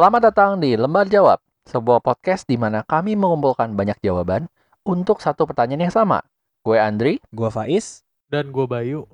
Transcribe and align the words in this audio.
Selamat 0.00 0.32
datang 0.32 0.56
di 0.56 0.80
Lembar 0.80 1.12
Jawab, 1.12 1.44
sebuah 1.68 2.00
podcast 2.00 2.48
di 2.48 2.56
mana 2.56 2.80
kami 2.88 3.20
mengumpulkan 3.20 3.76
banyak 3.76 4.00
jawaban 4.00 4.48
untuk 4.80 5.20
satu 5.20 5.44
pertanyaan 5.44 5.84
yang 5.84 5.92
sama. 5.92 6.24
Gue 6.64 6.80
Andri. 6.80 7.20
Gua 7.28 7.52
Faiz. 7.52 8.00
Dan 8.32 8.48
gue 8.48 8.64
Bayu. 8.64 9.04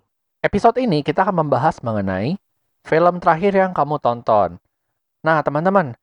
Episode 0.46 0.78
ini 0.78 1.02
kita 1.02 1.26
akan 1.26 1.42
membahas 1.42 1.82
mengenai 1.82 2.38
film 2.86 3.18
terakhir 3.18 3.58
yang 3.58 3.74
kamu 3.74 3.98
tonton. 3.98 4.62
Nah, 5.26 5.42
teman-teman, 5.42 5.98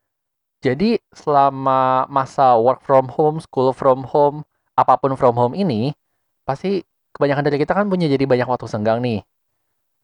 jadi 0.59 0.99
selama 1.15 2.03
masa 2.11 2.59
work 2.59 2.83
from 2.83 3.07
home, 3.07 3.39
school 3.39 3.71
from 3.71 4.03
home, 4.03 4.43
apa 4.75 4.99
pun 4.99 5.15
from 5.15 5.39
home 5.39 5.55
ini, 5.55 5.95
pasti 6.43 6.83
kebanyakan 7.15 7.47
dari 7.47 7.55
kita 7.55 7.71
kan 7.71 7.87
punya 7.87 8.11
jadi 8.11 8.27
banyak 8.27 8.51
waktu 8.51 8.67
senggang 8.67 8.99
nih. 8.99 9.23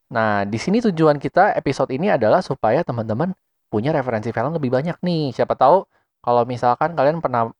Nah, 0.07 0.47
di 0.47 0.55
sini 0.55 0.79
tujuan 0.79 1.19
kita 1.19 1.51
episode 1.59 1.91
ini 1.91 2.07
adalah 2.07 2.39
supaya 2.39 2.79
teman-teman 2.79 3.35
punya 3.71 3.89
referensi 3.95 4.29
film 4.35 4.51
lebih 4.57 4.71
banyak 4.73 4.97
nih. 5.01 5.33
Siapa 5.37 5.53
tahu 5.55 5.85
kalau 6.25 6.43
misalkan 6.43 6.93
kalian 6.97 7.21
pernah 7.23 7.53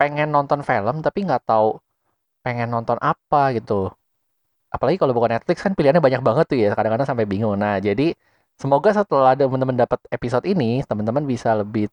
pengen 0.00 0.28
nonton 0.32 0.60
film 0.64 1.04
tapi 1.04 1.18
nggak 1.28 1.44
tahu 1.44 1.76
pengen 2.44 2.68
nonton 2.72 2.96
apa 3.00 3.52
gitu. 3.56 3.92
Apalagi 4.70 4.96
kalau 5.02 5.12
bukan 5.16 5.36
Netflix 5.36 5.58
kan 5.66 5.74
pilihannya 5.74 6.00
banyak 6.00 6.22
banget 6.22 6.44
tuh 6.46 6.58
ya, 6.62 6.70
kadang-kadang 6.78 7.08
sampai 7.10 7.26
bingung. 7.26 7.58
Nah, 7.58 7.82
jadi 7.82 8.14
semoga 8.54 8.94
setelah 8.94 9.34
teman-teman 9.34 9.74
dapat 9.74 9.98
episode 10.14 10.46
ini, 10.46 10.86
teman-teman 10.86 11.26
bisa 11.26 11.58
lebih 11.58 11.90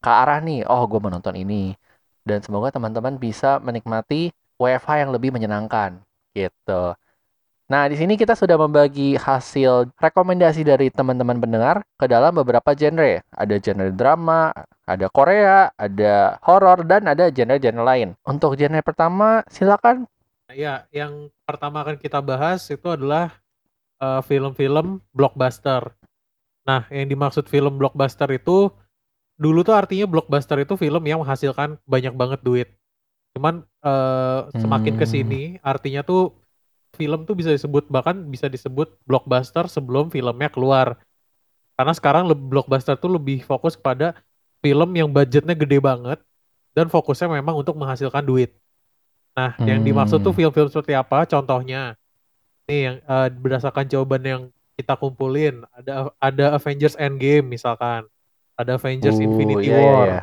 ke 0.00 0.10
arah 0.10 0.40
nih, 0.40 0.64
oh 0.64 0.88
gue 0.88 0.98
mau 1.04 1.12
nonton 1.12 1.36
ini. 1.36 1.76
Dan 2.24 2.40
semoga 2.40 2.72
teman-teman 2.72 3.20
bisa 3.20 3.60
menikmati 3.60 4.32
WFH 4.56 5.04
yang 5.04 5.10
lebih 5.12 5.30
menyenangkan 5.36 6.00
gitu. 6.32 6.96
Nah, 7.64 7.88
di 7.88 7.96
sini 7.96 8.14
kita 8.20 8.36
sudah 8.36 8.60
membagi 8.60 9.16
hasil 9.16 9.88
rekomendasi 9.96 10.68
dari 10.68 10.92
teman-teman 10.92 11.40
pendengar 11.40 11.80
ke 11.96 12.04
dalam 12.04 12.36
beberapa 12.36 12.76
genre. 12.76 13.24
Ada 13.32 13.56
genre 13.56 13.88
drama, 13.88 14.52
ada 14.84 15.06
Korea, 15.08 15.72
ada 15.80 16.36
horor, 16.44 16.84
dan 16.84 17.08
ada 17.08 17.32
genre-genre 17.32 17.80
lain. 17.80 18.08
Untuk 18.28 18.60
genre 18.60 18.84
pertama, 18.84 19.40
silakan. 19.48 20.04
Ya, 20.52 20.84
yang 20.92 21.32
pertama 21.48 21.80
akan 21.82 21.96
kita 21.96 22.20
bahas 22.20 22.68
itu 22.68 22.84
adalah 22.92 23.40
uh, 24.02 24.20
film-film 24.24 25.00
blockbuster. 25.14 25.94
Nah, 26.68 26.86
yang 26.92 27.08
dimaksud 27.10 27.48
film 27.50 27.76
blockbuster 27.80 28.28
itu 28.32 28.70
dulu 29.40 29.60
tuh 29.66 29.76
artinya 29.76 30.06
blockbuster 30.08 30.58
itu 30.62 30.74
film 30.78 31.02
yang 31.06 31.20
menghasilkan 31.24 31.80
banyak 31.88 32.14
banget 32.16 32.40
duit. 32.44 32.68
Cuman 33.36 33.64
uh, 33.84 34.50
semakin 34.60 34.94
ke 34.98 35.06
Hmm. 35.06 35.12
sini 35.14 35.42
artinya 35.64 36.02
tuh 36.06 36.34
film 36.94 37.26
tuh 37.26 37.34
bisa 37.34 37.50
disebut 37.50 37.90
bahkan 37.90 38.14
bisa 38.30 38.46
disebut 38.46 38.94
blockbuster 39.04 39.66
sebelum 39.66 40.08
filmnya 40.08 40.48
keluar. 40.48 40.96
Karena 41.74 41.90
sekarang 41.90 42.30
blockbuster 42.30 42.94
tuh 42.94 43.18
lebih 43.18 43.42
fokus 43.42 43.74
kepada 43.74 44.14
film 44.62 44.94
yang 44.94 45.10
budgetnya 45.10 45.58
gede 45.58 45.82
banget 45.82 46.22
dan 46.72 46.86
fokusnya 46.86 47.28
memang 47.28 47.58
untuk 47.58 47.74
menghasilkan 47.74 48.22
duit. 48.22 48.54
Nah, 49.34 49.58
yang 49.66 49.82
dimaksud 49.82 50.22
tuh 50.22 50.30
Hmm. 50.30 50.38
film-film 50.46 50.70
seperti 50.70 50.94
apa? 50.94 51.26
Contohnya, 51.26 51.98
nih 52.70 52.80
yang 52.86 52.96
eh, 53.02 53.28
berdasarkan 53.34 53.84
jawaban 53.90 54.22
yang 54.22 54.42
kita 54.78 54.94
kumpulin, 54.94 55.66
ada 55.74 56.14
ada 56.22 56.44
Avengers 56.54 56.94
Endgame 56.98 57.46
misalkan, 57.46 58.06
ada 58.54 58.78
Avengers 58.78 59.18
Uh, 59.18 59.26
Infinity 59.26 59.70
iya, 59.70 59.78
iya, 59.78 59.82
War, 59.82 60.06
iya. 60.06 60.22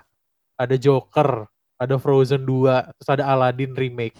ada 0.56 0.76
Joker, 0.80 1.30
ada 1.76 1.96
Frozen 2.00 2.48
2, 2.48 2.96
terus 3.00 3.10
ada 3.12 3.24
Aladdin 3.28 3.76
remake 3.76 4.16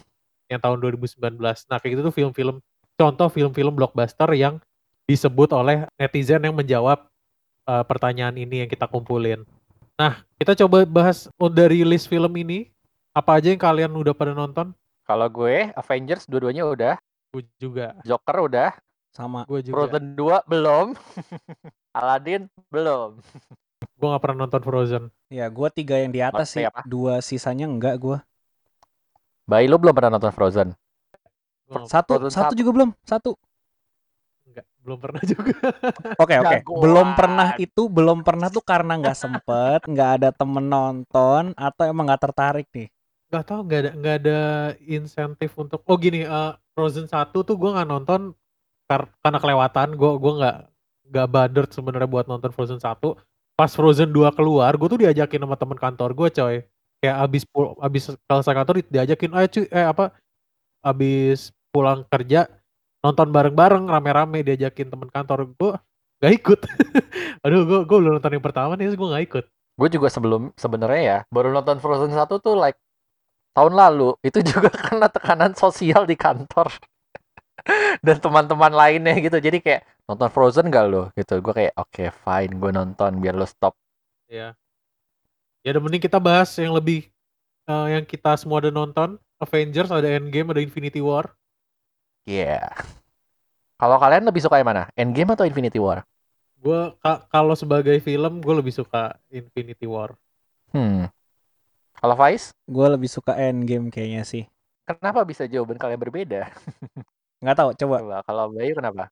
yang 0.52 0.60
tahun 0.60 0.78
2019. 0.84 1.40
Nah, 1.40 1.76
kayak 1.80 1.90
gitu 1.96 2.02
tuh 2.12 2.14
film-film 2.14 2.60
contoh 3.00 3.28
film-film 3.32 3.72
blockbuster 3.72 4.28
yang 4.36 4.60
disebut 5.08 5.50
oleh 5.56 5.88
netizen 5.96 6.44
yang 6.44 6.54
menjawab 6.54 7.08
eh, 7.66 7.84
pertanyaan 7.88 8.36
ini 8.36 8.62
yang 8.64 8.70
kita 8.70 8.84
kumpulin. 8.84 9.42
Nah, 9.96 10.20
kita 10.36 10.52
coba 10.64 10.84
bahas 10.84 11.28
dari 11.52 11.82
list 11.82 12.06
film 12.06 12.32
ini 12.36 12.68
apa 13.12 13.40
aja 13.40 13.52
yang 13.52 13.60
kalian 13.60 13.92
udah 13.92 14.14
pada 14.16 14.32
nonton? 14.32 14.72
Kalau 15.02 15.28
gue, 15.28 15.68
Avengers 15.74 16.24
dua-duanya 16.30 16.64
udah, 16.64 16.94
Gue 17.32 17.48
juga, 17.56 17.96
Joker 18.04 18.44
udah, 18.44 18.70
Sama. 19.08 19.48
gue 19.48 19.64
juga. 19.64 19.88
Frozen 19.88 20.12
2 20.16 20.52
belum, 20.52 20.86
Aladdin 21.98 22.44
belum. 22.68 23.20
Gue 23.96 24.08
gak 24.12 24.22
pernah 24.22 24.44
nonton 24.44 24.62
Frozen. 24.62 25.04
Ya, 25.32 25.48
gua 25.48 25.72
tiga 25.72 25.96
yang 25.96 26.12
di 26.12 26.20
atas 26.20 26.52
sih. 26.52 26.60
Maksudnya 26.60 26.72
apa? 26.72 26.82
Dua 26.84 27.14
sisanya 27.24 27.66
enggak 27.66 27.96
gua. 27.96 28.18
Bayi 29.52 29.68
lu 29.68 29.76
belum 29.76 29.92
pernah 29.92 30.16
nonton 30.16 30.32
Frozen? 30.32 30.72
Nggak- 31.68 31.84
Satu, 31.86 32.12
Frozen 32.16 32.32
satu 32.32 32.44
satu. 32.48 32.56
juga 32.56 32.70
belum. 32.72 32.90
Satu. 33.04 33.30
enggak, 34.42 34.66
belum 34.80 34.98
pernah 34.98 35.20
juga. 35.32 35.56
Oke, 36.16 36.34
oke. 36.40 36.56
Jagoan. 36.56 36.80
Belum 36.80 37.08
pernah 37.12 37.48
itu 37.56 37.82
belum 37.86 38.18
pernah 38.20 38.48
tuh 38.48 38.60
karena 38.62 38.96
nggak 38.96 39.18
sempet, 39.18 39.80
nggak 39.84 40.10
ada 40.16 40.28
temen 40.32 40.64
nonton 40.64 41.52
atau 41.52 41.82
emang 41.84 42.08
nggak 42.08 42.22
tertarik 42.22 42.68
nih. 42.72 42.88
Gak 43.28 43.48
tau, 43.48 43.64
gak 43.64 43.80
ada, 43.80 43.90
nggak 43.96 44.16
ada 44.20 44.40
insentif 44.82 45.56
untuk. 45.56 45.80
Oh 45.84 45.96
gini, 45.96 46.20
eh, 46.20 46.52
Frozen 46.72 47.08
1 47.08 47.40
tuh 47.40 47.56
gue 47.56 47.70
nggak 47.72 47.88
nonton 47.88 48.36
kar- 48.84 49.08
karena 49.20 49.38
kelewatan. 49.40 49.96
Gue 49.96 50.20
gue 50.20 50.32
nggak 50.36 50.56
nggak 51.08 51.28
bader 51.28 51.64
sebenarnya 51.68 52.08
buat 52.08 52.28
nonton 52.28 52.52
Frozen 52.52 52.76
1. 52.76 53.16
Pas 53.52 53.72
Frozen 53.72 54.12
2 54.12 54.28
keluar, 54.32 54.76
gue 54.76 54.84
tuh 54.84 55.00
diajakin 55.00 55.40
sama 55.40 55.56
temen 55.56 55.76
kantor 55.76 56.12
gue 56.12 56.28
coy. 56.28 56.56
Kayak 57.02 57.16
abis 57.26 57.42
pul 57.50 57.74
abis 57.82 58.14
selesai 58.14 58.54
kantor 58.54 58.74
diajakin, 58.86 59.34
ayo 59.34 59.46
cuy, 59.50 59.66
eh 59.74 59.86
apa, 59.90 60.14
abis 60.86 61.50
pulang 61.74 62.06
kerja 62.06 62.46
nonton 63.02 63.34
bareng-bareng 63.34 63.90
rame-rame 63.90 64.46
diajakin 64.46 64.86
temen 64.86 65.10
kantor 65.10 65.50
gue 65.58 65.74
gak 66.22 66.32
ikut. 66.38 66.60
Aduh, 67.44 67.66
gue 67.66 67.80
gue 67.82 67.96
belum 67.98 68.12
nonton 68.22 68.32
yang 68.38 68.44
pertama 68.44 68.78
nih, 68.78 68.94
gue 68.94 69.08
gak 69.10 69.24
ikut. 69.26 69.44
Gue 69.74 69.88
juga 69.90 70.06
sebelum 70.06 70.54
sebenarnya 70.54 71.02
ya 71.02 71.18
baru 71.34 71.50
nonton 71.50 71.82
Frozen 71.82 72.14
1 72.14 72.38
tuh 72.38 72.54
like 72.54 72.78
tahun 73.58 73.74
lalu. 73.74 74.14
Itu 74.28 74.38
juga 74.46 74.70
karena 74.70 75.10
tekanan 75.10 75.58
sosial 75.58 76.06
di 76.06 76.14
kantor 76.14 76.70
dan 78.06 78.16
teman-teman 78.22 78.70
lainnya 78.70 79.18
gitu. 79.18 79.42
Jadi 79.42 79.58
kayak 79.58 79.82
nonton 80.06 80.30
Frozen 80.30 80.70
gak 80.70 80.86
lo 80.86 81.10
gitu. 81.18 81.42
Gue 81.42 81.50
kayak 81.50 81.74
oke 81.74 82.14
fine 82.22 82.52
gue 82.54 82.70
nonton 82.70 83.18
biar 83.18 83.34
lo 83.34 83.46
stop. 83.50 83.74
Ya. 84.30 84.54
Ya 85.62 85.74
udah 85.74 85.82
mending 85.82 86.02
kita 86.02 86.18
bahas 86.18 86.50
yang 86.58 86.74
lebih 86.74 87.06
eh, 87.70 87.86
yang 87.98 88.04
kita 88.06 88.34
semua 88.38 88.58
udah 88.62 88.72
nonton. 88.74 89.18
Avengers, 89.42 89.90
ada 89.90 90.06
Endgame, 90.06 90.54
ada 90.54 90.62
Infinity 90.62 91.02
War. 91.02 91.34
Yeah. 92.26 92.70
Kalau 93.80 93.98
kalian 93.98 94.22
lebih 94.28 94.42
suka 94.46 94.62
yang 94.62 94.68
mana? 94.70 94.86
Endgame 94.94 95.34
atau 95.34 95.42
Infinity 95.46 95.78
War? 95.82 96.06
Gue 96.62 96.80
kalau 97.34 97.54
sebagai 97.58 97.96
film 98.00 98.38
gue 98.40 98.54
lebih 98.60 98.72
suka 98.72 99.18
Infinity 99.28 99.84
War. 99.84 100.14
Hmm. 100.72 101.06
Kalau 102.00 102.16
Faiz, 102.18 102.50
Gua 102.66 102.86
lebih 102.94 103.10
suka 103.10 103.32
Endgame 103.38 103.86
kayaknya 103.94 104.22
sih. 104.26 104.44
kenapa 104.86 105.22
bisa 105.26 105.46
jawaban 105.46 105.78
kalian 105.78 106.00
berbeda? 106.02 106.50
Nggak 107.42 107.56
tahu, 107.58 107.70
coba. 107.80 107.96
Coba 108.00 108.16
kalau 108.26 108.44
Bayu 108.54 108.72
kenapa? 108.78 109.04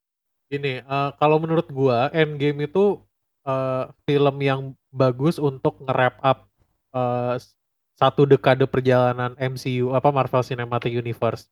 Ini 0.50 0.82
eh, 0.82 1.10
kalau 1.20 1.36
menurut 1.42 1.66
gua 1.70 2.10
Endgame 2.10 2.66
itu 2.66 2.98
eh, 3.46 3.84
film 4.06 4.36
yang 4.42 4.60
bagus 4.92 5.36
untuk 5.40 5.80
nge-wrap 5.84 6.16
up 6.22 6.38
eh, 6.94 7.36
satu 8.00 8.24
dekade 8.24 8.64
perjalanan 8.64 9.36
MCU 9.36 9.92
apa 9.92 10.08
Marvel 10.10 10.42
Cinematic 10.44 10.92
Universe. 10.96 11.48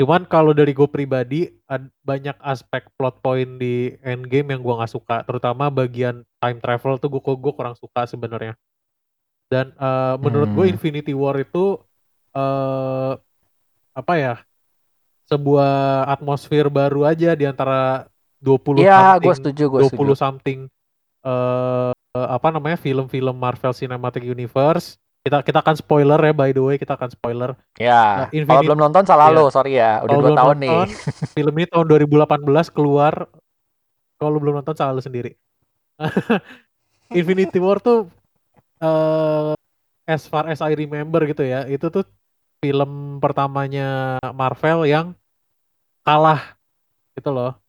Cuman 0.00 0.24
kalau 0.26 0.52
dari 0.56 0.72
gue 0.72 0.88
pribadi 0.88 1.40
ad- 1.68 1.92
banyak 2.02 2.34
aspek 2.42 2.88
plot 2.96 3.20
point 3.24 3.60
di 3.60 3.92
Endgame 4.02 4.56
yang 4.56 4.60
gua 4.64 4.82
nggak 4.82 4.92
suka, 4.92 5.16
terutama 5.28 5.68
bagian 5.70 6.24
time 6.42 6.58
travel 6.64 6.96
tuh 6.98 7.08
gue 7.12 7.22
gue 7.22 7.52
kurang 7.54 7.76
suka 7.78 8.08
sebenarnya. 8.08 8.56
Dan 9.52 9.72
eh, 9.76 10.14
menurut 10.20 10.50
gue 10.56 10.64
Hmm. 10.64 10.72
Infinity 10.72 11.12
War 11.16 11.36
itu 11.40 11.78
eh 12.36 13.12
apa 13.94 14.14
ya? 14.18 14.34
sebuah 15.30 16.06
atmosfer 16.12 16.68
baru 16.68 17.08
aja 17.08 17.32
di 17.32 17.48
antara 17.48 18.04
20 18.42 18.82
Iya, 18.82 19.16
gue 19.16 19.22
something 19.22 19.34
setuju, 19.38 19.64
gue 19.70 19.80
20 19.86 19.88
setuju. 19.88 20.12
something 20.18 20.58
eh 21.22 21.92
eh, 22.12 22.28
apa 22.28 22.48
namanya 22.50 22.76
film-film 22.76 23.32
Marvel 23.32 23.72
Cinematic 23.72 24.26
Universe. 24.26 24.98
Kita 25.22 25.38
kita 25.40 25.62
akan 25.62 25.78
spoiler 25.78 26.18
ya 26.18 26.34
by 26.34 26.50
the 26.50 26.58
way, 26.58 26.74
kita 26.74 26.98
akan 26.98 27.06
spoiler. 27.08 27.54
Ya, 27.78 28.26
Nah, 28.26 28.44
kalau 28.44 28.66
belum 28.66 28.80
nonton 28.82 29.06
salah 29.06 29.30
Iya. 29.30 29.38
lo, 29.38 29.44
sorry 29.48 29.78
ya. 29.78 30.02
Udah 30.02 30.10
Kalau 30.10 30.18
dua 30.18 30.26
belum 30.26 30.36
tahun 30.36 30.56
nonton, 30.58 30.86
nih. 30.90 30.90
film 31.30 31.54
ini 31.56 31.66
tahun 31.70 31.86
2018 31.86 32.42
keluar. 32.68 33.14
Kalau 34.18 34.38
belum 34.42 34.58
nonton 34.58 34.74
salah 34.74 34.92
lu 34.92 35.00
sendiri. 35.00 35.38
Infinity 37.14 37.62
War 37.62 37.78
tuh 37.78 38.10
eh 38.82 39.54
as 40.02 40.26
far 40.26 40.50
as 40.50 40.58
I 40.58 40.74
remember 40.74 41.22
gitu 41.22 41.46
ya, 41.46 41.70
itu 41.70 41.86
tuh 41.86 42.02
film 42.58 43.22
pertamanya 43.22 44.18
Marvel 44.34 44.82
yang 44.84 45.14
kalah 46.02 46.58
gitu 47.14 47.30
loh. 47.30 47.61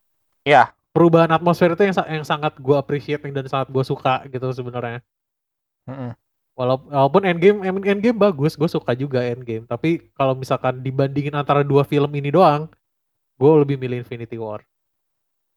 Iya. 0.44 0.76
Perubahan 0.94 1.32
atmosfer 1.34 1.74
itu 1.74 1.90
yang 1.90 1.96
yang 2.06 2.26
sangat 2.28 2.54
gue 2.62 2.76
appreciate 2.78 3.26
dan 3.26 3.48
sangat 3.50 3.74
gue 3.74 3.82
suka 3.82 4.22
gitu 4.30 4.46
sebenarnya. 4.54 5.02
Walaupun 6.54 7.26
Endgame 7.26 7.66
Endgame 7.66 8.14
bagus, 8.14 8.54
gue 8.54 8.70
suka 8.70 8.94
juga 8.94 9.26
Endgame. 9.26 9.66
Tapi 9.66 10.14
kalau 10.14 10.38
misalkan 10.38 10.86
dibandingin 10.86 11.34
antara 11.34 11.66
dua 11.66 11.82
film 11.82 12.14
ini 12.14 12.30
doang, 12.30 12.70
gue 13.42 13.52
lebih 13.66 13.82
milih 13.82 14.06
Infinity 14.06 14.38
War. 14.38 14.62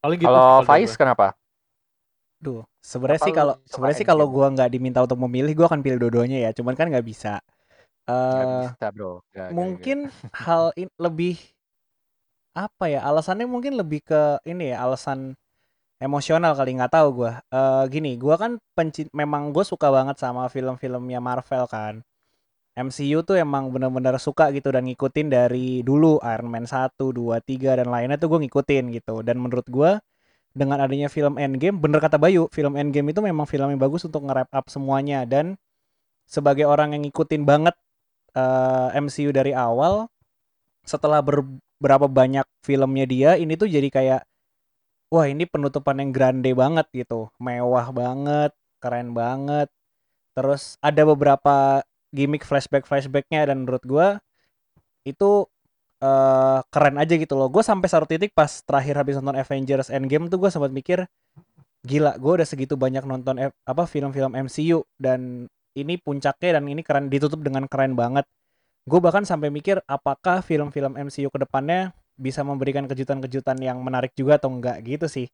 Paling 0.00 0.18
gitu 0.22 0.32
Kalau 0.32 0.64
Faiz 0.64 0.96
gue. 0.96 0.96
kenapa? 0.96 1.36
Duh, 2.40 2.64
sebenarnya 2.84 3.22
sih 3.28 3.34
kalau 3.34 3.56
sebenarnya 3.64 3.96
sih 3.96 4.08
kalau 4.08 4.28
gua 4.28 4.52
nggak 4.52 4.68
diminta 4.68 5.00
untuk 5.00 5.16
memilih, 5.24 5.56
gua 5.56 5.66
akan 5.72 5.80
pilih 5.80 5.98
dua-duanya 6.00 6.48
ya. 6.48 6.50
Cuman 6.56 6.76
kan 6.76 6.88
nggak 6.88 7.04
bisa. 7.04 7.40
Nggak 8.06 8.48
eh 8.52 8.62
bisa 8.62 8.86
bro, 8.94 9.24
gak, 9.34 9.50
gak, 9.56 9.56
gak. 9.56 9.56
mungkin 9.56 9.98
hal 10.30 10.70
in, 10.78 10.88
lebih 11.00 11.40
apa 12.56 12.88
ya? 12.88 13.04
Alasannya 13.04 13.44
mungkin 13.44 13.76
lebih 13.76 14.00
ke 14.08 14.40
ini 14.48 14.72
ya, 14.72 14.82
alasan 14.88 15.36
emosional 16.00 16.52
kali 16.56 16.76
nggak 16.80 16.92
tahu 16.92 17.08
gua. 17.24 17.32
Eh 17.52 17.84
gini, 17.92 18.16
gua 18.16 18.36
kan 18.40 18.56
penci 18.76 19.08
memang 19.12 19.52
gue 19.52 19.64
suka 19.64 19.88
banget 19.92 20.16
sama 20.20 20.48
film-filmnya 20.48 21.20
Marvel 21.20 21.64
kan. 21.68 22.00
MCU 22.76 23.24
tuh 23.24 23.40
emang 23.40 23.72
bener-bener 23.72 24.20
suka 24.20 24.52
gitu 24.52 24.68
dan 24.68 24.84
ngikutin 24.84 25.32
dari 25.32 25.80
dulu 25.80 26.20
Iron 26.20 26.48
Man 26.52 26.68
1, 26.68 26.92
2, 26.92 27.40
3 27.40 27.80
dan 27.80 27.88
lainnya 27.88 28.20
tuh 28.20 28.36
gue 28.36 28.40
ngikutin 28.48 28.84
gitu. 29.00 29.24
Dan 29.24 29.40
menurut 29.40 29.64
gua 29.68 30.00
dengan 30.56 30.80
adanya 30.80 31.12
film 31.12 31.36
Endgame, 31.36 31.76
bener 31.76 32.00
kata 32.00 32.16
Bayu, 32.16 32.48
film 32.48 32.80
Endgame 32.80 33.12
itu 33.12 33.20
memang 33.20 33.44
film 33.44 33.68
yang 33.68 33.80
bagus 33.80 34.08
untuk 34.08 34.24
nge-wrap 34.24 34.48
up 34.56 34.66
semuanya 34.72 35.28
dan 35.28 35.60
sebagai 36.24 36.64
orang 36.64 36.96
yang 36.96 37.04
ngikutin 37.04 37.44
banget 37.44 37.76
uh, 38.32 38.88
MCU 38.96 39.36
dari 39.36 39.52
awal, 39.52 40.08
setelah 40.88 41.20
beberapa 41.78 42.06
banyak 42.10 42.46
filmnya 42.64 43.06
dia, 43.08 43.30
ini 43.38 43.54
tuh 43.58 43.68
jadi 43.68 43.88
kayak 43.92 44.22
wah 45.12 45.26
ini 45.28 45.46
penutupan 45.46 46.02
yang 46.02 46.10
grande 46.10 46.50
banget 46.56 46.86
gitu, 46.92 47.30
mewah 47.38 47.88
banget, 47.94 48.52
keren 48.82 49.14
banget. 49.14 49.68
Terus 50.36 50.76
ada 50.84 51.02
beberapa 51.08 51.82
gimmick 52.14 52.44
flashback 52.44 52.84
flashbacknya 52.88 53.48
dan 53.52 53.64
menurut 53.64 53.84
gue 53.86 54.08
itu 55.06 55.46
uh, 56.02 56.60
keren 56.72 56.96
aja 57.00 57.14
gitu 57.16 57.34
loh. 57.38 57.48
Gue 57.52 57.62
sampai 57.64 57.88
satu 57.88 58.06
titik 58.08 58.32
pas 58.36 58.50
terakhir 58.64 58.94
habis 59.00 59.14
nonton 59.20 59.38
Avengers 59.38 59.88
Endgame 59.92 60.28
tuh 60.28 60.38
gue 60.42 60.50
sempat 60.52 60.72
mikir 60.74 61.06
gila 61.86 62.18
gue 62.18 62.32
udah 62.42 62.48
segitu 62.48 62.74
banyak 62.74 63.06
nonton 63.06 63.38
F, 63.38 63.52
apa 63.62 63.86
film-film 63.86 64.34
MCU 64.34 64.82
dan 64.98 65.46
ini 65.78 65.94
puncaknya 66.00 66.58
dan 66.58 66.64
ini 66.66 66.82
keren 66.82 67.06
ditutup 67.12 67.40
dengan 67.44 67.68
keren 67.70 67.94
banget. 67.94 68.26
Gue 68.86 69.02
bahkan 69.02 69.26
sampai 69.26 69.50
mikir 69.50 69.82
apakah 69.90 70.46
film-film 70.46 70.94
MCU 70.94 71.26
ke 71.26 71.42
depannya 71.42 71.90
bisa 72.14 72.46
memberikan 72.46 72.86
kejutan-kejutan 72.86 73.58
yang 73.58 73.82
menarik 73.82 74.14
juga 74.14 74.38
atau 74.38 74.46
enggak 74.46 74.78
gitu 74.86 75.10
sih. 75.10 75.26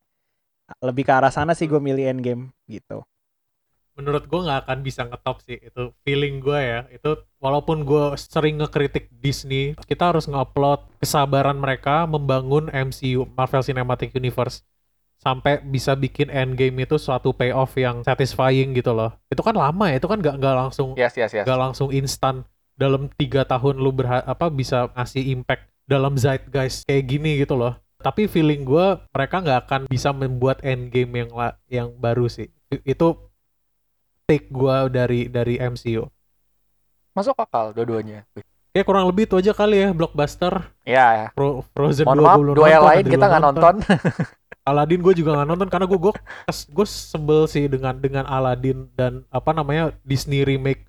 Lebih 0.81 1.05
ke 1.05 1.13
arah 1.13 1.29
sana 1.29 1.53
sih 1.53 1.69
gue 1.69 1.77
milih 1.77 2.17
Endgame 2.17 2.49
gitu. 2.65 3.05
Menurut 3.93 4.25
gue 4.25 4.41
nggak 4.41 4.65
akan 4.65 4.79
bisa 4.81 5.05
ngetop 5.05 5.45
sih 5.45 5.61
itu 5.61 5.93
feeling 6.01 6.41
gue 6.41 6.57
ya. 6.57 6.81
Itu 6.89 7.29
walaupun 7.45 7.85
gue 7.85 8.17
sering 8.17 8.57
ngekritik 8.57 9.13
Disney 9.21 9.77
kita 9.85 10.17
harus 10.17 10.25
ngupload 10.33 10.89
kesabaran 10.97 11.61
mereka 11.61 12.09
membangun 12.09 12.73
MCU 12.73 13.29
Marvel 13.37 13.61
Cinematic 13.61 14.17
Universe 14.17 14.65
sampai 15.21 15.61
bisa 15.61 15.93
bikin 15.93 16.33
Endgame 16.33 16.89
itu 16.89 16.97
suatu 16.97 17.37
payoff 17.37 17.77
yang 17.77 18.01
satisfying 18.01 18.73
gitu 18.73 18.97
loh. 18.97 19.13
Itu 19.29 19.45
kan 19.45 19.61
lama 19.61 19.93
ya 19.93 20.01
itu 20.01 20.09
kan 20.09 20.25
nggak 20.25 20.41
nggak 20.41 20.57
langsung 20.57 20.97
yes, 20.97 21.13
yes, 21.21 21.37
yes. 21.37 21.45
nggak 21.45 21.61
langsung 21.61 21.93
instan 21.93 22.49
dalam 22.83 23.07
tiga 23.15 23.47
tahun 23.47 23.79
lu 23.79 23.95
berha 23.95 24.27
apa 24.27 24.51
bisa 24.51 24.91
ngasih 24.99 25.39
impact 25.39 25.71
dalam 25.87 26.19
zeitgeist 26.19 26.83
kayak 26.91 27.07
gini 27.07 27.39
gitu 27.39 27.55
loh 27.55 27.79
tapi 28.03 28.27
feeling 28.27 28.67
gue 28.67 28.99
mereka 29.15 29.39
nggak 29.39 29.61
akan 29.71 29.81
bisa 29.87 30.11
membuat 30.11 30.59
Endgame 30.67 31.23
yang 31.23 31.31
yang 31.71 31.89
baru 31.95 32.27
sih 32.27 32.51
itu 32.83 33.09
take 34.27 34.49
gue 34.49 34.77
dari 34.89 35.21
dari 35.29 35.61
MCU. 35.61 36.09
Masuk 37.13 37.37
akal 37.37 37.77
dua-duanya. 37.77 38.25
Ya 38.73 38.83
kurang 38.89 39.05
lebih 39.05 39.29
itu 39.29 39.37
aja 39.37 39.53
kali 39.53 39.85
ya 39.85 39.93
blockbuster. 39.93 40.73
Iya 40.89 41.07
ya. 41.13 41.27
Pro, 41.37 41.61
Frozen 41.77 42.09
Mohon 42.09 42.21
maaf, 42.25 42.41
dua 42.57 42.69
yang 42.73 42.85
lain 42.89 43.05
kita 43.05 43.25
nggak 43.29 43.43
nonton. 43.45 43.75
Aladdin 44.69 45.03
gue 45.03 45.15
juga 45.19 45.31
nggak 45.37 45.49
nonton 45.53 45.69
karena 45.69 45.87
gue 45.91 45.99
gue 45.99 46.15
gue 46.49 46.87
sebel 46.87 47.45
sih 47.51 47.67
dengan 47.69 47.99
dengan 47.99 48.25
Aladdin 48.25 48.89
dan 48.97 49.27
apa 49.29 49.51
namanya 49.53 49.93
Disney 50.07 50.47
remake 50.47 50.89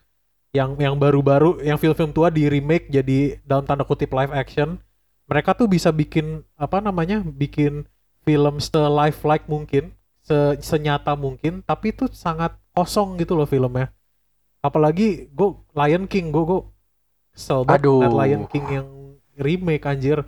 yang 0.54 0.78
yang 0.78 0.96
baru-baru 0.96 1.66
yang 1.66 1.82
film-film 1.82 2.14
tua 2.14 2.30
di 2.30 2.46
remake 2.46 2.88
jadi 2.88 3.42
dalam 3.42 3.66
tanda 3.66 3.82
kutip 3.82 4.14
live 4.14 4.30
action 4.30 4.78
mereka 5.26 5.58
tuh 5.58 5.66
bisa 5.66 5.90
bikin 5.90 6.46
apa 6.54 6.78
namanya 6.78 7.26
bikin 7.26 7.90
film 8.24 8.62
se 8.62 8.78
life-like 8.78 9.50
mungkin 9.50 9.92
se 10.24 10.56
senyata 10.64 11.18
mungkin 11.18 11.66
tapi 11.66 11.92
itu 11.92 12.08
sangat 12.12 12.56
kosong 12.76 13.20
gitu 13.20 13.36
loh 13.38 13.48
filmnya. 13.48 13.92
Apalagi 14.64 15.28
gue 15.32 15.50
Lion 15.76 16.08
King 16.08 16.32
gue 16.32 16.44
gue 16.44 16.62
kesel 17.36 17.68
banget 17.68 17.90
Lion 17.92 18.44
King 18.48 18.66
yang 18.72 18.88
remake 19.36 19.86
anjir. 19.88 20.24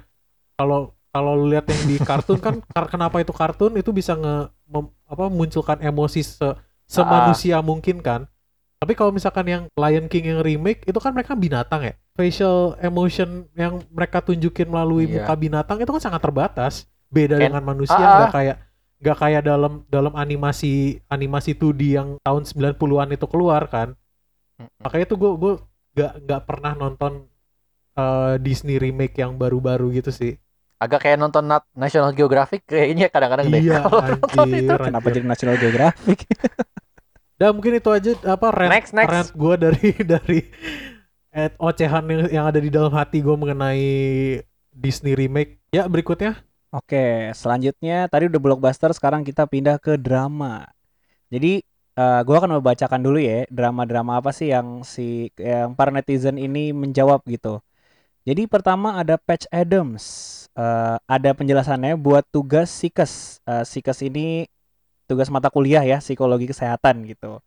Kalau 0.60 0.96
kalau 1.16 1.48
lihat 1.48 1.68
yang 1.72 1.82
di 1.88 1.96
kartun 2.00 2.40
kan 2.40 2.60
kenapa 2.94 3.24
itu 3.24 3.32
kartun? 3.32 3.80
Itu 3.80 3.96
bisa 3.96 4.16
nge 4.20 4.52
mem, 4.68 4.92
apa 5.08 5.26
munculkan 5.32 5.80
emosi 5.80 6.22
se 6.24 6.48
semanusia 6.86 7.60
ah. 7.60 7.66
mungkin 7.66 7.98
kan 7.98 8.30
tapi 8.80 8.94
kalau 8.94 9.12
misalkan 9.12 9.46
yang 9.48 9.64
Lion 9.74 10.06
King 10.12 10.36
yang 10.36 10.42
remake 10.44 10.84
itu 10.84 11.00
kan 11.00 11.16
mereka 11.16 11.34
binatang 11.34 11.82
ya 11.82 11.94
facial 12.16 12.80
emotion 12.80 13.48
yang 13.56 13.84
mereka 13.92 14.24
tunjukin 14.24 14.68
melalui 14.72 15.08
iya. 15.08 15.24
muka 15.24 15.34
binatang 15.36 15.78
itu 15.80 15.92
kan 15.92 16.04
sangat 16.04 16.22
terbatas 16.24 16.88
beda 17.12 17.40
And, 17.40 17.52
dengan 17.52 17.64
manusia 17.64 17.96
nggak 17.96 18.32
uh, 18.32 18.36
kayak 18.36 18.58
nggak 19.06 19.18
kayak 19.20 19.42
dalam 19.44 19.74
dalam 19.92 20.14
animasi 20.16 21.04
animasi 21.12 21.54
2D 21.54 21.82
yang 22.00 22.10
tahun 22.24 22.44
90-an 22.48 23.10
itu 23.14 23.26
keluar 23.28 23.68
kan. 23.68 23.94
Makanya 24.80 25.06
tuh 25.06 25.18
gue 25.20 25.32
gue 25.36 25.54
nggak 25.96 26.14
nggak 26.26 26.42
pernah 26.48 26.74
nonton 26.74 27.28
uh, 28.00 28.40
Disney 28.40 28.80
remake 28.80 29.20
yang 29.20 29.36
baru-baru 29.36 30.00
gitu 30.00 30.12
sih. 30.16 30.34
Agak 30.80 31.08
kayak 31.08 31.20
nonton 31.20 31.48
National 31.76 32.12
Geographic 32.12 32.68
kayaknya 32.68 33.12
kadang-kadang 33.12 33.48
iya, 33.52 33.84
deh. 33.84 34.42
Anjir, 34.42 34.64
itu. 34.64 34.74
Kenapa 34.76 35.08
jadi 35.12 35.28
National 35.28 35.56
Geographic? 35.60 36.20
Dan 37.36 37.60
mungkin 37.60 37.76
itu 37.76 37.90
aja 37.92 38.16
apa 38.24 38.48
rant, 38.52 38.72
next, 38.72 38.92
next. 38.96 39.12
rant 39.12 39.30
gue 39.36 39.56
dari 39.60 39.90
dari 40.16 40.40
eh, 41.36 41.52
ocehan 41.60 42.04
yang, 42.08 42.22
yang 42.32 42.46
ada 42.48 42.60
di 42.64 42.72
dalam 42.72 42.92
hati 42.96 43.20
gue 43.20 43.36
mengenai 43.36 43.88
Disney 44.72 45.16
remake. 45.16 45.60
Ya 45.72 45.88
berikutnya. 45.88 46.40
Oke, 46.76 47.32
selanjutnya 47.32 48.12
tadi 48.12 48.28
udah 48.28 48.42
blockbuster, 48.44 48.92
sekarang 48.92 49.24
kita 49.24 49.48
pindah 49.48 49.80
ke 49.80 49.96
drama. 49.96 50.68
Jadi 51.32 51.64
uh, 51.96 52.22
gua 52.28 52.44
akan 52.44 52.60
membacakan 52.60 53.00
dulu 53.00 53.20
ya 53.24 53.48
drama-drama 53.48 54.20
apa 54.20 54.36
sih 54.36 54.52
yang 54.52 54.84
si 54.84 55.32
yang 55.40 55.74
para 55.74 55.90
netizen 55.90 56.36
ini 56.36 56.76
menjawab 56.76 57.24
gitu. 57.32 57.64
Jadi 58.28 58.50
pertama 58.50 59.00
ada 59.00 59.16
Patch 59.16 59.48
Adams. 59.54 60.04
Uh, 60.56 61.00
ada 61.08 61.36
penjelasannya 61.36 61.96
buat 62.00 62.24
tugas 62.32 62.72
Sikes. 62.72 63.44
Uh, 63.48 63.64
Sikes 63.64 64.04
ini 64.04 64.48
tugas 65.06 65.30
mata 65.30 65.50
kuliah 65.54 65.86
ya 65.86 65.98
psikologi 66.02 66.50
kesehatan 66.50 67.06
gitu. 67.10 67.42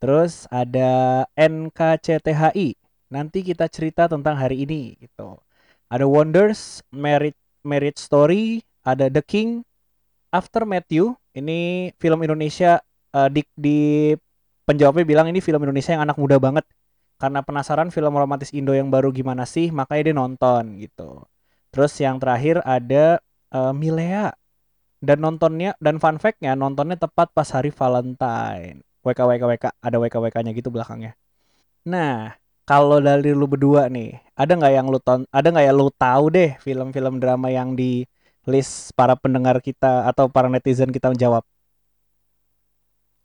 Terus 0.00 0.44
ada 0.52 1.24
NKCTHI. 1.38 2.76
Nanti 3.12 3.38
kita 3.46 3.70
cerita 3.70 4.10
tentang 4.10 4.36
hari 4.36 4.66
ini 4.66 4.98
gitu. 5.00 5.38
Ada 5.88 6.04
Wonders, 6.08 6.82
Merit 6.90 7.36
Marriage 7.62 8.00
Story, 8.00 8.60
ada 8.84 9.08
The 9.08 9.22
King, 9.24 9.62
After 10.34 10.66
Matthew. 10.68 11.14
Ini 11.34 11.90
film 11.96 12.20
Indonesia 12.20 12.82
uh, 13.14 13.28
di, 13.30 13.42
di 13.54 14.12
penjawabnya 14.68 15.04
bilang 15.06 15.26
ini 15.30 15.40
film 15.40 15.62
Indonesia 15.62 15.94
yang 15.94 16.04
anak 16.04 16.18
muda 16.18 16.36
banget 16.38 16.66
karena 17.18 17.40
penasaran 17.40 17.88
film 17.94 18.12
romantis 18.12 18.50
Indo 18.50 18.74
yang 18.74 18.90
baru 18.90 19.14
gimana 19.14 19.46
sih, 19.46 19.70
makanya 19.70 20.12
dia 20.12 20.16
nonton 20.16 20.64
gitu. 20.82 21.22
Terus 21.70 21.94
yang 21.98 22.18
terakhir 22.18 22.60
ada 22.62 23.18
uh, 23.54 23.72
Milea 23.74 24.34
dan 25.04 25.20
nontonnya 25.20 25.76
dan 25.78 26.00
fun 26.00 26.16
fact-nya 26.16 26.56
nontonnya 26.56 26.96
tepat 26.96 27.30
pas 27.36 27.48
hari 27.52 27.70
Valentine. 27.70 28.80
WK 29.04 29.20
WK 29.20 29.42
WK 29.44 29.64
ada 29.84 29.96
WK 30.00 30.16
WK-nya 30.16 30.52
gitu 30.56 30.72
belakangnya. 30.72 31.12
Nah, 31.84 32.32
kalau 32.64 32.96
dari 33.04 33.36
lu 33.36 33.44
berdua 33.44 33.92
nih, 33.92 34.16
ada 34.32 34.56
nggak 34.56 34.72
yang 34.72 34.88
lu 34.88 34.96
ton, 34.96 35.28
ada 35.28 35.44
nggak 35.52 35.66
yang 35.68 35.76
lu 35.76 35.92
tahu 35.92 36.32
deh 36.32 36.56
film-film 36.64 37.20
drama 37.20 37.52
yang 37.52 37.76
di 37.76 38.08
list 38.48 38.96
para 38.96 39.12
pendengar 39.16 39.60
kita 39.60 40.08
atau 40.08 40.32
para 40.32 40.48
netizen 40.48 40.88
kita 40.88 41.12
menjawab? 41.12 41.44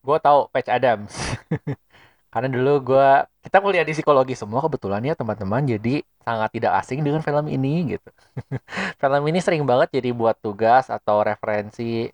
Gue 0.03 0.17
tahu 0.19 0.51
Patch 0.51 0.67
Adams. 0.67 1.15
Karena 2.29 2.49
dulu 2.53 2.93
gue 2.93 3.09
kita 3.41 3.57
kuliah 3.57 3.81
di 3.81 3.93
psikologi 3.97 4.37
semua 4.37 4.61
kebetulan 4.61 5.01
ya 5.01 5.13
teman-teman, 5.17 5.65
jadi 5.65 6.05
sangat 6.21 6.49
tidak 6.53 6.71
asing 6.81 7.01
dengan 7.01 7.21
film 7.25 7.45
ini 7.49 7.97
gitu. 7.97 8.09
film 9.01 9.23
ini 9.29 9.39
sering 9.41 9.65
banget 9.65 9.97
jadi 9.97 10.09
buat 10.13 10.37
tugas 10.37 10.93
atau 10.93 11.25
referensi. 11.25 12.09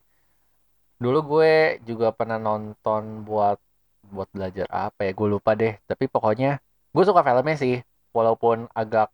Dulu 0.96 1.20
gue 1.36 1.84
juga 1.84 2.16
pernah 2.16 2.40
nonton 2.40 3.28
buat 3.28 3.60
buat 4.06 4.30
belajar 4.32 4.68
apa 4.72 5.04
ya, 5.08 5.12
gue 5.12 5.28
lupa 5.28 5.52
deh. 5.60 5.76
Tapi 5.84 6.08
pokoknya 6.08 6.64
gue 6.96 7.04
suka 7.04 7.20
filmnya 7.20 7.56
sih 7.60 7.76
walaupun 8.16 8.72
agak 8.72 9.12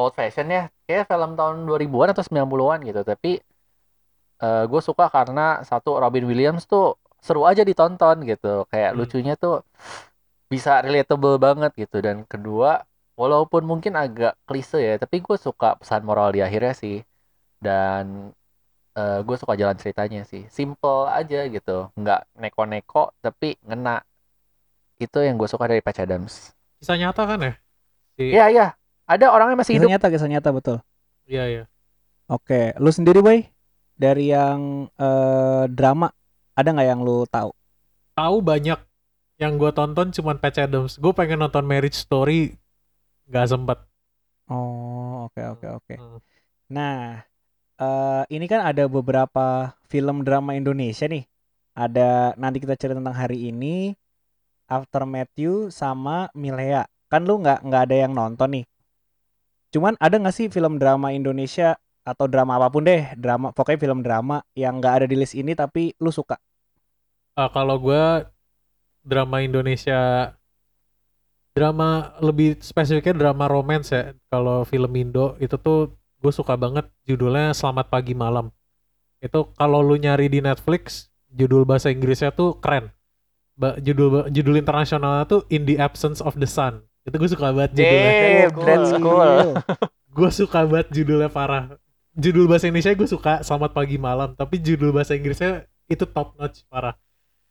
old 0.00 0.16
fashion 0.16 0.48
ya 0.48 0.72
kayak 0.88 1.04
film 1.04 1.36
tahun 1.36 1.68
2000-an 1.68 2.08
atau 2.16 2.24
90-an 2.24 2.78
gitu 2.88 3.00
tapi 3.04 3.32
uh, 4.40 4.64
gue 4.64 4.80
suka 4.80 5.12
karena 5.12 5.60
satu 5.60 6.00
Robin 6.00 6.24
Williams 6.24 6.64
tuh 6.64 6.96
seru 7.20 7.44
aja 7.44 7.60
ditonton 7.60 8.24
gitu 8.24 8.64
kayak 8.72 8.96
hmm. 8.96 8.98
lucunya 8.98 9.34
tuh 9.36 9.60
bisa 10.52 10.82
relatable 10.82 11.36
banget 11.38 11.70
gitu 11.78 12.02
dan 12.02 12.26
kedua 12.26 12.82
walaupun 13.14 13.62
mungkin 13.70 13.94
agak 13.94 14.34
klise 14.48 14.78
ya 14.82 14.94
tapi 14.98 15.22
gue 15.22 15.36
suka 15.38 15.78
pesan 15.80 16.02
moral 16.08 16.34
di 16.34 16.40
akhirnya 16.42 16.74
sih 16.74 16.96
dan 17.62 18.34
eh, 18.98 19.18
gue 19.26 19.36
suka 19.38 19.54
jalan 19.56 19.76
ceritanya 19.78 20.22
sih. 20.26 20.42
Simple 20.50 21.06
aja 21.10 21.46
gitu, 21.46 21.78
nggak 21.96 22.20
neko-neko 22.40 23.14
tapi 23.22 23.56
ngena. 23.64 24.02
Itu 25.00 25.24
yang 25.24 25.40
gue 25.40 25.48
suka 25.48 25.64
dari 25.70 25.80
Patch 25.80 26.02
Adams. 26.04 26.52
Kisah 26.80 26.96
nyata 27.00 27.22
kan 27.24 27.38
ya? 27.40 27.52
Si, 28.16 28.24
Iya 28.32 28.46
iya, 28.52 28.66
ada 29.08 29.26
orangnya 29.32 29.56
masih 29.60 29.76
Kisah 29.76 29.86
hidup. 29.86 29.90
nyata, 29.96 30.06
kisah 30.12 30.28
nyata 30.28 30.50
betul. 30.52 30.76
iya 31.30 31.44
iya. 31.48 31.64
Oke, 32.30 32.74
lu 32.78 32.90
sendiri 32.92 33.20
boy 33.24 33.42
dari 33.96 34.30
yang 34.32 34.86
eh, 34.98 35.64
drama 35.72 36.12
ada 36.54 36.68
nggak 36.70 36.88
yang 36.88 37.00
lu 37.00 37.24
tahu? 37.28 37.50
Tahu 38.14 38.36
banyak 38.44 38.78
yang 39.40 39.56
gue 39.56 39.72
tonton 39.72 40.12
cuman 40.12 40.36
Patch 40.36 40.60
Adams. 40.60 41.00
Gue 41.00 41.16
pengen 41.16 41.40
nonton 41.40 41.64
Marriage 41.64 41.96
Story, 41.96 42.52
nggak 43.24 43.48
sempet. 43.48 43.78
Oh, 44.52 45.24
oke 45.26 45.40
oke 45.56 45.66
oke. 45.80 45.94
Hmm. 45.96 46.20
Nah, 46.68 47.24
eh 47.80 48.22
ini 48.28 48.44
kan 48.44 48.60
ada 48.60 48.84
beberapa 48.84 49.72
film 49.88 50.28
drama 50.28 50.52
Indonesia 50.52 51.08
nih. 51.08 51.24
Ada 51.72 52.36
nanti 52.36 52.60
kita 52.60 52.76
cerita 52.76 53.00
tentang 53.00 53.16
hari 53.16 53.48
ini, 53.48 53.96
After 54.68 55.08
Matthew 55.08 55.72
sama 55.72 56.28
Milea. 56.36 56.84
Kan 57.08 57.24
lu 57.24 57.40
nggak 57.40 57.64
nggak 57.64 57.82
ada 57.88 57.96
yang 57.96 58.12
nonton 58.12 58.60
nih. 58.60 58.64
Cuman 59.72 59.96
ada 59.96 60.20
nggak 60.20 60.36
sih 60.36 60.46
film 60.52 60.76
drama 60.76 61.16
Indonesia 61.16 61.80
atau 62.04 62.28
drama 62.28 62.60
apa 62.60 62.68
pun 62.68 62.84
deh, 62.84 63.16
drama 63.16 63.56
pokoknya 63.56 63.80
film 63.80 64.04
drama 64.04 64.44
yang 64.52 64.82
nggak 64.82 64.94
ada 65.00 65.06
di 65.08 65.16
list 65.16 65.32
ini 65.32 65.56
tapi 65.56 65.96
lu 65.96 66.12
suka? 66.12 66.36
Ah, 67.38 67.48
kalau 67.48 67.78
gue 67.80 68.26
drama 69.04 69.40
Indonesia 69.40 70.32
drama 71.50 72.14
lebih 72.22 72.60
spesifiknya 72.62 73.28
drama 73.28 73.50
romance 73.50 73.90
ya. 73.92 74.14
Kalau 74.30 74.62
film 74.64 74.92
Indo 74.96 75.34
itu 75.42 75.56
tuh 75.58 75.94
gue 76.20 76.32
suka 76.32 76.54
banget 76.54 76.86
judulnya 77.08 77.52
Selamat 77.56 77.90
Pagi 77.90 78.14
Malam. 78.14 78.52
Itu 79.20 79.52
kalau 79.56 79.84
lu 79.84 80.00
nyari 80.00 80.30
di 80.32 80.40
Netflix 80.40 81.12
judul 81.28 81.66
bahasa 81.68 81.92
Inggrisnya 81.92 82.32
tuh 82.32 82.56
keren. 82.60 82.92
Ba- 83.60 83.76
judul 83.76 84.32
judul 84.32 84.56
internasionalnya 84.56 85.28
tuh 85.28 85.44
In 85.52 85.68
the 85.68 85.76
Absence 85.76 86.24
of 86.24 86.38
the 86.40 86.48
Sun. 86.48 86.80
Itu 87.04 87.16
gue 87.16 87.30
suka 87.30 87.52
banget 87.52 87.76
judulnya. 87.76 88.12
Damn, 88.12 88.52
that's 88.64 88.92
cool. 88.96 89.40
gue 90.16 90.30
suka 90.32 90.60
banget 90.64 90.88
judulnya 90.94 91.28
parah. 91.28 91.76
Judul 92.16 92.48
bahasa 92.48 92.68
Indonesia 92.68 92.92
gue 92.96 93.08
suka 93.08 93.44
Selamat 93.44 93.76
Pagi 93.76 94.00
Malam. 94.00 94.32
Tapi 94.32 94.60
judul 94.60 94.94
bahasa 94.94 95.12
Inggrisnya 95.16 95.68
itu 95.90 96.06
top 96.06 96.38
notch 96.38 96.62
parah 96.70 96.94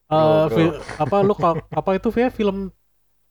Bro, 0.09 0.49
bro. 0.49 0.55
fil- 0.57 0.77
apa 0.97 1.15
lu 1.21 1.33
apa 1.69 1.89
itu 1.93 2.09
ya 2.17 2.33
film 2.33 2.73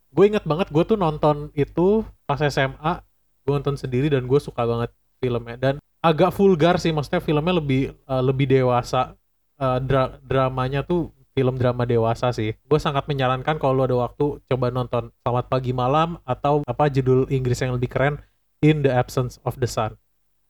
gue 0.08 0.25
inget 0.25 0.47
banget 0.47 0.70
gue 0.73 0.85
tuh 0.87 0.97
nonton 0.97 1.50
itu 1.52 2.06
pas 2.25 2.38
SMA 2.40 3.02
gue 3.44 3.52
nonton 3.52 3.76
sendiri 3.76 4.08
dan 4.08 4.28
gue 4.28 4.40
suka 4.40 4.62
banget 4.62 4.92
filmnya. 5.18 5.56
Dan 5.58 5.75
agak 5.99 6.30
vulgar 6.37 6.78
sih 6.78 6.94
maksudnya 6.94 7.18
filmnya 7.18 7.58
lebih 7.58 7.90
eh, 7.92 8.23
lebih 8.23 8.47
dewasa. 8.47 9.16
Eh, 9.58 9.78
dra- 9.82 10.20
dramanya 10.23 10.87
tuh 10.87 11.11
film 11.35 11.58
drama 11.58 11.82
dewasa 11.82 12.30
sih. 12.30 12.54
Gue 12.66 12.78
sangat 12.78 13.06
menyarankan 13.11 13.58
kalau 13.58 13.82
lu 13.82 13.82
ada 13.87 13.97
waktu 13.99 14.38
coba 14.47 14.70
nonton 14.70 15.11
Selamat 15.23 15.47
Pagi 15.50 15.73
Malam 15.73 16.18
atau 16.23 16.62
apa 16.66 16.87
judul 16.90 17.26
Inggris 17.30 17.58
yang 17.62 17.75
lebih 17.75 17.90
keren 17.90 18.18
In 18.62 18.82
the 18.82 18.90
Absence 18.90 19.38
of 19.47 19.58
the 19.58 19.66
Sun. 19.70 19.94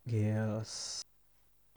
Gils. 0.09 0.98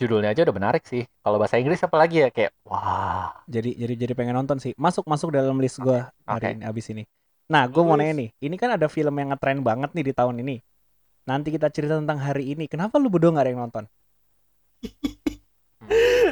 Judulnya 0.01 0.34
aja 0.34 0.41
udah 0.41 0.55
menarik 0.58 0.81
sih. 0.89 1.05
Kalau 1.22 1.38
bahasa 1.38 1.62
Inggris 1.62 1.77
apalagi 1.86 2.25
ya 2.25 2.29
kayak 2.34 2.58
wah. 2.65 3.38
Jadi 3.46 3.77
jadi 3.77 3.93
jadi 3.93 4.13
pengen 4.17 4.34
nonton 4.34 4.58
sih. 4.58 4.74
Masuk 4.81 5.05
masuk 5.05 5.29
dalam 5.29 5.62
list 5.62 5.77
gua 5.77 6.10
hari 6.25 6.50
oke. 6.50 6.55
ini 6.58 6.63
abis 6.65 6.86
ini. 6.89 7.03
Nah, 7.51 7.67
gue 7.70 7.84
mau 7.84 8.00
nanya 8.00 8.15
nih. 8.15 8.29
Ini 8.41 8.55
kan 8.58 8.74
ada 8.79 8.88
film 8.88 9.12
yang 9.12 9.36
ngetren 9.36 9.60
banget 9.62 9.91
nih 9.93 10.10
di 10.10 10.13
tahun 10.15 10.39
ini. 10.41 10.55
Nanti 11.27 11.51
kita 11.53 11.67
cerita 11.70 12.00
tentang 12.00 12.17
hari 12.17 12.55
ini. 12.55 12.65
Kenapa 12.65 12.96
lu 12.98 13.12
berdua 13.12 13.36
nggak 13.36 13.46
ada 13.46 13.51
yang 13.53 13.62
nonton? 13.70 13.86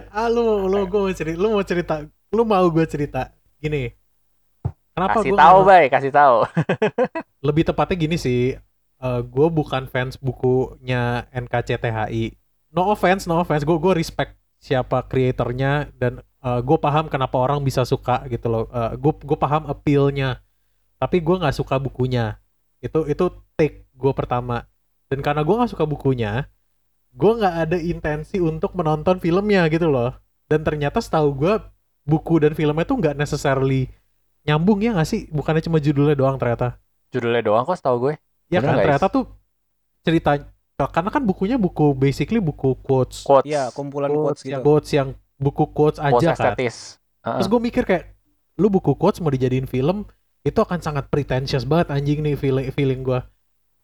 ah 0.10 0.28
lu 0.32 0.66
lu 0.66 0.90
gue 0.90 1.00
mau 1.00 1.14
cerita 1.14 1.38
lu 1.38 1.48
mau 1.54 1.62
cerita 1.62 1.96
lu 2.34 2.44
mau 2.48 2.66
gue 2.72 2.86
cerita 2.90 3.30
gini 3.62 3.94
kenapa 4.98 5.22
Kasih 5.22 5.32
gue 5.32 5.40
tahu, 5.40 5.60
Bay, 5.64 5.86
kasih 5.92 6.12
tahu. 6.12 6.36
lebih 7.48 7.64
tepatnya 7.70 7.96
gini 8.00 8.16
sih 8.18 8.58
gue 9.04 9.48
bukan 9.54 9.86
fans 9.88 10.18
bukunya 10.20 11.30
NKCTHI 11.32 12.36
no 12.74 12.90
offense 12.94 13.26
no 13.30 13.42
offense. 13.42 13.66
Gue 13.66 13.78
gue 13.78 13.94
respect 14.00 14.38
siapa 14.60 15.06
kreatornya 15.08 15.92
dan 15.96 16.22
gue 16.40 16.78
paham 16.80 17.12
kenapa 17.12 17.36
orang 17.40 17.64
bisa 17.64 17.84
suka 17.84 18.24
gitu 18.30 18.48
loh. 18.50 18.66
Gue 18.98 19.14
gue 19.18 19.38
paham 19.38 19.68
appealnya. 19.68 20.42
Tapi 21.00 21.24
gue 21.24 21.36
nggak 21.40 21.56
suka 21.56 21.80
bukunya. 21.80 22.40
Itu 22.80 23.08
itu 23.08 23.32
take 23.56 23.88
gue 23.96 24.14
pertama. 24.16 24.68
Dan 25.10 25.26
karena 25.26 25.42
gue 25.42 25.56
nggak 25.56 25.72
suka 25.74 25.86
bukunya 25.90 26.46
gue 27.10 27.32
nggak 27.42 27.56
ada 27.66 27.78
intensi 27.82 28.38
untuk 28.38 28.78
menonton 28.78 29.18
filmnya 29.18 29.66
gitu 29.74 29.90
loh. 29.90 30.14
Dan 30.46 30.62
ternyata 30.62 31.02
setahu 31.02 31.34
gue 31.34 31.54
buku 32.06 32.38
dan 32.38 32.54
filmnya 32.54 32.86
tuh 32.86 33.02
nggak 33.02 33.18
necessarily 33.18 33.90
nyambung 34.46 34.78
ya 34.78 34.94
nggak 34.94 35.10
sih? 35.10 35.26
Bukannya 35.34 35.66
cuma 35.66 35.82
judulnya 35.82 36.14
doang 36.14 36.38
ternyata? 36.38 36.78
Judulnya 37.10 37.42
doang 37.42 37.66
kok 37.66 37.82
setahu 37.82 37.98
gue. 38.08 38.14
Ya 38.54 38.62
Bener 38.62 38.78
kan? 38.78 38.86
ternyata 38.86 39.08
tuh 39.10 39.26
cerita 40.06 40.38
karena 40.88 41.10
kan 41.12 41.24
bukunya 41.28 41.60
buku 41.60 41.92
basically 41.92 42.40
buku 42.40 42.80
quotes. 42.80 43.28
Quotes. 43.28 43.50
Iya, 43.50 43.68
kumpulan 43.76 44.08
Quotes 44.08 44.24
quotes 44.24 44.42
gitu. 44.48 44.62
Quotes 44.64 44.90
yang 44.96 45.10
buku 45.36 45.64
quotes 45.76 46.00
Quotes 46.00 46.24
aja 46.24 46.38
kan. 46.38 46.56
estetis. 46.56 47.02
Terus 47.20 47.48
gue 47.52 47.60
mikir 47.60 47.84
kayak 47.84 48.16
lu 48.56 48.72
buku 48.72 48.96
quotes 48.96 49.20
mau 49.20 49.32
dijadiin 49.32 49.68
film 49.68 50.08
itu 50.48 50.60
akan 50.60 50.80
sangat 50.80 51.12
pretentious 51.12 51.68
banget 51.68 51.92
anjing 51.92 52.24
nih 52.24 52.40
feeling 52.40 52.72
feeling 52.72 53.02
gue. 53.04 53.20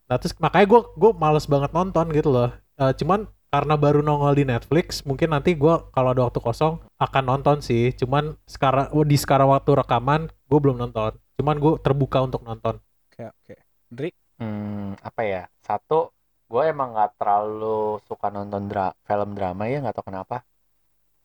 Nah 0.07 0.15
terus 0.15 0.31
makanya 0.39 0.67
gue 0.71 0.81
gue 0.95 1.11
males 1.19 1.45
banget 1.51 1.71
nonton 1.75 2.05
gitu 2.15 2.31
loh. 2.31 2.51
Eh, 2.79 2.93
cuman 2.95 3.27
karena 3.51 3.75
baru 3.79 4.03
nongol 4.03 4.35
di 4.35 4.43
Netflix 4.47 5.03
mungkin 5.07 5.31
nanti 5.31 5.55
gue 5.55 5.75
kalau 5.95 6.11
ada 6.11 6.27
waktu 6.27 6.39
kosong 6.39 6.79
akan 6.99 7.23
nonton 7.27 7.59
sih. 7.59 7.91
Cuman 7.95 8.39
sekarang 8.47 8.91
di 9.03 9.17
sekarang 9.19 9.51
waktu 9.51 9.75
rekaman 9.75 10.31
gue 10.31 10.59
belum 10.59 10.79
nonton. 10.79 11.15
Cuman 11.35 11.55
gue 11.59 11.73
terbuka 11.83 12.23
untuk 12.23 12.43
nonton. 12.47 12.79
Oke, 13.11 13.27
oke. 13.31 13.55
Dri, 13.91 14.11
Hmm, 14.35 14.99
apa 14.99 15.21
ya? 15.23 15.43
Satu, 15.63 16.11
gue 16.45 16.61
emang 16.71 16.93
nggak 16.93 17.11
terlalu 17.19 17.99
suka 18.05 18.27
nonton 18.29 18.69
dra 18.69 18.93
film 19.07 19.29
drama 19.37 19.63
ya, 19.71 19.77
nggak 19.81 19.95
tahu 19.97 20.07
kenapa. 20.09 20.45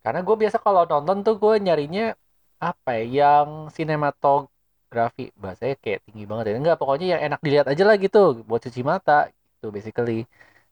Karena 0.00 0.20
gue 0.24 0.36
biasa 0.42 0.56
kalau 0.60 0.82
nonton 0.88 1.16
tuh 1.26 1.36
gue 1.36 1.54
nyarinya 1.60 2.16
apa 2.60 2.90
ya, 3.00 3.04
yang 3.24 3.68
sinematografi 3.72 5.32
bahasanya 5.36 5.76
kayak 5.80 6.00
tinggi 6.08 6.24
banget 6.24 6.44
ya. 6.50 6.54
Enggak, 6.56 6.76
pokoknya 6.80 7.06
yang 7.16 7.22
enak 7.32 7.40
dilihat 7.44 7.66
aja 7.68 7.82
lah 7.84 7.96
gitu, 8.00 8.40
buat 8.48 8.60
cuci 8.64 8.80
mata 8.80 9.28
gitu 9.28 9.68
basically. 9.68 10.24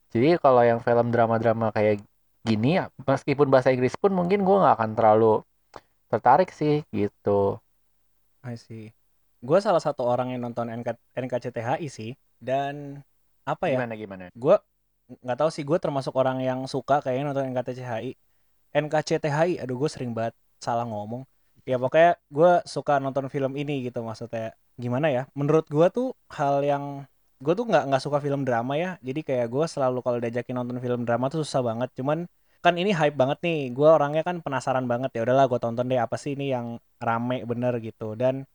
Jadi 0.09 0.41
kalau 0.41 0.65
yang 0.65 0.81
film 0.81 1.13
drama-drama 1.13 1.69
kayak 1.69 2.01
gini, 2.41 2.81
ya, 2.81 2.89
meskipun 3.05 3.47
bahasa 3.53 3.69
Inggris 3.69 3.93
pun 3.93 4.09
mungkin 4.17 4.41
gue 4.41 4.57
nggak 4.57 4.75
akan 4.81 4.91
terlalu 4.97 5.45
tertarik 6.09 6.49
sih 6.49 6.81
gitu. 6.89 7.61
I 8.41 8.57
see. 8.57 8.89
Gue 9.39 9.61
salah 9.61 9.79
satu 9.79 10.03
orang 10.03 10.33
yang 10.33 10.41
nonton 10.41 10.67
NK, 10.73 10.97
NKCTHI 11.13 11.87
sih. 11.87 12.11
Dan 12.41 13.05
apa 13.45 13.65
ya? 13.69 13.79
Gimana 13.79 13.93
gimana? 13.95 14.23
Gue 14.33 14.55
nggak 15.09 15.37
tahu 15.37 15.49
sih. 15.49 15.63
Gue 15.65 15.77
termasuk 15.81 16.13
orang 16.15 16.39
yang 16.43 16.65
suka 16.69 17.01
kayaknya 17.01 17.33
nonton 17.33 17.49
NKCTHI. 17.53 18.13
NKCTHI, 18.69 19.61
aduh 19.61 19.77
gue 19.81 19.89
sering 19.89 20.13
banget 20.13 20.37
salah 20.61 20.85
ngomong. 20.85 21.25
Ya 21.65 21.77
pokoknya 21.77 22.17
gue 22.29 22.51
suka 22.65 22.97
nonton 23.01 23.29
film 23.29 23.53
ini 23.57 23.85
gitu 23.85 24.01
maksudnya. 24.05 24.53
Gimana 24.77 25.09
ya? 25.09 25.25
Menurut 25.33 25.65
gue 25.69 25.87
tuh 25.91 26.07
hal 26.31 26.61
yang 26.65 27.05
gue 27.39 27.53
tuh 27.55 27.65
nggak 27.67 27.83
nggak 27.89 28.03
suka 28.03 28.17
film 28.21 28.45
drama 28.45 28.73
ya. 28.77 28.95
Jadi 29.01 29.21
kayak 29.25 29.47
gue 29.49 29.65
selalu 29.65 29.99
kalau 30.05 30.17
diajakin 30.21 30.55
nonton 30.55 30.77
film 30.81 31.05
drama 31.05 31.29
tuh 31.33 31.41
susah 31.45 31.61
banget. 31.65 31.89
Cuman 31.97 32.29
kan 32.59 32.75
ini 32.75 32.91
hype 32.93 33.17
banget 33.17 33.39
nih. 33.41 33.59
Gue 33.73 33.89
orangnya 33.89 34.21
kan 34.21 34.41
penasaran 34.45 34.85
banget 34.85 35.13
ya. 35.17 35.25
Udahlah 35.25 35.45
gue 35.49 35.59
tonton 35.61 35.85
deh 35.89 35.99
apa 35.99 36.15
sih 36.19 36.37
ini 36.37 36.53
yang 36.53 36.77
rame 37.01 37.43
bener 37.49 37.73
gitu. 37.81 38.13
Dan 38.13 38.45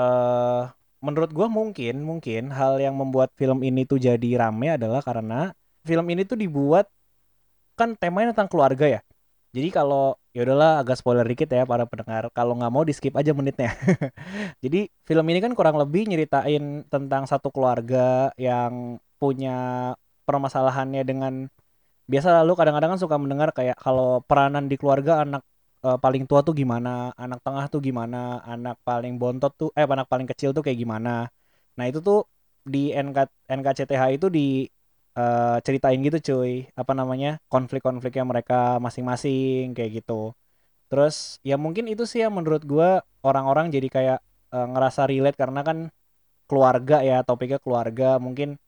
eh 0.00 0.62
menurut 1.04 1.30
gue 1.36 1.46
mungkin 1.52 1.94
mungkin 2.00 2.42
hal 2.56 2.80
yang 2.80 2.96
membuat 2.96 3.30
film 3.36 3.60
ini 3.60 3.84
tuh 3.84 4.00
jadi 4.00 4.40
rame 4.40 4.72
adalah 4.80 5.04
karena 5.04 5.52
film 5.84 6.06
ini 6.08 6.24
tuh 6.24 6.40
dibuat 6.40 6.88
kan 7.76 7.92
temanya 8.00 8.32
tentang 8.32 8.48
keluarga 8.48 8.86
ya. 8.88 9.00
Jadi 9.54 9.70
kalau 9.70 10.18
ya 10.34 10.42
udahlah 10.42 10.82
agak 10.82 10.98
spoiler 10.98 11.22
dikit 11.22 11.46
ya 11.52 11.62
para 11.62 11.86
pendengar. 11.86 12.26
Kalau 12.34 12.58
nggak 12.58 12.72
mau 12.74 12.82
di 12.82 12.90
skip 12.96 13.14
aja 13.14 13.30
menitnya. 13.36 13.70
Jadi 14.64 14.90
film 15.06 15.26
ini 15.30 15.38
kan 15.44 15.52
kurang 15.54 15.78
lebih 15.78 16.10
nyeritain 16.10 16.82
tentang 16.90 17.28
satu 17.30 17.54
keluarga 17.54 18.34
yang 18.34 18.98
punya 19.20 19.92
permasalahannya 20.26 21.02
dengan 21.06 21.46
biasa 22.10 22.42
lalu 22.42 22.52
kadang-kadang 22.58 22.90
kan 22.96 23.00
suka 23.00 23.16
mendengar 23.16 23.54
kayak 23.54 23.78
kalau 23.78 24.20
peranan 24.26 24.66
di 24.68 24.76
keluarga 24.76 25.22
anak 25.24 25.42
eh, 25.84 25.96
paling 26.04 26.22
tua 26.28 26.40
tuh 26.46 26.54
gimana, 26.60 26.88
anak 27.22 27.38
tengah 27.44 27.64
tuh 27.72 27.80
gimana, 27.88 28.16
anak 28.52 28.76
paling 28.88 29.14
bontot 29.20 29.52
tuh 29.60 29.68
eh 29.78 29.86
anak 29.96 30.08
paling 30.12 30.28
kecil 30.30 30.50
tuh 30.56 30.62
kayak 30.66 30.78
gimana. 30.82 31.10
Nah, 31.76 31.84
itu 31.90 31.98
tuh 32.08 32.18
di 32.74 32.78
NK 32.94 33.18
NKCTH 33.58 34.02
itu 34.16 34.26
di 34.36 34.40
eh, 35.18 35.56
ceritain 35.66 35.98
gitu 36.06 36.18
cuy, 36.28 36.52
apa 36.80 36.92
namanya? 36.98 37.28
konflik-konfliknya 37.52 38.24
mereka 38.32 38.54
masing-masing 38.84 39.72
kayak 39.76 39.90
gitu. 40.02 40.34
Terus 40.90 41.16
ya 41.48 41.56
mungkin 41.64 41.84
itu 41.92 42.04
sih 42.10 42.20
yang 42.24 42.34
menurut 42.38 42.62
gua 42.72 43.02
orang-orang 43.26 43.66
jadi 43.74 43.88
kayak 43.96 44.18
eh, 44.54 44.66
ngerasa 44.72 45.02
relate 45.10 45.36
karena 45.42 45.60
kan 45.68 45.78
keluarga 46.50 46.96
ya, 47.04 47.16
topiknya 47.28 47.58
keluarga, 47.64 48.18
mungkin 48.22 48.58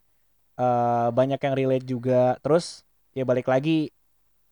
eh, 0.61 1.09
banyak 1.19 1.41
yang 1.41 1.55
relate 1.59 1.87
juga. 1.87 2.37
Terus 2.45 2.85
ya 3.17 3.25
balik 3.29 3.47
lagi 3.49 3.91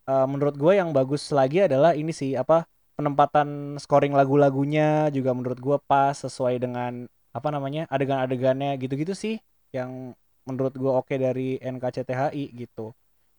eh, 0.08 0.26
menurut 0.28 0.54
gue 0.56 0.72
yang 0.76 0.90
bagus 0.94 1.28
lagi 1.34 1.64
adalah 1.66 1.92
ini 1.96 2.12
sih 2.14 2.36
apa 2.36 2.68
penempatan 2.94 3.76
scoring 3.82 4.14
lagu-lagunya 4.14 5.10
juga 5.10 5.34
menurut 5.34 5.58
gue 5.58 5.76
pas 5.84 6.14
sesuai 6.14 6.62
dengan 6.62 7.10
apa 7.34 7.48
namanya 7.50 7.90
adegan-adegannya 7.90 8.78
gitu-gitu 8.78 9.12
sih 9.18 9.36
yang 9.74 10.14
menurut 10.46 10.74
gue 10.78 10.92
oke 10.92 11.14
dari 11.18 11.58
NKCTHI 11.58 12.54
gitu. 12.54 12.94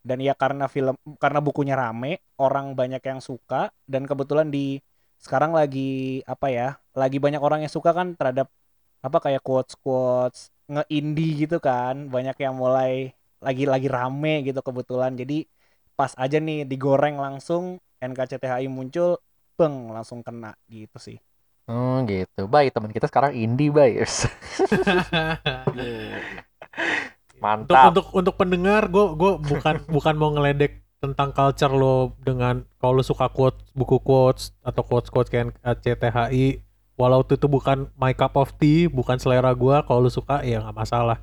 Dan 0.06 0.22
ya 0.22 0.38
karena 0.38 0.70
film 0.70 0.94
karena 1.18 1.40
bukunya 1.42 1.74
rame 1.74 2.22
orang 2.38 2.78
banyak 2.78 3.02
yang 3.02 3.22
suka 3.24 3.74
dan 3.90 4.06
kebetulan 4.06 4.54
di 4.54 4.78
sekarang 5.18 5.56
lagi 5.56 6.22
apa 6.30 6.48
ya 6.54 6.68
lagi 6.94 7.18
banyak 7.18 7.42
orang 7.42 7.66
yang 7.66 7.74
suka 7.74 7.90
kan 7.96 8.14
terhadap 8.14 8.52
apa 9.02 9.18
kayak 9.24 9.42
quotes 9.42 9.74
quotes 9.80 10.40
nge-indie 10.70 11.48
gitu 11.48 11.58
kan. 11.64 12.12
Banyak 12.12 12.38
yang 12.38 12.54
mulai 12.60 13.16
lagi 13.42 13.66
lagi 13.66 13.88
rame 13.90 14.46
gitu 14.46 14.60
kebetulan. 14.62 15.16
Jadi 15.18 15.48
pas 15.96 16.12
aja 16.16 16.38
nih 16.38 16.64
digoreng 16.64 17.16
langsung 17.16 17.80
NKCTHI 17.98 18.68
muncul 18.68 19.18
beng 19.54 19.90
langsung 19.90 20.22
kena 20.22 20.54
gitu 20.68 20.98
sih 21.00 21.18
Oh 21.66 21.98
gitu. 22.06 22.46
Baik, 22.46 22.72
teman 22.72 22.90
kita 22.90 23.10
sekarang 23.10 23.34
indie, 23.34 23.74
Bay. 23.74 23.98
Untuk 23.98 24.30
Mantap. 27.42 27.90
untuk 27.90 28.06
untuk 28.14 28.34
pendengar 28.36 28.86
gue 28.86 29.04
gue 29.14 29.32
bukan 29.40 29.74
bukan 29.96 30.14
mau 30.14 30.30
ngeledek 30.30 30.82
tentang 30.98 31.30
culture 31.32 31.70
lo 31.70 32.14
dengan 32.20 32.64
kalau 32.76 32.98
lo 32.98 33.02
suka 33.02 33.28
quotes 33.28 33.60
buku 33.72 34.00
quotes 34.00 34.50
atau 34.62 34.82
quotes 34.82 35.10
quotes 35.10 35.28
kayak 35.28 35.54
CTHI 35.62 36.60
walau 36.96 37.22
itu 37.22 37.36
tuh 37.36 37.46
bukan 37.46 37.86
my 37.94 38.14
cup 38.14 38.34
of 38.36 38.50
tea 38.56 38.86
bukan 38.86 39.18
selera 39.18 39.52
gue 39.52 39.74
kalau 39.84 40.00
lo 40.00 40.10
suka 40.10 40.42
ya 40.42 40.62
nggak 40.62 40.76
masalah 40.76 41.18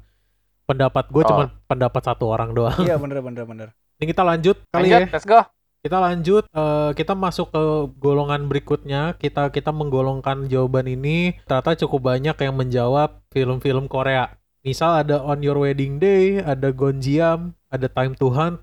pendapat 0.65 1.09
gue 1.09 1.19
Oh. 1.19 1.25
cuma 1.25 1.43
pendapat 1.65 2.01
satu 2.05 2.29
orang 2.29 2.51
doang 2.51 2.77
iya 2.79 2.95
bener 2.95 3.19
bener 3.19 3.43
bener 3.43 3.69
ini 4.03 4.11
kita 4.11 4.27
lanjut. 4.27 4.59
Kali 4.75 4.91
Lanjut, 4.91 5.07
ya. 5.07 5.15
let's 5.15 5.23
go. 5.23 5.41
kita 5.83 5.99
lanjut 5.99 6.47
eh, 6.47 6.91
kita 6.95 7.15
masuk 7.15 7.55
ke 7.55 7.63
golongan 8.03 8.51
berikutnya. 8.51 9.15
Kita 9.15 9.51
kita 9.55 9.71
menggolongkan 9.71 10.51
jawaban 10.51 10.91
ini. 10.91 11.39
Ternyata 11.47 11.79
cukup 11.87 12.11
banyak 12.11 12.35
yang 12.35 12.55
menjawab 12.59 13.23
film-film 13.31 13.87
Korea. 13.87 14.35
Misal 14.63 15.07
ada 15.07 15.23
On 15.23 15.39
Your 15.39 15.59
Wedding 15.59 15.99
Day 16.03 16.39
ada 16.39 16.71
Gonjiam 16.71 17.55
ada 17.67 17.87
Time 17.91 18.15
to 18.15 18.31
Hunt 18.31 18.63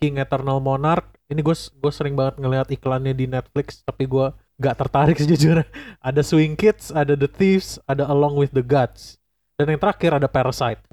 King 0.00 0.20
Eternal 0.20 0.60
Monarch. 0.60 1.08
Ini 1.28 1.40
gue 1.40 1.56
gue 1.56 1.92
sering 1.92 2.16
banget 2.16 2.40
ngeliat 2.40 2.68
iklannya 2.68 3.12
di 3.12 3.28
Netflix 3.28 3.80
tapi 3.84 4.04
gue 4.08 4.28
gak 4.60 4.76
tertarik 4.76 5.16
sejujurnya. 5.24 5.64
Ada 6.04 6.20
Swing 6.20 6.52
Kids 6.56 6.92
ada 6.92 7.16
The 7.16 7.28
Thieves 7.32 7.80
ada 7.88 8.04
Along 8.08 8.36
with 8.36 8.52
the 8.52 8.64
Gods. 8.64 9.16
Dan 9.56 9.72
yang 9.72 9.80
terakhir 9.80 10.20
ada 10.20 10.28
Parasite. 10.28 10.84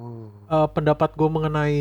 Eh, 0.48 0.68
pendapat 0.72 1.20
gue 1.20 1.30
mengenai 1.30 1.80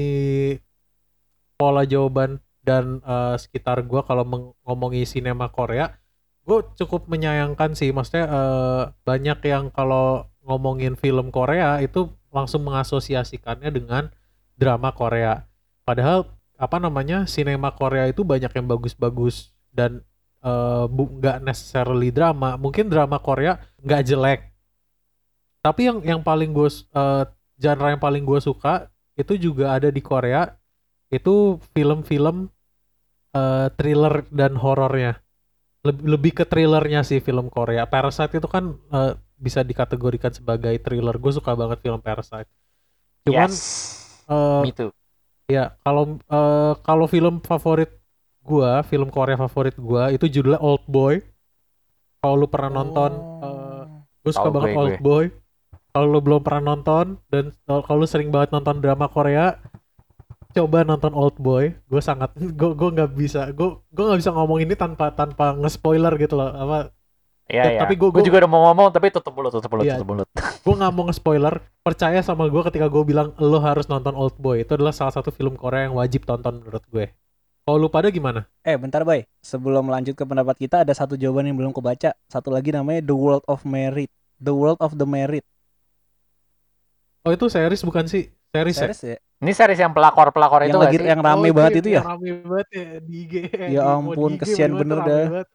pola 1.55 1.87
jawaban 1.87 2.43
dan 2.65 3.05
eh, 3.05 3.37
sekitar 3.37 3.85
gue 3.85 4.01
kalau 4.03 4.25
ngomongin 4.65 5.05
sinema 5.05 5.53
Korea, 5.53 5.95
gue 6.49 6.65
cukup 6.81 7.07
menyayangkan 7.07 7.77
sih, 7.77 7.93
maksudnya 7.93 8.27
eh, 8.27 8.83
banyak 9.05 9.39
yang 9.45 9.69
kalau 9.71 10.27
ngomongin 10.45 10.97
film 10.97 11.29
Korea 11.29 11.81
itu 11.81 12.13
langsung 12.33 12.65
mengasosiasikannya 12.67 13.71
dengan 13.71 14.13
drama 14.57 14.93
Korea. 14.97 15.45
Padahal 15.85 16.29
apa 16.57 16.81
namanya 16.81 17.29
sinema 17.29 17.73
Korea 17.77 18.09
itu 18.09 18.25
banyak 18.25 18.51
yang 18.51 18.67
bagus-bagus 18.67 19.53
dan 19.71 20.01
eh, 20.41 20.85
nggak 20.89 21.45
necessarily 21.45 22.09
drama. 22.09 22.57
Mungkin 22.57 22.89
drama 22.89 23.21
Korea 23.21 23.61
nggak 23.85 24.03
jelek, 24.09 24.41
tapi 25.61 25.93
yang 25.93 26.01
yang 26.01 26.21
paling 26.25 26.53
gue 26.57 26.69
genre 27.61 27.89
yang 27.93 28.01
paling 28.03 28.25
gue 28.25 28.41
suka 28.41 28.91
itu 29.15 29.39
juga 29.39 29.79
ada 29.79 29.89
di 29.93 30.03
Korea 30.03 30.51
itu 31.21 31.63
film-film 31.75 32.51
eh, 33.35 33.67
thriller 33.79 34.27
dan 34.35 34.59
horornya. 34.59 35.21
Lebih 35.85 36.05
lebih 36.05 36.33
ke 36.43 36.45
thrillernya 36.49 37.05
sih 37.05 37.21
film 37.21 37.53
Korea. 37.53 37.85
Parasite 37.85 38.41
itu 38.41 38.49
kan 38.49 38.75
eh, 38.93 39.15
bisa 39.37 39.61
dikategorikan 39.61 40.33
sebagai 40.33 40.73
thriller. 40.81 41.17
Gue 41.21 41.33
suka 41.35 41.53
banget 41.53 41.79
film 41.85 42.01
Parasite. 42.01 42.49
Cuman 43.25 43.51
yes. 43.51 43.59
eh, 44.29 44.63
Me 44.69 44.73
too. 44.73 44.93
ya 45.49 45.77
kalau 45.85 46.21
eh, 46.21 46.73
kalau 46.85 47.07
film 47.09 47.41
favorit 47.45 47.93
gua 48.45 48.85
film 48.85 49.09
Korea 49.09 49.41
favorit 49.41 49.73
gua 49.81 50.13
itu 50.13 50.29
judulnya 50.29 50.61
Old 50.61 50.85
Boy. 50.85 51.25
Kalau 52.21 52.41
lu 52.41 52.49
pernah 52.49 52.81
nonton 52.81 53.11
eh, 53.45 53.83
gue 54.25 54.33
suka 54.33 54.49
banget 54.53 54.73
gue, 54.73 54.81
Old 54.81 54.97
gue. 54.97 55.05
Boy. 55.05 55.25
Kalau 55.95 56.07
lu 56.11 56.21
belum 56.21 56.41
pernah 56.45 56.75
nonton 56.75 57.17
dan 57.33 57.55
kalau 57.65 58.03
lu 58.03 58.09
sering 58.09 58.29
banget 58.29 58.53
nonton 58.53 58.83
drama 58.83 59.07
Korea 59.09 59.57
coba 60.55 60.79
nonton 60.83 61.13
Old 61.13 61.37
Boy 61.37 61.75
gue 61.85 61.99
sangat 62.01 62.31
gue 62.33 62.71
gue 62.73 62.91
nggak 62.93 63.11
bisa 63.13 63.51
gue 63.51 63.69
gue 63.85 64.05
nggak 64.05 64.21
bisa 64.21 64.31
ngomong 64.31 64.59
ini 64.59 64.75
tanpa 64.75 65.11
tanpa 65.11 65.53
nge-spoiler 65.55 66.15
gitu 66.17 66.35
loh 66.35 66.49
apa 66.49 66.95
Iya, 67.45 67.61
Ya, 67.61 67.71
iya. 67.77 67.81
tapi 67.85 68.01
gua- 68.01 68.09
Gua 68.09 68.23
gua- 68.23 68.25
juga 68.25 68.41
udah 68.41 68.49
mau 68.49 68.63
ngomong 68.65 68.89
tapi 68.89 69.13
tutup 69.13 69.37
mulut, 69.37 69.53
tutup 69.53 69.69
mulut, 69.69 69.85
Iya. 69.85 70.01
tutup 70.01 70.09
mulut. 70.09 70.29
gue 70.65 70.75
nggak 70.75 70.93
mau 70.97 71.05
nge-spoiler 71.05 71.55
percaya 71.79 72.25
sama 72.25 72.49
gue 72.49 72.63
ketika 72.65 72.89
gue 72.89 73.05
bilang 73.05 73.37
lo 73.37 73.61
harus 73.61 73.85
nonton 73.85 74.17
Old 74.17 74.41
Boy 74.41 74.65
itu 74.65 74.73
adalah 74.73 74.97
salah 74.97 75.13
satu 75.13 75.29
film 75.29 75.53
Korea 75.55 75.85
yang 75.85 75.95
wajib 75.95 76.25
tonton 76.25 76.65
menurut 76.65 76.81
gue 76.89 77.13
kalau 77.65 77.77
lu 77.79 77.89
pada 77.89 78.09
gimana 78.09 78.49
Eh 78.61 78.77
bentar 78.77 79.05
bay, 79.05 79.25
sebelum 79.41 79.89
lanjut 79.89 80.13
ke 80.13 80.25
pendapat 80.25 80.57
kita 80.59 80.85
ada 80.85 80.93
satu 80.93 81.17
jawaban 81.17 81.49
yang 81.49 81.57
belum 81.57 81.73
kebaca. 81.73 82.13
Satu 82.27 82.49
lagi 82.49 82.69
namanya 82.69 83.01
The 83.03 83.13
World 83.13 83.45
of 83.45 83.65
Merit. 83.65 84.09
The 84.37 84.53
World 84.53 84.81
of 84.81 84.97
the 84.97 85.05
Merit. 85.05 85.45
Oh 87.25 87.33
itu 87.33 87.47
series 87.49 87.83
bukan 87.83 88.05
sih 88.05 88.29
series, 88.51 88.77
ya? 88.77 88.83
Series 88.87 89.01
ya? 89.03 89.17
Ini 89.41 89.53
series 89.53 89.77
yang 89.79 89.93
pelakor-pelakor 89.93 90.65
itu 90.65 90.77
lagi 90.77 90.97
sih? 90.97 91.05
yang 91.05 91.21
rame 91.21 91.49
Oh, 91.49 91.55
banget 91.55 91.73
yang- 91.73 91.81
itu 91.81 91.89
ya? 91.91 91.95
yang 91.97 92.07
rame 92.07 92.29
banget 92.39 92.69
ya 92.71 92.87
di 92.99 93.15
IG 93.19 93.35
Ya 93.69 93.83
ampun, 93.95 94.31
IG, 94.31 94.41
kesian 94.41 94.73
bener 94.73 94.99
dah. 95.01 95.27
banget. 95.29 95.47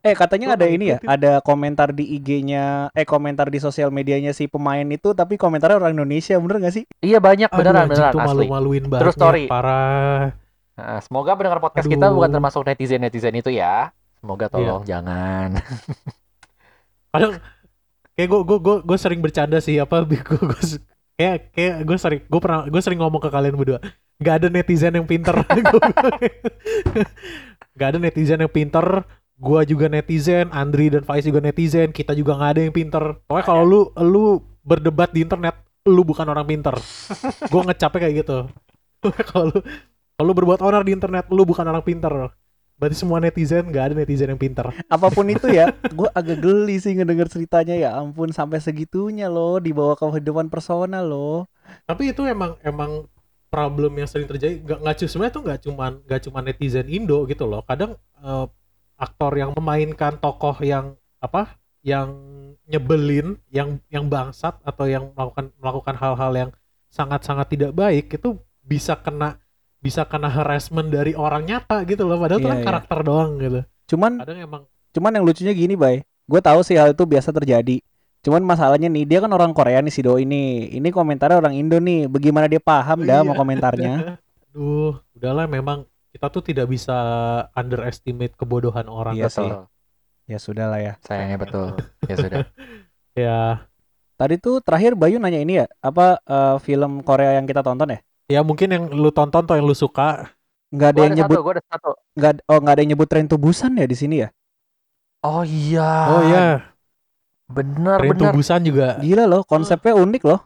Eh 0.00 0.12
katanya 0.12 0.52
Gua 0.52 0.56
ada 0.60 0.66
ini 0.68 0.84
ya, 0.86 0.98
ada 1.02 1.32
komentar 1.40 1.88
di 1.90 2.04
IG-nya, 2.12 2.92
eh 2.92 3.04
komentar 3.04 3.48
di 3.48 3.56
sosial 3.56 3.88
medianya 3.88 4.30
si 4.30 4.44
pemain 4.44 4.84
itu, 4.84 5.12
tapi 5.12 5.34
komentarnya 5.34 5.80
orang 5.80 5.96
Indonesia, 5.96 6.36
bener 6.36 6.60
gak 6.60 6.74
sih? 6.74 6.84
Iya 7.00 7.18
banyak 7.18 7.48
Aduh, 7.48 7.56
beneran 7.58 7.80
anjing 7.82 7.96
beneran 7.96 8.12
tuh 8.12 8.20
asli. 8.20 8.28
malu-maluin 8.44 8.84
banget 8.84 9.02
True 9.02 9.16
story. 9.16 9.44
parah 9.48 10.36
Nah, 10.74 10.98
semoga 11.00 11.32
pendengar 11.32 11.56
podcast 11.58 11.86
kita 11.86 12.04
Aduh. 12.04 12.20
bukan 12.20 12.30
termasuk 12.30 12.60
netizen-netizen 12.62 13.32
itu 13.32 13.48
ya. 13.48 13.96
Semoga 14.18 14.44
Iya. 14.44 14.52
tolong 14.52 14.82
jangan. 14.84 15.48
kadang 17.12 17.32
kayak 18.12 18.28
gue 18.28 18.40
gue 18.58 18.76
gue 18.82 18.98
sering 18.98 19.20
bercanda 19.20 19.56
sih 19.58 19.78
apa 19.78 20.02
gue 20.04 20.18
kayak 21.14 21.54
kayak 21.54 21.74
gue 21.86 21.96
sering 21.98 22.20
gue 22.26 22.40
pernah 22.40 22.66
gue 22.66 22.82
sering 22.82 23.00
ngomong 23.00 23.22
ke 23.22 23.30
kalian 23.30 23.54
berdua 23.54 23.78
nggak 24.18 24.34
ada 24.40 24.48
netizen 24.50 24.94
yang 24.94 25.06
pinter. 25.06 25.34
Nggak 27.74 27.88
ada 27.90 27.98
netizen 27.98 28.38
yang 28.38 28.52
pinter 28.52 29.02
gue 29.34 29.60
juga 29.66 29.90
netizen 29.90 30.46
Andri 30.54 30.94
dan 30.94 31.02
Faiz 31.02 31.26
juga 31.26 31.42
netizen 31.42 31.90
kita 31.90 32.14
juga 32.14 32.38
nggak 32.38 32.50
ada 32.54 32.60
yang 32.62 32.74
pinter. 32.74 33.18
Pokoknya 33.26 33.46
kalau 33.46 33.62
lu 33.66 33.80
lu 33.98 34.24
berdebat 34.62 35.10
di 35.10 35.26
internet 35.26 35.58
lu 35.84 36.06
bukan 36.06 36.22
orang 36.30 36.46
pinter. 36.46 36.74
Gue 37.50 37.60
ngecapnya 37.66 38.00
kayak 38.06 38.14
gitu. 38.24 38.38
Kalau 39.28 39.52
lu 39.52 39.60
kalau 40.14 40.30
lu 40.30 40.34
berbuat 40.38 40.62
onar 40.62 40.86
di 40.86 40.94
internet 40.94 41.26
lu 41.34 41.42
bukan 41.42 41.66
orang 41.66 41.82
pinter 41.82 42.30
berarti 42.74 42.96
semua 42.98 43.22
netizen 43.22 43.70
nggak 43.70 43.84
ada 43.90 43.94
netizen 43.94 44.30
yang 44.34 44.40
pinter. 44.40 44.66
Apa 44.90 45.08
pun 45.10 45.26
itu 45.30 45.46
ya, 45.50 45.70
gue 45.98 46.08
agak 46.10 46.38
geli 46.42 46.76
sih 46.82 46.94
ngedenger 46.94 47.30
ceritanya. 47.30 47.74
Ya 47.78 47.90
ampun 47.96 48.30
sampai 48.34 48.58
segitunya 48.58 49.30
loh 49.30 49.58
dibawa 49.62 49.94
ke 49.94 50.04
kehidupan 50.04 50.50
personal 50.50 51.06
loh. 51.06 51.46
tapi 51.88 52.12
itu 52.12 52.22
emang 52.28 52.60
emang 52.60 53.08
problem 53.48 53.94
yang 53.98 54.08
sering 54.10 54.26
terjadi. 54.28 54.60
Nggak 54.62 54.78
nggak 54.82 54.94
cu- 55.00 55.10
sebenarnya 55.10 55.34
tuh 55.34 55.42
nggak 55.46 55.60
cuman 55.70 55.92
nggak 56.06 56.20
cuma 56.28 56.38
netizen 56.42 56.86
Indo 56.90 57.24
gitu 57.30 57.46
loh. 57.46 57.62
Kadang 57.64 57.96
eh, 58.20 58.46
aktor 58.98 59.32
yang 59.34 59.50
memainkan 59.54 60.18
tokoh 60.18 60.54
yang 60.62 60.94
apa 61.18 61.56
yang 61.84 62.10
nyebelin 62.64 63.36
yang 63.52 63.76
yang 63.92 64.08
bangsat 64.08 64.56
atau 64.64 64.84
yang 64.88 65.12
melakukan 65.12 65.52
melakukan 65.60 65.96
hal-hal 66.00 66.32
yang 66.32 66.50
sangat-sangat 66.88 67.46
tidak 67.52 67.72
baik 67.76 68.08
itu 68.16 68.40
bisa 68.64 68.96
kena 68.96 69.36
bisa 69.84 70.08
kena 70.08 70.32
harassment 70.32 70.88
dari 70.88 71.12
orang 71.12 71.44
nyata 71.44 71.84
gitu 71.84 72.08
loh 72.08 72.16
padahal 72.16 72.40
itu 72.40 72.48
Iya, 72.48 72.52
kan 72.56 72.60
iya. 72.60 72.66
karakter 72.66 72.98
doang 73.04 73.30
gitu 73.36 73.60
Cuman 73.84 74.12
kadang 74.24 74.40
emang 74.40 74.62
cuman 74.96 75.12
yang 75.12 75.24
lucunya 75.28 75.52
gini, 75.52 75.76
Bay. 75.76 76.00
Gue 76.24 76.40
tahu 76.40 76.64
sih 76.64 76.80
hal 76.80 76.96
itu 76.96 77.04
biasa 77.04 77.28
terjadi. 77.36 77.84
Cuman 78.24 78.40
masalahnya 78.40 78.88
nih, 78.88 79.04
dia 79.04 79.18
kan 79.20 79.28
orang 79.28 79.52
Korea 79.52 79.84
nih 79.84 79.92
si 79.92 80.00
Do 80.00 80.16
ini. 80.16 80.72
Ini 80.72 80.88
komentarnya 80.88 81.36
orang 81.36 81.52
Indo 81.52 81.76
nih. 81.76 82.08
Bagaimana 82.08 82.48
dia 82.48 82.62
paham 82.64 83.04
dah 83.04 83.20
sama 83.20 83.36
Iya. 83.36 83.40
komentarnya? 83.44 83.94
Duh, 84.56 84.96
udahlah 85.12 85.44
memang 85.44 85.84
kita 86.14 86.32
tuh 86.32 86.40
tidak 86.40 86.70
bisa 86.72 86.96
underestimate 87.52 88.32
kebodohan 88.38 88.88
orang 88.88 89.18
Iya 89.18 89.28
sih. 89.28 89.50
Ya 90.24 90.38
sudah 90.40 90.72
lah 90.72 90.80
ya. 90.80 90.92
Sayangnya 91.04 91.36
betul. 91.36 91.76
Ya 92.08 92.16
sudah. 92.16 92.38
Ya, 93.14 93.62
Tadi 94.18 94.42
tuh 94.42 94.58
terakhir 94.58 94.98
Bayu 94.98 95.22
nanya 95.22 95.38
ini 95.38 95.62
ya, 95.62 95.70
apa 95.78 96.18
eh, 96.26 96.56
film 96.62 96.98
Korea 97.06 97.38
yang 97.38 97.46
kita 97.46 97.62
tonton 97.62 97.94
ya? 97.94 98.02
Ya 98.26 98.40
mungkin 98.40 98.68
yang 98.72 98.84
lu 98.88 99.10
tonton 99.12 99.44
atau 99.44 99.56
yang 99.56 99.66
lu 99.68 99.76
suka 99.76 100.32
Nggak 100.74 100.88
ada 100.90 100.98
Gua 100.98 101.04
yang 101.06 101.14
ada 101.14 101.18
nyebut 101.22 101.36
satu, 101.38 101.44
gua 101.46 101.52
ada 101.54 101.64
satu. 101.70 101.90
nggak 102.18 102.32
oh 102.50 102.58
nggak 102.58 102.74
ada 102.74 102.80
yang 102.82 102.90
nyebut 102.96 103.06
Train 103.06 103.26
to 103.30 103.36
Busan 103.38 103.72
ya 103.78 103.86
di 103.86 103.94
sini 103.94 104.16
ya? 104.26 104.28
Oh 105.22 105.46
iya. 105.46 105.90
oh 106.10 106.22
ya 106.26 106.46
Bener 107.46 107.98
Train 108.02 108.16
to 108.18 108.26
bener. 108.26 108.34
Busan 108.34 108.60
juga 108.66 108.88
Gila 108.98 109.24
loh, 109.30 109.42
konsepnya 109.46 109.94
unik 109.94 110.22
loh. 110.26 110.40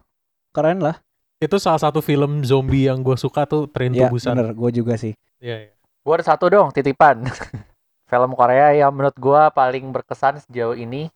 Keren 0.52 0.80
lah. 0.84 0.96
itu 1.38 1.54
salah 1.62 1.78
satu 1.78 2.02
film 2.02 2.42
zombie 2.42 2.90
yang 2.90 2.98
gue 3.00 3.14
suka 3.14 3.46
tuh 3.46 3.70
Train 3.70 3.94
to 3.94 4.02
Ya 4.04 4.10
Busan 4.10 4.36
bener, 4.36 4.52
gue 4.52 4.70
juga 4.74 4.98
sih. 4.98 5.14
Iya, 5.38 5.70
iya. 5.70 5.72
Gue 6.02 6.14
ada 6.18 6.26
satu 6.26 6.50
dong 6.50 6.74
titipan. 6.74 7.24
Film 8.10 8.32
Korea 8.32 8.72
yang 8.72 8.90
menurut 8.90 9.12
gue 9.14 9.42
paling 9.52 9.84
berkesan 9.92 10.40
sejauh 10.40 10.72
ini. 10.74 11.12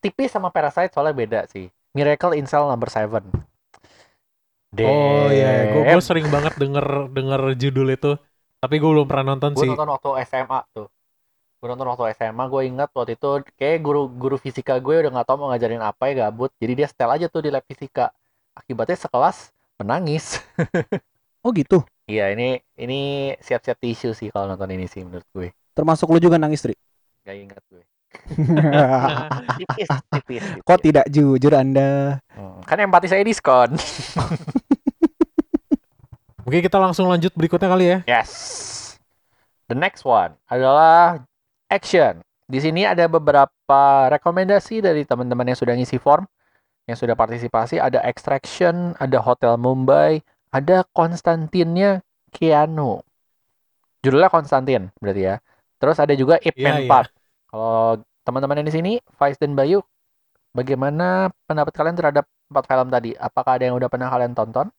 Tipis 0.00 0.32
sama 0.32 0.48
Parasite 0.48 0.90
soalnya 0.90 1.12
beda 1.14 1.40
sih. 1.46 1.68
Miracle 1.92 2.34
in 2.34 2.48
Cell 2.48 2.66
Number 2.66 2.88
7. 2.88 3.22
Oh 4.84 5.32
iya, 5.32 5.72
gue 5.72 5.82
gue 5.88 6.02
sering 6.04 6.26
banget 6.28 6.52
denger 6.60 7.08
denger 7.08 7.40
judul 7.56 7.88
itu, 7.94 8.10
tapi 8.60 8.74
gue 8.76 8.90
belum 8.92 9.06
pernah 9.08 9.32
nonton 9.32 9.56
Gue 9.56 9.64
sih. 9.64 9.70
nonton 9.72 9.88
waktu 9.88 10.08
SMA 10.28 10.60
tuh. 10.76 10.86
Gue 11.56 11.68
nonton 11.72 11.88
waktu 11.88 12.12
SMA, 12.12 12.44
gue 12.52 12.62
ingat 12.68 12.88
waktu 12.92 13.16
itu 13.16 13.28
kayak 13.56 13.80
guru 13.80 14.10
guru 14.12 14.36
fisika 14.36 14.76
gue 14.76 14.94
udah 15.00 15.10
nggak 15.14 15.26
tahu 15.26 15.36
mau 15.40 15.48
ngajarin 15.54 15.80
apa 15.80 16.12
ya 16.12 16.28
gabut. 16.28 16.52
Jadi 16.60 16.72
dia 16.76 16.86
setel 16.90 17.08
aja 17.08 17.26
tuh 17.32 17.40
di 17.40 17.48
lab 17.48 17.64
fisika. 17.64 18.12
Akibatnya 18.52 18.96
sekelas 18.96 19.52
menangis. 19.80 20.40
Oh 21.46 21.54
gitu. 21.54 21.78
Iya 22.10 22.34
ini 22.34 22.58
ini 22.74 23.30
siap-siap 23.38 23.78
tisu 23.78 24.18
sih 24.18 24.34
kalau 24.34 24.50
nonton 24.50 24.66
ini 24.74 24.90
sih 24.90 25.06
menurut 25.06 25.22
gue. 25.30 25.54
Termasuk 25.78 26.10
lu 26.10 26.18
juga 26.18 26.42
nangis, 26.42 26.58
Tri. 26.58 26.74
Gak 27.22 27.38
ingat 27.38 27.62
gue. 27.70 27.86
Tipis, 29.54 29.86
tipis. 30.10 30.42
tipis. 30.42 30.42
Kok 30.66 30.80
tidak 30.82 31.06
jujur 31.06 31.52
Anda? 31.54 32.18
Hmm, 32.34 32.66
Kan 32.66 32.82
empati 32.82 33.06
saya 33.06 33.22
diskon. 33.22 33.78
Oke, 36.46 36.62
kita 36.62 36.78
langsung 36.78 37.10
lanjut 37.10 37.34
berikutnya 37.34 37.66
kali 37.66 37.84
ya. 37.90 37.98
Yes. 38.06 38.30
The 39.66 39.74
next 39.74 40.06
one 40.06 40.38
adalah 40.46 41.26
action. 41.66 42.22
Di 42.46 42.62
sini 42.62 42.86
ada 42.86 43.10
beberapa 43.10 43.82
rekomendasi 44.14 44.78
dari 44.78 45.02
teman-teman 45.02 45.50
yang 45.50 45.58
sudah 45.58 45.74
ngisi 45.74 45.98
form, 45.98 46.22
yang 46.86 46.94
sudah 46.94 47.18
partisipasi. 47.18 47.82
Ada 47.82 47.98
Extraction, 48.06 48.94
ada 49.02 49.18
Hotel 49.18 49.58
Mumbai, 49.58 50.22
ada 50.54 50.86
Konstantinnya 50.94 52.06
Keanu. 52.30 53.02
Judulnya 54.06 54.30
Konstantin 54.30 54.94
berarti 55.02 55.26
ya. 55.26 55.42
Terus 55.82 55.98
ada 55.98 56.14
juga 56.14 56.38
Ip 56.38 56.54
Iya, 56.54 56.62
Man 56.62 56.86
iya. 56.86 56.86
Park. 56.86 57.10
Kalau 57.50 58.06
teman-teman 58.22 58.62
yang 58.62 58.68
di 58.70 58.74
sini, 58.78 58.92
Faiz 59.18 59.34
dan 59.34 59.58
Bayu, 59.58 59.82
bagaimana 60.54 61.26
pendapat 61.50 61.74
kalian 61.74 61.98
terhadap 61.98 62.30
empat 62.54 62.64
film 62.70 62.86
tadi? 62.86 63.18
Apakah 63.18 63.58
ada 63.58 63.66
yang 63.66 63.74
udah 63.74 63.90
pernah 63.90 64.06
kalian 64.06 64.38
tonton? 64.38 64.70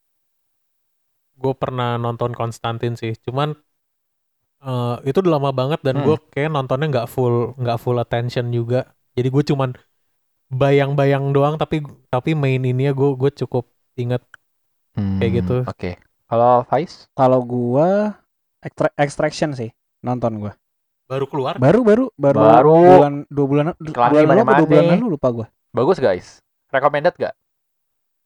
Gue 1.37 1.53
pernah 1.53 1.95
nonton 1.95 2.33
Konstantin 2.33 2.97
sih, 2.97 3.13
cuman 3.21 3.53
eh, 4.59 4.95
itu 5.05 5.17
udah 5.21 5.37
lama 5.37 5.53
banget 5.53 5.79
dan 5.85 6.01
Hmm. 6.01 6.05
gue 6.05 6.17
kayak 6.33 6.49
nontonnya 6.49 6.87
nggak 6.89 7.07
full 7.07 7.53
nggak 7.55 7.77
full 7.77 7.97
attention 7.97 8.49
juga. 8.49 8.89
Jadi 9.13 9.27
gue 9.29 9.43
cuman 9.45 9.69
bayang-bayang 10.49 11.29
doang, 11.29 11.55
tapi 11.55 11.83
tapi 12.07 12.33
main 12.33 12.61
ini 12.61 12.89
ya 12.89 12.93
gue 12.93 13.09
gue 13.13 13.31
cukup 13.37 13.69
inget 13.95 14.21
Kayak 14.97 15.31
gitu. 15.43 15.57
Hmm, 15.61 15.69
Oke. 15.69 15.91
Kalau 16.25 16.65
Faiz? 16.65 17.05
Kalau 17.13 17.39
gua 17.45 18.17
Extra- 18.59 18.95
Extraction 18.97 19.53
sih 19.53 19.69
nonton 20.01 20.41
gua. 20.41 20.53
baru 21.07 21.23
keluar. 21.23 21.55
Baru 21.55 21.85
baru 21.87 22.05
baru, 22.19 22.39
Baru. 22.41 22.77
bulan 22.83 23.13
dua 23.31 23.45
bulan 23.47 23.65
Iklan 23.79 24.09
bulan 24.11 24.25
lalu 24.27 24.41
dua 24.43 24.67
bulan 24.67 24.83
lalu 24.91 25.07
lupa 25.07 25.27
gua. 25.31 25.47
Bagus 25.71 26.01
guys. 26.01 26.41
Recommended 26.67 27.15
gak? 27.15 27.31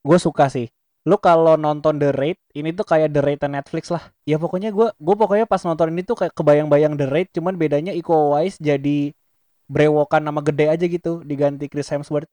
Gue 0.01 0.17
suka 0.17 0.49
sih. 0.49 0.71
Lu 1.01 1.17
kalau 1.17 1.57
nonton 1.57 1.97
The 1.97 2.13
Raid, 2.13 2.37
ini 2.53 2.69
tuh 2.77 2.85
kayak 2.85 3.09
The 3.09 3.21
Raid 3.25 3.41
Netflix 3.49 3.89
lah. 3.89 4.13
Ya 4.21 4.37
pokoknya 4.37 4.69
gua 4.69 4.93
gua 5.01 5.15
pokoknya 5.17 5.49
pas 5.49 5.61
nonton 5.65 5.89
ini 5.89 6.05
tuh 6.05 6.13
kayak 6.13 6.33
kebayang-bayang 6.37 6.93
The 6.93 7.09
Raid, 7.09 7.33
cuman 7.33 7.57
bedanya 7.57 7.89
Iko 7.89 8.29
Uwais 8.29 8.61
jadi 8.61 9.09
brewokan 9.65 10.21
nama 10.21 10.45
gede 10.45 10.69
aja 10.69 10.85
gitu, 10.85 11.25
diganti 11.25 11.65
Chris 11.71 11.89
Hemsworth. 11.89 12.29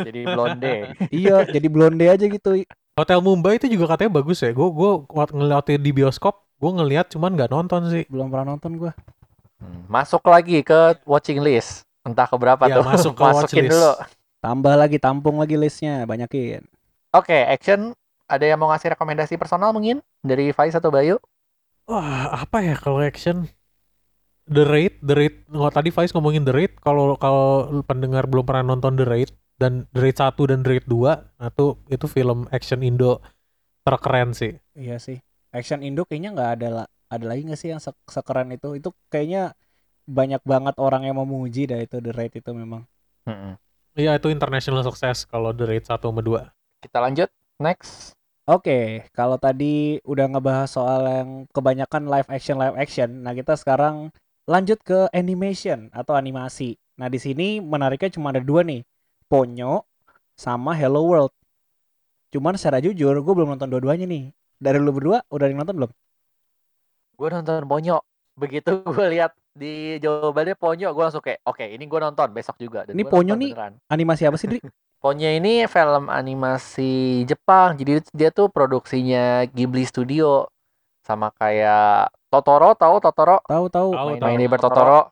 Jadi 0.00 0.24
blonde. 0.24 0.96
iya, 1.12 1.44
jadi 1.44 1.68
blonde 1.68 2.06
aja 2.08 2.24
gitu. 2.24 2.64
Hotel 2.96 3.20
Mumbai 3.20 3.60
itu 3.60 3.68
juga 3.68 3.92
katanya 3.92 4.16
bagus 4.16 4.40
ya. 4.40 4.56
Gue 4.56 4.72
gue 4.72 4.92
ngeliatnya 5.36 5.76
di 5.76 5.90
bioskop, 5.92 6.40
gue 6.56 6.70
ngeliat 6.72 7.12
cuman 7.12 7.36
nggak 7.36 7.50
nonton 7.52 7.80
sih. 7.92 8.04
Belum 8.08 8.32
pernah 8.32 8.56
nonton 8.56 8.80
gua. 8.80 8.92
Hmm, 9.60 9.84
Masuk 9.92 10.24
lagi 10.24 10.64
ke 10.64 10.96
watching 11.04 11.44
list. 11.44 11.84
Entah 12.00 12.24
ke 12.24 12.36
berapa 12.40 12.64
Ya, 12.64 12.80
tuh. 12.80 12.84
masuk 12.88 13.12
ke 13.12 13.22
Masukin 13.28 13.68
dulu. 13.68 13.92
Tambah 14.40 14.72
lagi, 14.72 14.96
tampung 14.96 15.36
lagi 15.36 15.60
listnya, 15.60 16.08
banyakin. 16.08 16.64
Oke, 17.10 17.34
action. 17.34 17.90
Ada 18.30 18.54
yang 18.54 18.62
mau 18.62 18.70
ngasih 18.70 18.94
rekomendasi 18.94 19.34
personal 19.34 19.74
mungkin? 19.74 19.98
Dari 20.22 20.54
Faiz 20.54 20.78
atau 20.78 20.94
Bayu? 20.94 21.18
Wah, 21.90 22.46
apa 22.46 22.62
ya 22.62 22.78
kalau 22.78 23.02
action? 23.02 23.50
The 24.46 24.62
Raid, 24.62 25.02
The 25.02 25.14
Raid. 25.18 25.34
Nggak 25.50 25.72
tadi 25.74 25.90
Faiz 25.90 26.14
ngomongin 26.14 26.46
The 26.46 26.54
Raid. 26.54 26.78
Kalau 26.78 27.18
kalau 27.18 27.82
pendengar 27.82 28.30
belum 28.30 28.46
pernah 28.46 28.62
nonton 28.74 28.94
The 28.94 29.06
Raid 29.06 29.30
dan 29.58 29.90
The 29.90 30.00
Raid 30.06 30.16
1 30.22 30.46
dan 30.46 30.62
The 30.62 30.70
Raid 30.78 30.86
2, 30.86 31.18
nah 31.38 31.50
itu 31.50 31.66
itu 31.90 32.06
film 32.06 32.46
action 32.54 32.86
Indo 32.86 33.18
terkeren 33.82 34.30
sih. 34.30 34.54
Iya 34.78 35.02
sih. 35.02 35.18
Action 35.50 35.82
Indo 35.82 36.06
kayaknya 36.06 36.30
nggak 36.34 36.50
ada 36.58 36.68
la- 36.70 36.90
ada 37.10 37.24
lagi 37.26 37.42
nggak 37.42 37.58
sih 37.58 37.74
yang 37.74 37.82
se- 37.82 38.06
sekeren 38.06 38.54
itu? 38.54 38.78
Itu 38.78 38.94
kayaknya 39.10 39.58
banyak 40.06 40.42
banget 40.46 40.74
orang 40.78 41.06
yang 41.06 41.18
memuji 41.18 41.66
dah 41.66 41.78
itu 41.82 41.98
The 41.98 42.14
Raid 42.14 42.38
itu 42.38 42.50
memang. 42.54 42.86
Iya, 43.98 44.18
itu 44.18 44.30
international 44.30 44.86
success 44.86 45.26
kalau 45.26 45.50
The 45.50 45.66
Raid 45.66 45.84
1 45.90 46.10
sama 46.10 46.22
2. 46.22 46.42
Kita 46.80 46.98
lanjut. 46.98 47.28
Next. 47.60 48.16
Oke, 48.48 49.04
kalau 49.12 49.36
tadi 49.36 50.00
udah 50.02 50.26
ngebahas 50.26 50.66
soal 50.66 51.00
yang 51.06 51.28
kebanyakan 51.52 52.08
live 52.08 52.26
action 52.26 52.56
live 52.58 52.74
action, 52.74 53.22
nah 53.22 53.30
kita 53.30 53.54
sekarang 53.54 54.10
lanjut 54.48 54.80
ke 54.82 55.06
animation 55.14 55.92
atau 55.94 56.18
animasi. 56.18 56.74
Nah 56.98 57.06
di 57.06 57.20
sini 57.20 57.62
menariknya 57.62 58.10
cuma 58.10 58.34
ada 58.34 58.42
dua 58.42 58.66
nih, 58.66 58.82
Ponyo 59.30 59.86
sama 60.34 60.74
Hello 60.74 61.06
World. 61.06 61.30
Cuman 62.34 62.58
secara 62.58 62.82
jujur 62.82 63.12
gue 63.12 63.34
belum 63.36 63.54
nonton 63.54 63.70
dua-duanya 63.70 64.08
nih. 64.08 64.34
Dari 64.58 64.76
lu 64.82 64.90
berdua 64.90 65.22
udah 65.30 65.46
yang 65.46 65.62
nonton 65.62 65.76
belum? 65.76 65.90
Gue 67.14 67.28
nonton 67.30 67.62
Ponyo. 67.68 68.02
Begitu 68.34 68.82
gue 68.88 69.06
lihat 69.14 69.36
di 69.54 70.00
jawabannya 70.00 70.56
Ponyo, 70.58 70.90
gue 70.90 71.04
langsung 71.06 71.22
kayak, 71.22 71.44
oke 71.44 71.62
ini 71.62 71.84
gue 71.86 72.00
nonton 72.02 72.34
besok 72.34 72.58
juga. 72.58 72.82
Dan 72.88 72.98
Ini 72.98 73.02
Ponyo 73.06 73.36
nih- 73.36 73.52
beneran. 73.54 73.72
Animasi 73.86 74.26
apa 74.26 74.40
sih, 74.40 74.48
Dri? 74.50 74.58
Ponyo 75.00 75.32
ini 75.32 75.64
film 75.64 76.12
animasi 76.12 77.24
Jepang. 77.24 77.72
Jadi 77.80 78.04
dia 78.12 78.28
tuh 78.28 78.52
produksinya 78.52 79.48
Ghibli 79.48 79.88
Studio. 79.88 80.44
Sama 81.00 81.32
kayak 81.32 82.12
Totoro, 82.28 82.76
tahu 82.76 83.00
Totoro? 83.00 83.40
Tahu 83.48 83.66
tahu. 83.72 83.88
My 84.20 84.36
Neighbor 84.36 84.60
Totoro. 84.60 85.08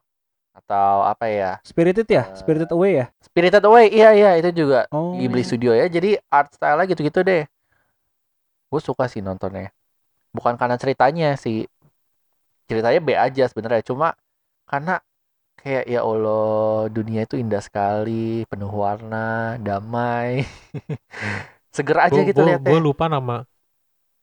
Atau 0.53 1.09
apa 1.09 1.25
ya? 1.33 1.57
Spirited 1.65 2.05
ya? 2.05 2.29
Eh, 2.29 2.37
Spirited 2.37 2.69
Away 2.69 2.93
ya? 3.01 3.07
Spirited 3.25 3.65
Away, 3.65 3.89
iya 3.89 4.11
iya 4.13 4.31
itu 4.37 4.53
juga 4.53 4.85
Oh. 4.93 5.17
Ghibli 5.17 5.41
Studio 5.41 5.73
ya. 5.73 5.89
Jadi 5.89 6.21
art 6.29 6.53
style 6.53 6.85
gitu-gitu 6.85 7.25
deh. 7.25 7.49
Gue 8.69 8.81
suka 8.85 9.09
sih 9.09 9.25
nontonnya. 9.25 9.73
Bukan 10.37 10.61
karena 10.61 10.77
ceritanya 10.77 11.33
sih. 11.41 11.65
Ceritanya 12.69 13.01
B 13.01 13.17
aja 13.17 13.49
sebenarnya. 13.49 13.81
Cuma 13.81 14.13
karena 14.69 15.01
kayak 15.61 15.85
ya 15.93 16.01
Allah 16.03 16.39
dunia 16.97 17.21
itu 17.27 17.35
indah 17.43 17.63
sekali, 17.67 18.47
penuh 18.51 18.73
warna, 18.85 19.17
damai. 19.67 20.47
Seger 21.77 21.99
aja 22.07 22.21
Gue 22.21 22.29
gitu 22.31 22.41
liatnya. 22.43 22.69
gue 22.71 22.79
lupa 22.81 23.07
nama 23.07 23.45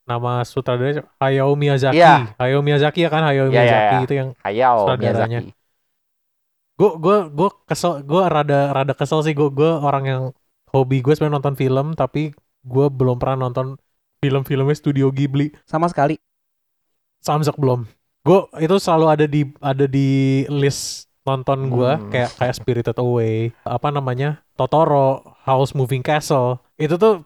nama 0.06 0.46
sutradara 0.46 1.02
Hayao 1.22 1.54
Miyazaki. 1.58 1.98
Iya. 1.98 2.36
Hayao 2.42 2.62
Miyazaki 2.66 3.00
ya 3.06 3.10
kan 3.14 3.24
Hayao 3.26 3.50
Iya, 3.50 3.62
iya, 3.66 3.80
Miyazaki 3.82 3.96
iya. 3.96 4.06
itu 4.06 4.14
yang 4.20 4.30
Hayao 4.44 4.78
sutradaranya. 4.82 5.40
Miyazaki. 5.42 5.56
gue 6.76 6.90
gue 7.00 7.18
gue 7.32 7.50
kesel 7.70 8.04
gue 8.04 8.22
rada 8.28 8.60
rada 8.76 8.94
kesel 8.94 9.24
sih 9.24 9.32
gue 9.32 9.48
gue 9.48 9.72
orang 9.88 10.04
yang 10.12 10.24
hobi 10.76 11.00
gue 11.00 11.16
sebenarnya 11.16 11.40
nonton 11.40 11.56
film 11.56 11.96
tapi 11.96 12.36
gue 12.68 12.86
belum 12.92 13.16
pernah 13.16 13.48
nonton 13.48 13.80
film-filmnya 14.20 14.76
studio 14.76 15.08
Ghibli 15.14 15.54
Sama 15.64 15.88
sekali. 15.88 16.20
Samsak 17.24 17.58
belum 17.58 17.88
gue 18.26 18.40
itu 18.58 18.76
selalu 18.82 19.06
ada 19.06 19.26
di 19.30 19.42
ada 19.62 19.86
di 19.86 20.08
list 20.50 21.05
nonton 21.26 21.68
gue 21.74 21.92
Hmm. 21.98 22.10
kayak 22.14 22.32
kayak 22.38 22.56
Spirited 22.56 22.98
Away 23.02 23.52
apa 23.66 23.90
namanya 23.90 24.46
Totoro 24.54 25.26
House 25.44 25.74
Moving 25.74 26.06
Castle 26.06 26.62
itu 26.78 26.96
tuh 26.96 27.26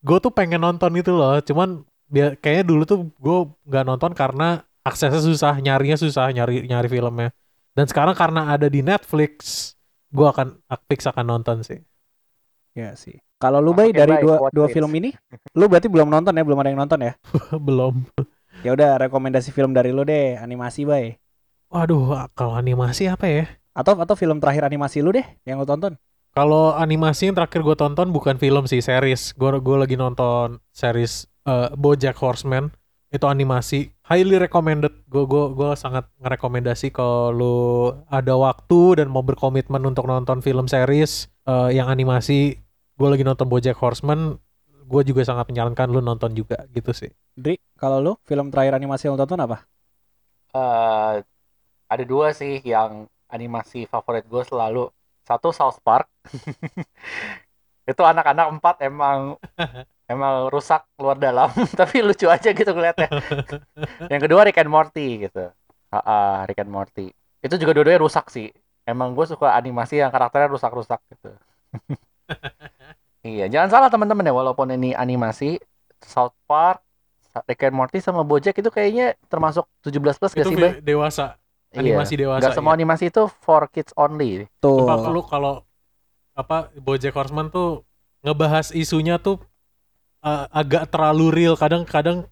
gue 0.00 0.18
tuh 0.22 0.32
pengen 0.32 0.62
nonton 0.62 0.94
itu 0.96 1.10
loh 1.12 1.42
cuman 1.42 1.82
dia 2.06 2.34
kayaknya 2.38 2.64
dulu 2.66 2.82
tuh 2.86 2.98
gue 3.18 3.38
nggak 3.68 3.84
nonton 3.86 4.10
karena 4.14 4.62
aksesnya 4.80 5.20
susah 5.20 5.54
nyarinya 5.60 5.98
susah 5.98 6.30
nyari 6.32 6.64
nyari 6.64 6.88
filmnya 6.88 7.28
dan 7.76 7.86
sekarang 7.86 8.16
karena 8.16 8.54
ada 8.54 8.66
di 8.66 8.80
Netflix 8.80 9.34
gue 10.10 10.26
akan 10.26 10.58
fix 10.88 11.06
akan 11.06 11.26
nonton 11.26 11.62
sih 11.62 11.78
Ya 12.70 12.94
sih. 12.94 13.18
Kalau 13.36 13.58
lu 13.58 13.74
Bay 13.74 13.90
dari 13.90 14.14
dua 14.22 14.46
dua 14.54 14.70
film 14.70 14.88
ini, 14.94 15.10
lu 15.58 15.66
berarti 15.66 15.90
belum 15.90 16.06
nonton 16.06 16.30
ya? 16.30 16.42
Belum 16.46 16.58
ada 16.62 16.70
yang 16.70 16.78
nonton 16.78 17.02
ya? 17.02 17.12
belum 17.66 18.06
Ya 18.62 18.70
udah 18.76 19.00
rekomendasi 19.00 19.50
film 19.50 19.72
dari 19.74 19.90
lu 19.90 20.04
deh, 20.04 20.38
animasi 20.38 20.84
Bay. 20.86 21.18
Waduh 21.70 22.28
kalau 22.38 22.54
animasi 22.58 23.06
apa 23.06 23.26
ya 23.26 23.44
Atau 23.70 23.94
atau 24.02 24.14
film 24.18 24.42
terakhir 24.42 24.66
animasi 24.66 24.98
lu 25.00 25.14
deh 25.14 25.24
yang 25.46 25.62
lu 25.62 25.66
tonton. 25.66 25.94
Kalau 26.30 26.74
animasi 26.78 27.30
yang 27.30 27.34
terakhir 27.38 27.62
gue 27.66 27.74
tonton 27.74 28.14
bukan 28.14 28.38
film 28.38 28.66
sih, 28.70 28.78
series. 28.82 29.34
Gue 29.34 29.50
gue 29.58 29.76
lagi 29.78 29.94
nonton 29.98 30.62
series 30.70 31.26
eh, 31.46 31.70
BoJack 31.74 32.18
Horseman. 32.18 32.70
Itu 33.10 33.26
animasi, 33.26 33.90
highly 34.06 34.38
recommended. 34.38 34.94
Gue 35.10 35.26
gue 35.26 35.44
gue 35.58 35.70
sangat 35.74 36.06
ngerekomendasi 36.22 36.94
kalau 36.94 37.34
lu 37.34 37.58
ada 38.06 38.34
waktu 38.38 39.02
dan 39.02 39.10
mau 39.10 39.22
berkomitmen 39.26 39.82
untuk 39.82 40.06
nonton 40.06 40.38
film 40.42 40.66
series 40.70 41.26
eh, 41.50 41.70
yang 41.74 41.90
animasi. 41.90 42.58
Gue 42.98 43.08
lagi 43.10 43.22
nonton 43.26 43.46
BoJack 43.50 43.78
Horseman. 43.78 44.38
gue 44.90 45.06
juga 45.06 45.22
sangat 45.22 45.46
menyarankan 45.46 45.86
lu 45.86 46.02
nonton 46.02 46.34
juga 46.34 46.66
gitu 46.74 46.90
sih. 46.90 47.14
Dri, 47.38 47.62
kalau 47.78 48.02
lu 48.02 48.12
film 48.26 48.50
terakhir 48.50 48.74
animasi 48.74 49.06
yang 49.06 49.14
lu 49.14 49.22
tonton 49.22 49.38
apa? 49.38 49.62
Eh, 50.50 51.14
ada 51.92 52.04
dua 52.06 52.30
sih 52.30 52.62
yang 52.62 53.10
animasi 53.34 53.84
favorit 53.90 54.24
gue 54.26 54.42
selalu. 54.46 54.88
Satu 55.28 55.50
South 55.54 55.78
Park. 55.86 56.06
Itu 57.90 58.02
anak-anak 58.06 58.46
empat 58.58 58.76
emang 58.86 59.18
emang 60.12 60.50
rusak 60.50 60.86
luar 60.98 61.18
dalam, 61.18 61.50
tapi 61.80 62.02
lucu 62.02 62.26
aja 62.30 62.50
gitu 62.50 62.70
ngeliatnya. 62.74 63.08
Yang 64.10 64.20
kedua 64.26 64.40
Rick 64.46 64.58
and 64.62 64.70
Morty 64.70 65.26
gitu. 65.26 65.50
Ah, 65.90 66.46
Rick 66.46 66.62
and 66.62 66.70
Morty. 66.70 67.10
Itu 67.42 67.54
juga 67.58 67.74
dua-duanya 67.74 68.02
rusak 68.02 68.30
sih. 68.30 68.50
Emang 68.86 69.14
gue 69.14 69.26
suka 69.26 69.54
animasi 69.54 70.02
yang 70.02 70.10
karakternya 70.10 70.50
rusak-rusak 70.50 70.98
gitu. 71.14 71.30
Iya, 73.20 73.52
jangan 73.52 73.68
salah 73.68 73.88
teman-teman 73.92 74.24
ya, 74.24 74.32
walaupun 74.32 74.72
ini 74.72 74.96
animasi, 74.96 75.60
South 76.00 76.32
Park, 76.48 76.80
Rick 77.46 77.68
and 77.68 77.76
Morty 77.76 78.00
sama 78.00 78.24
BoJack 78.24 78.56
itu 78.64 78.70
kayaknya 78.72 79.14
termasuk 79.28 79.68
17 79.84 80.16
plus 80.16 80.32
gak 80.32 80.42
Itu 80.42 80.50
sih, 80.50 80.56
Bay? 80.56 80.72
fi- 80.72 80.82
Iya. 81.70 81.80
animasi 81.94 82.14
dewasa. 82.18 82.40
Nggak 82.42 82.56
semua 82.58 82.72
iya. 82.72 82.78
animasi 82.82 83.04
itu 83.08 83.22
for 83.40 83.62
kids 83.70 83.94
only. 83.94 84.46
Tuh. 84.58 84.82
Coba 84.82 85.06
lu 85.06 85.22
kalau 85.22 85.54
apa 86.34 86.70
BoJack 86.74 87.14
Horseman 87.14 87.48
tuh 87.48 87.86
ngebahas 88.22 88.70
isunya 88.72 89.16
tuh 89.16 89.38
uh, 90.20 90.50
agak 90.50 90.90
terlalu 90.90 91.30
real. 91.30 91.54
Kadang-kadang 91.54 92.26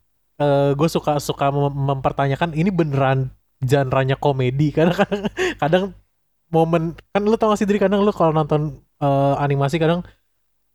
gue 0.79 0.87
suka 0.87 1.19
suka 1.19 1.51
mem- 1.51 1.75
mempertanyakan 1.75 2.55
ini 2.55 2.71
beneran 2.71 3.35
genre-nya 3.59 4.15
komedi. 4.15 4.71
Kadang 4.77 4.95
kadang, 4.95 5.23
kadang 5.59 5.85
momen 6.49 6.95
kan 7.11 7.23
lu 7.27 7.35
tau 7.35 7.51
gak 7.51 7.59
sih 7.59 7.67
Dri 7.67 7.77
kadang 7.77 8.01
lu 8.01 8.15
kalau 8.15 8.33
nonton 8.33 8.81
uh, 9.03 9.35
animasi 9.37 9.77
kadang 9.77 10.01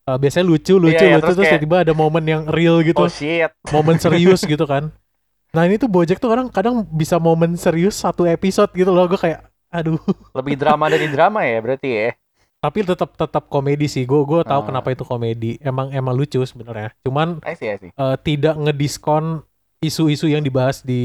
uh, 0.06 0.18
biasanya 0.22 0.46
lucu 0.46 0.78
lucu 0.78 0.94
Iya, 1.02 1.02
iya, 1.02 1.18
lucu 1.18 1.24
terus 1.26 1.36
terus 1.40 1.48
kayak- 1.50 1.62
tiba-tiba 1.66 1.78
ada 1.82 1.94
momen 1.98 2.24
yang 2.28 2.44
real 2.46 2.78
gitu 2.86 3.02
Oh 3.02 3.10
shit. 3.10 3.50
momen 3.74 3.98
serius 3.98 4.46
gitu 4.46 4.68
kan 4.70 4.94
nah 5.54 5.64
ini 5.64 5.78
tuh 5.78 5.86
Bojack 5.86 6.18
tuh 6.18 6.28
kadang 6.28 6.50
kadang 6.50 6.82
bisa 6.84 7.22
momen 7.22 7.54
serius 7.54 7.94
satu 7.96 8.26
episode 8.26 8.74
gitu 8.74 8.90
loh 8.90 9.06
gue 9.06 9.16
kayak 9.16 9.46
aduh 9.70 10.02
Lebih 10.34 10.58
drama 10.58 10.90
dari 10.90 11.06
drama 11.08 11.46
ya 11.46 11.62
berarti 11.62 11.90
ya. 11.90 12.10
tapi 12.58 12.82
tetap 12.82 13.14
tetap 13.14 13.44
komedi 13.48 13.86
sih 13.86 14.02
gue 14.02 14.22
gue 14.24 14.42
tahu 14.42 14.62
Ah. 14.62 14.66
kenapa 14.66 14.90
itu 14.90 15.04
komedi 15.04 15.60
emang 15.60 15.92
emang 15.92 16.14
lucu 16.14 16.42
sebenarnya 16.42 16.90
cuman 17.02 17.38
I 17.46 17.54
see, 17.54 17.70
I 17.70 17.78
see. 17.78 17.92
eh, 17.92 18.18
tidak 18.20 18.56
ngediskon 18.58 19.46
isu-isu 19.80 20.26
yang 20.26 20.42
dibahas 20.42 20.82
di 20.82 21.02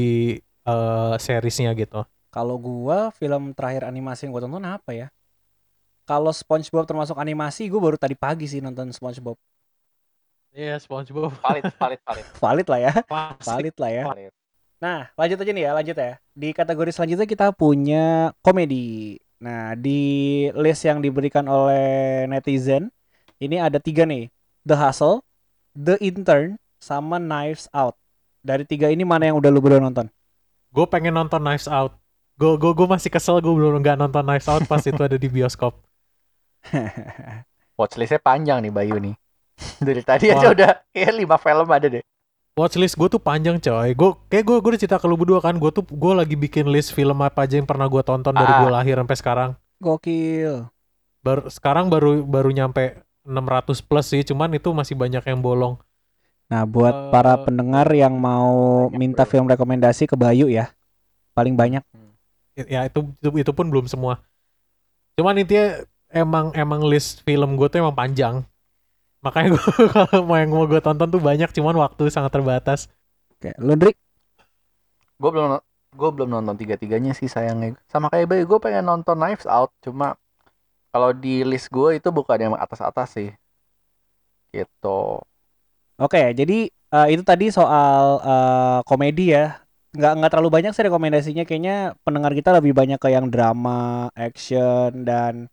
eh, 0.65 1.13
seriesnya 1.17 1.73
gitu 1.73 2.01
Kalau 2.29 2.61
gua 2.61 3.09
film 3.09 3.51
terakhir 3.51 3.83
animasi 3.83 4.29
yang 4.29 4.37
gua 4.37 4.45
tonton 4.45 4.61
apa 4.61 4.93
ya? 4.93 5.09
Kalau 6.05 6.29
SpongeBob 6.29 6.85
termasuk 6.85 7.17
animasi, 7.17 7.65
gua 7.65 7.81
baru 7.81 7.97
tadi 7.97 8.13
pagi 8.13 8.45
sih 8.45 8.61
nonton 8.61 8.93
SpongeBob. 8.93 9.33
Iya 10.53 10.77
SpongeBob 10.77 11.33
Valid, 11.41 11.73
valid, 11.73 11.99
valid. 12.05 12.25
Valid 12.37 12.67
lah 12.69 12.79
ya, 12.79 12.93
valid 13.41 13.75
lah 13.75 13.89
ya. 13.89 14.03
valid. 14.13 14.33
Nah, 14.79 15.11
lanjut 15.15 15.37
aja 15.43 15.51
nih 15.51 15.63
ya, 15.67 15.71
lanjut 15.75 15.95
ya. 15.95 16.11
Di 16.31 16.49
kategori 16.55 16.91
selanjutnya 16.95 17.27
kita 17.27 17.51
punya 17.51 18.31
komedi. 18.39 19.19
Nah, 19.39 19.75
di 19.75 20.47
list 20.55 20.87
yang 20.87 21.03
diberikan 21.03 21.47
oleh 21.47 22.27
netizen, 22.31 22.91
ini 23.39 23.59
ada 23.59 23.79
tiga 23.79 24.07
nih. 24.07 24.31
The 24.63 24.75
Hustle, 24.75 25.23
The 25.75 25.99
Intern, 25.99 26.59
sama 26.79 27.19
Knives 27.19 27.67
Out. 27.75 27.99
Dari 28.39 28.63
tiga 28.63 28.87
ini 28.87 29.03
mana 29.03 29.27
yang 29.27 29.35
udah 29.35 29.51
lu 29.51 29.59
berdua 29.59 29.83
nonton? 29.83 30.07
gue 30.69 30.85
pengen 30.85 31.17
nonton 31.17 31.41
Knives 31.41 31.65
Out 31.65 31.97
gue 32.37 32.53
gue 32.55 32.71
gue 32.77 32.87
masih 32.87 33.09
kesel 33.09 33.41
gue 33.41 33.49
belum 33.49 33.81
nggak 33.81 33.97
nonton 33.99 34.21
Knives 34.21 34.45
Out 34.45 34.69
pas 34.69 34.79
itu 34.85 35.01
ada 35.01 35.17
di 35.17 35.25
bioskop 35.25 35.81
Watchlistnya 37.79 38.19
panjang 38.19 38.59
nih 38.59 38.75
Bayu 38.75 38.99
nih. 38.99 39.15
Dari 39.87 40.03
tadi 40.03 40.27
aja 40.27 40.51
Wah. 40.51 40.55
udah 40.55 40.71
kayak 40.91 41.15
lima 41.15 41.39
film 41.39 41.67
ada 41.71 41.87
deh. 41.87 42.03
Watchlist 42.59 42.93
gue 42.93 43.07
tuh 43.07 43.17
panjang 43.17 43.55
coy 43.57 43.89
gue 43.89 44.09
kayak 44.27 44.43
gue 44.43 44.57
gue 44.57 44.69
udah 44.69 44.81
cerita 44.81 44.97
ke 44.97 45.05
lu 45.05 45.15
berdua 45.15 45.39
kan 45.39 45.55
gue 45.55 45.71
tuh 45.71 45.81
gue 45.81 46.13
lagi 46.13 46.35
bikin 46.35 46.67
list 46.67 46.91
film 46.91 47.15
apa 47.19 47.43
aja 47.43 47.55
yang 47.55 47.63
pernah 47.63 47.85
gue 47.85 48.01
tonton 48.01 48.31
dari 48.31 48.47
Ah. 48.49 48.59
gue 48.59 48.71
lahir 48.71 48.95
sampai 48.95 49.15
sekarang 49.15 49.49
Gokil. 49.77 50.67
baru 51.19 51.47
sekarang 51.47 51.87
baru 51.87 52.21
baru 52.21 52.49
nyampe 52.49 52.99
600 53.21 53.79
plus 53.79 54.05
sih 54.05 54.21
cuman 54.21 54.51
itu 54.53 54.69
masih 54.69 54.93
banyak 54.93 55.23
yang 55.23 55.39
bolong 55.39 55.79
Nah, 56.45 56.65
buat 56.65 56.89
Eh, 56.91 57.03
para 57.09 57.37
pendengar 57.37 57.85
yang 57.93 58.17
mau 58.17 58.49
minta 58.91 59.21
film 59.21 59.45
rekomendasi 59.45 60.03
ke 60.03 60.17
Bayu 60.17 60.49
ya. 60.49 60.73
Paling 61.31 61.53
banyak. 61.53 61.85
ya 62.57 62.83
itu 62.83 63.05
itu, 63.15 63.29
itu 63.39 63.51
pun 63.53 63.65
belum 63.65 63.85
semua 63.85 64.19
cuman 65.13 65.35
intinya 65.37 65.79
emang 66.09 66.51
emang 66.53 66.81
list 66.81 67.21
film 67.21 67.53
gue 67.53 67.67
tuh 67.67 67.79
emang 67.79 67.93
panjang 67.93 68.41
makanya 69.25 69.57
gue 69.57 69.65
kalau 69.95 70.23
mau 70.23 70.37
yang 70.39 70.51
mau 70.51 70.65
gue 70.65 70.79
tonton 70.79 71.09
tuh 71.11 71.21
banyak 71.21 71.49
cuman 71.51 71.75
waktu 71.75 72.07
sangat 72.07 72.31
terbatas 72.31 72.87
Oke, 73.39 73.55
lu 73.55 73.71
Drik? 73.79 73.95
Gue 75.15 75.31
belum 75.31 75.63
gue 75.95 76.09
belum 76.11 76.27
nonton 76.27 76.59
tiga-tiganya 76.59 77.15
sih 77.15 77.31
sayangnya. 77.31 77.79
Sama 77.87 78.11
kayak 78.11 78.27
Bayu, 78.27 78.43
gue 78.43 78.59
pengen 78.59 78.83
nonton 78.83 79.15
Knives 79.15 79.47
Out, 79.47 79.71
cuma 79.79 80.19
kalau 80.91 81.15
di 81.15 81.47
list 81.47 81.71
gue 81.71 82.03
itu 82.03 82.11
bukan 82.11 82.35
yang 82.35 82.51
atas-atas 82.59 83.15
sih. 83.15 83.31
Gitu. 84.51 84.99
Oke, 86.03 86.35
jadi 86.35 86.67
eh, 86.67 87.07
itu 87.15 87.23
tadi 87.23 87.47
soal 87.47 88.19
eh, 88.27 88.79
komedi 88.83 89.31
ya. 89.31 89.63
Nggak 89.95 90.11
nggak 90.19 90.31
terlalu 90.35 90.49
banyak 90.59 90.71
sih 90.75 90.83
rekomendasinya. 90.83 91.47
Kayaknya 91.47 91.95
pendengar 92.03 92.35
kita 92.35 92.51
lebih 92.59 92.75
banyak 92.75 92.99
ke 92.99 93.07
yang 93.07 93.31
drama, 93.31 94.11
action 94.19 95.07
dan 95.07 95.47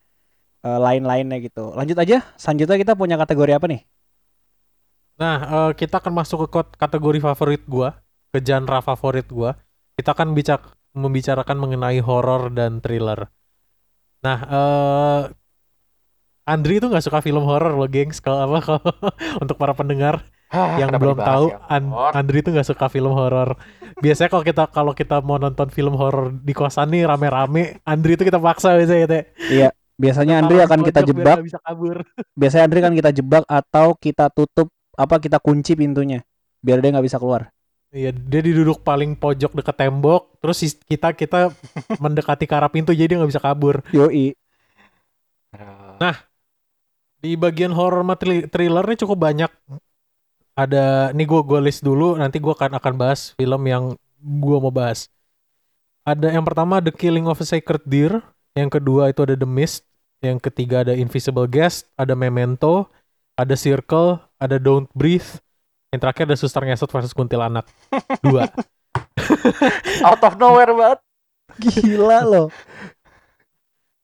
eh, 0.66 0.78
lain-lainnya 0.82 1.38
gitu. 1.38 1.70
Lanjut 1.78 1.94
aja. 2.02 2.26
Selanjutnya 2.34 2.76
kita 2.82 2.92
punya 2.98 3.14
kategori 3.14 3.52
apa 3.54 3.66
nih? 3.70 3.80
Nah, 5.16 5.36
eh, 5.40 5.70
kita 5.78 6.02
akan 6.02 6.12
masuk 6.12 6.50
ke 6.50 6.60
kategori 6.76 7.18
favorit 7.22 7.62
gua, 7.70 7.94
ke 8.34 8.42
genre 8.42 8.82
favorit 8.82 9.26
gua. 9.30 9.54
Kita 9.94 10.12
akan 10.12 10.34
bicara 10.34 10.60
membicarakan 10.96 11.56
mengenai 11.56 12.00
horor 12.02 12.50
dan 12.50 12.80
thriller. 12.82 13.28
Nah, 14.24 14.38
eh 14.48 15.22
Andri 16.46 16.78
itu 16.78 16.86
nggak 16.86 17.02
suka 17.02 17.18
film 17.26 17.42
horor 17.42 17.74
loh, 17.74 17.90
gengs. 17.90 18.22
Kalau 18.22 18.46
apa 18.46 18.58
kalau 18.62 18.82
untuk 19.42 19.58
para 19.58 19.74
pendengar 19.74 20.22
Hah, 20.46 20.78
yang 20.78 20.94
belum 20.94 21.18
tahu, 21.18 21.50
ya? 21.50 21.58
An-. 21.66 21.90
Andri 22.14 22.38
itu 22.38 22.54
nggak 22.54 22.70
suka 22.70 22.86
film 22.86 23.10
horor. 23.10 23.58
Biasanya 23.98 24.30
kalau 24.30 24.44
kita 24.46 24.62
kalau 24.70 24.92
kita 24.94 25.18
mau 25.26 25.42
nonton 25.42 25.74
film 25.74 25.98
horor 25.98 26.30
di 26.30 26.54
kosan 26.54 26.94
nih 26.94 27.02
rame-rame, 27.02 27.82
Andri 27.82 28.14
itu 28.14 28.22
kita 28.22 28.38
paksa 28.38 28.78
biasanya 28.78 29.00
gitu. 29.10 29.16
ya. 29.50 29.68
Biasanya 29.96 30.44
Andri 30.44 30.60
akan 30.60 30.80
kita 30.84 31.00
jebak. 31.02 31.40
bisa 31.40 31.58
kabur. 31.64 32.04
Biasanya 32.40 32.64
Andri 32.68 32.80
kan 32.84 32.92
kita 32.92 33.10
jebak 33.16 33.44
atau 33.48 33.96
kita 33.96 34.28
tutup 34.28 34.68
apa 34.96 35.20
kita 35.20 35.40
kunci 35.40 35.76
pintunya 35.76 36.24
biar 36.64 36.82
dia 36.82 36.90
nggak 36.90 37.06
bisa 37.06 37.22
keluar. 37.22 37.52
Iya, 37.94 38.10
dia 38.12 38.40
diduduk 38.42 38.82
paling 38.82 39.14
pojok 39.14 39.56
deket 39.56 39.76
tembok, 39.78 40.36
terus 40.42 40.58
kita 40.84 41.14
kita 41.14 41.54
mendekati 42.02 42.44
ke 42.44 42.54
arah 42.58 42.68
pintu 42.68 42.90
jadi 42.90 43.14
dia 43.14 43.16
nggak 43.22 43.30
bisa 43.30 43.40
kabur. 43.40 43.80
Yoi. 43.94 44.34
Aduh. 45.54 46.18
Di 47.22 47.32
bagian 47.38 47.72
horror 47.72 48.04
thriller 48.52 48.84
nih 48.84 48.98
cukup 49.00 49.18
banyak. 49.22 49.50
Ada, 50.56 51.12
nih 51.12 51.26
gue 51.28 51.40
gue 51.44 51.60
list 51.62 51.84
dulu, 51.84 52.16
nanti 52.16 52.40
gue 52.40 52.52
akan 52.52 52.80
akan 52.80 52.94
bahas 52.96 53.36
film 53.36 53.62
yang 53.68 53.92
gue 54.20 54.56
mau 54.60 54.72
bahas. 54.72 55.08
Ada 56.06 56.32
yang 56.32 56.44
pertama 56.44 56.80
The 56.80 56.92
Killing 56.92 57.28
of 57.28 57.40
a 57.40 57.46
Sacred 57.46 57.84
Deer, 57.84 58.24
yang 58.56 58.72
kedua 58.72 59.12
itu 59.12 59.20
ada 59.22 59.36
The 59.36 59.44
Mist, 59.44 59.84
yang 60.24 60.40
ketiga 60.40 60.80
ada 60.82 60.96
Invisible 60.96 61.44
Guest, 61.44 61.92
ada 62.00 62.16
Memento, 62.16 62.88
ada 63.36 63.52
Circle, 63.52 64.16
ada 64.40 64.56
Don't 64.56 64.88
Breathe, 64.96 65.28
yang 65.92 66.00
terakhir 66.00 66.24
ada 66.26 66.36
Suster 66.40 66.64
Ngesot 66.64 66.88
versus 66.88 67.12
Kuntilanak. 67.12 67.68
Dua. 68.24 68.48
Out 70.08 70.22
of 70.24 70.34
nowhere 70.40 70.72
banget. 70.72 71.00
Gila 71.60 72.20
loh. 72.24 72.48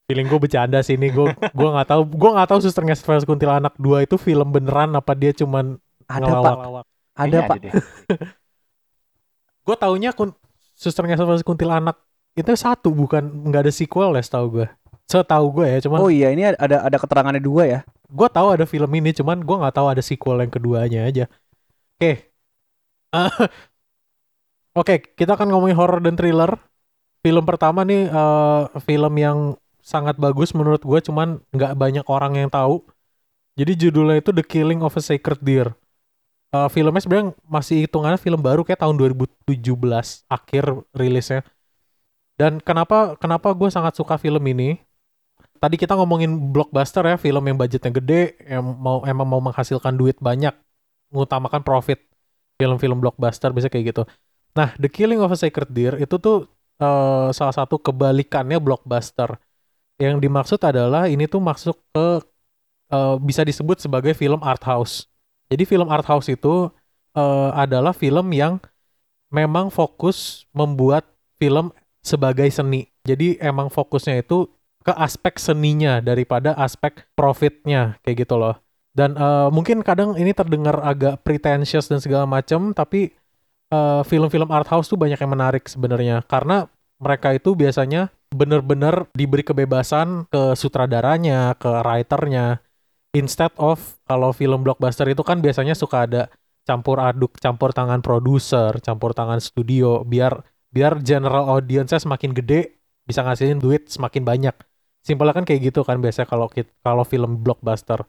Feeling 0.06 0.28
gue 0.28 0.40
bercanda 0.40 0.84
sih 0.84 1.00
ini 1.00 1.08
gue 1.08 1.32
gue 1.32 1.68
nggak 1.72 1.88
tahu 1.88 2.02
gue 2.04 2.30
nggak 2.36 2.48
tahu 2.52 2.58
Suster 2.60 2.84
Ngesot 2.84 3.08
versus 3.08 3.26
Kuntilanak 3.26 3.72
dua 3.80 4.04
itu 4.04 4.20
film 4.20 4.52
beneran 4.52 4.92
apa 4.92 5.16
dia 5.16 5.32
cuman 5.32 5.80
Ada 6.04 6.20
Pak. 6.20 6.28
ngelawak-lawak. 6.28 6.84
Ada 7.16 7.38
Kayaknya 7.40 7.48
Pak. 7.48 7.56
Gue 9.66 9.76
taunya 9.78 10.10
kun 10.12 10.34
Suster 10.76 11.04
Ngesot 11.06 11.28
versus 11.28 11.46
Kuntilanak 11.46 11.96
itu 12.38 12.52
satu 12.56 12.88
bukan 12.92 13.22
nggak 13.48 13.68
ada 13.68 13.72
sequel 13.72 14.16
ya 14.16 14.22
setahu 14.24 14.46
gue. 14.60 14.66
Setahu 15.10 15.46
gue 15.60 15.66
ya 15.68 15.78
cuman 15.84 15.98
Oh 16.00 16.08
iya 16.08 16.32
ini 16.32 16.42
ada 16.56 16.88
ada 16.88 16.96
keterangannya 16.96 17.42
dua 17.42 17.64
ya. 17.68 17.80
gue 18.12 18.28
tahu 18.28 18.48
ada 18.52 18.64
film 18.68 18.90
ini 18.92 19.10
cuman 19.16 19.40
gue 19.40 19.56
nggak 19.56 19.74
tahu 19.76 19.86
ada 19.88 20.02
sequel 20.04 20.36
yang 20.44 20.52
keduanya 20.52 21.00
aja. 21.08 21.24
Oke. 21.98 22.32
Eh, 23.12 23.30
Oke, 24.78 24.94
kita 25.18 25.36
akan 25.36 25.52
ngomongin 25.52 25.76
horror 25.76 26.00
dan 26.00 26.16
thriller. 26.16 26.56
Film 27.24 27.44
pertama 27.48 27.84
nih 27.84 28.08
eh, 28.08 28.62
film 28.86 29.14
yang 29.18 29.38
sangat 29.82 30.16
bagus 30.18 30.54
menurut 30.56 30.82
gue 30.82 31.00
cuman 31.08 31.42
nggak 31.54 31.72
banyak 31.76 32.06
orang 32.08 32.32
yang 32.40 32.50
tahu. 32.52 32.84
Jadi 33.58 33.72
judulnya 33.88 34.16
itu 34.22 34.30
The 34.32 34.44
Killing 34.44 34.80
of 34.84 34.96
a 34.96 35.02
Sacred 35.04 35.40
Deer. 35.44 35.68
Eh, 36.52 36.68
filmnya 36.72 37.00
sebenarnya 37.04 37.28
masih 37.48 37.84
hitungannya 37.88 38.20
film 38.20 38.40
baru 38.40 38.62
kayak 38.64 38.80
tahun 38.84 38.96
2017 39.00 40.24
akhir 40.28 40.64
rilisnya. 40.96 41.42
Dan 42.42 42.58
kenapa 42.58 43.14
kenapa 43.22 43.54
gue 43.54 43.70
sangat 43.70 43.94
suka 43.94 44.18
film 44.18 44.42
ini? 44.50 44.82
Tadi 45.62 45.78
kita 45.78 45.94
ngomongin 45.94 46.50
blockbuster 46.50 47.06
ya, 47.06 47.14
film 47.14 47.38
yang 47.46 47.54
budgetnya 47.54 47.94
gede, 47.94 48.34
yang 48.50 48.66
mau 48.66 49.06
emang 49.06 49.22
mau 49.30 49.38
menghasilkan 49.38 49.94
duit 49.94 50.18
banyak 50.18 50.50
mengutamakan 51.14 51.62
profit 51.62 52.02
film-film 52.58 52.98
blockbuster 52.98 53.54
bisa 53.54 53.70
kayak 53.70 53.94
gitu. 53.94 54.02
Nah, 54.58 54.74
The 54.74 54.90
Killing 54.90 55.22
of 55.22 55.30
a 55.30 55.38
Sacred 55.38 55.70
Deer 55.70 55.94
itu 56.02 56.18
tuh 56.18 56.50
eh, 56.82 57.28
salah 57.30 57.54
satu 57.54 57.78
kebalikannya 57.78 58.58
blockbuster. 58.58 59.38
Yang 60.02 60.26
dimaksud 60.26 60.60
adalah 60.66 61.06
ini 61.06 61.30
tuh 61.30 61.38
masuk 61.38 61.78
ke 61.94 62.26
eh, 62.90 63.16
bisa 63.22 63.46
disebut 63.46 63.78
sebagai 63.78 64.18
film 64.18 64.42
art 64.42 64.66
house. 64.66 65.06
Jadi 65.46 65.62
film 65.62 65.86
art 65.86 66.10
house 66.10 66.26
itu 66.26 66.74
eh, 67.14 67.50
adalah 67.54 67.94
film 67.94 68.34
yang 68.34 68.58
memang 69.30 69.70
fokus 69.70 70.50
membuat 70.50 71.06
film 71.38 71.70
sebagai 72.02 72.50
seni. 72.50 72.90
Jadi 73.06 73.38
emang 73.38 73.70
fokusnya 73.70 74.20
itu 74.20 74.50
ke 74.82 74.92
aspek 74.98 75.38
seninya 75.38 76.02
daripada 76.02 76.58
aspek 76.58 77.06
profitnya 77.14 78.02
kayak 78.02 78.26
gitu 78.26 78.34
loh. 78.36 78.58
Dan 78.92 79.16
eh, 79.16 79.48
mungkin 79.48 79.80
kadang 79.80 80.18
ini 80.18 80.36
terdengar 80.36 80.82
agak 80.82 81.22
pretentious 81.24 81.88
dan 81.88 82.02
segala 82.02 82.28
macam, 82.28 82.74
tapi 82.76 83.14
eh, 83.72 84.02
film-film 84.04 84.50
art 84.52 84.68
house 84.68 84.90
tuh 84.90 84.98
banyak 85.00 85.16
yang 85.16 85.32
menarik 85.32 85.64
sebenarnya 85.70 86.26
karena 86.26 86.68
mereka 87.02 87.34
itu 87.34 87.56
biasanya 87.58 88.14
bener-bener 88.32 89.06
diberi 89.12 89.42
kebebasan 89.46 90.26
ke 90.28 90.54
sutradaranya, 90.58 91.54
ke 91.56 91.68
writernya. 91.68 92.62
Instead 93.12 93.52
of 93.60 94.00
kalau 94.08 94.32
film 94.32 94.64
blockbuster 94.64 95.04
itu 95.10 95.20
kan 95.20 95.44
biasanya 95.44 95.76
suka 95.76 96.08
ada 96.08 96.22
campur 96.64 96.96
aduk, 97.02 97.36
campur 97.42 97.74
tangan 97.76 98.00
produser, 98.00 98.80
campur 98.80 99.12
tangan 99.12 99.42
studio, 99.42 100.00
biar 100.06 100.40
biar 100.72 100.98
general 101.04 101.46
audience-nya 101.52 102.00
semakin 102.00 102.32
gede, 102.32 102.80
bisa 103.04 103.20
ngasihin 103.22 103.60
duit 103.60 103.92
semakin 103.92 104.24
banyak. 104.24 104.56
Simpelnya 105.04 105.34
kan 105.36 105.44
kayak 105.44 105.72
gitu 105.72 105.84
kan 105.84 106.00
biasanya 106.00 106.26
kalau 106.30 106.48
kalau 106.80 107.04
film 107.04 107.44
blockbuster. 107.44 108.02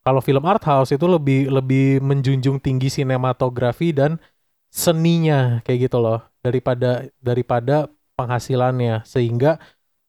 Kalau 0.00 0.24
film 0.24 0.42
art 0.48 0.64
house 0.64 0.96
itu 0.96 1.04
lebih 1.04 1.52
lebih 1.52 2.00
menjunjung 2.00 2.56
tinggi 2.58 2.88
sinematografi 2.88 3.92
dan 3.92 4.16
seninya 4.72 5.60
kayak 5.60 5.90
gitu 5.92 6.00
loh 6.00 6.24
daripada 6.40 7.04
daripada 7.20 7.90
penghasilannya 8.16 9.04
sehingga 9.04 9.60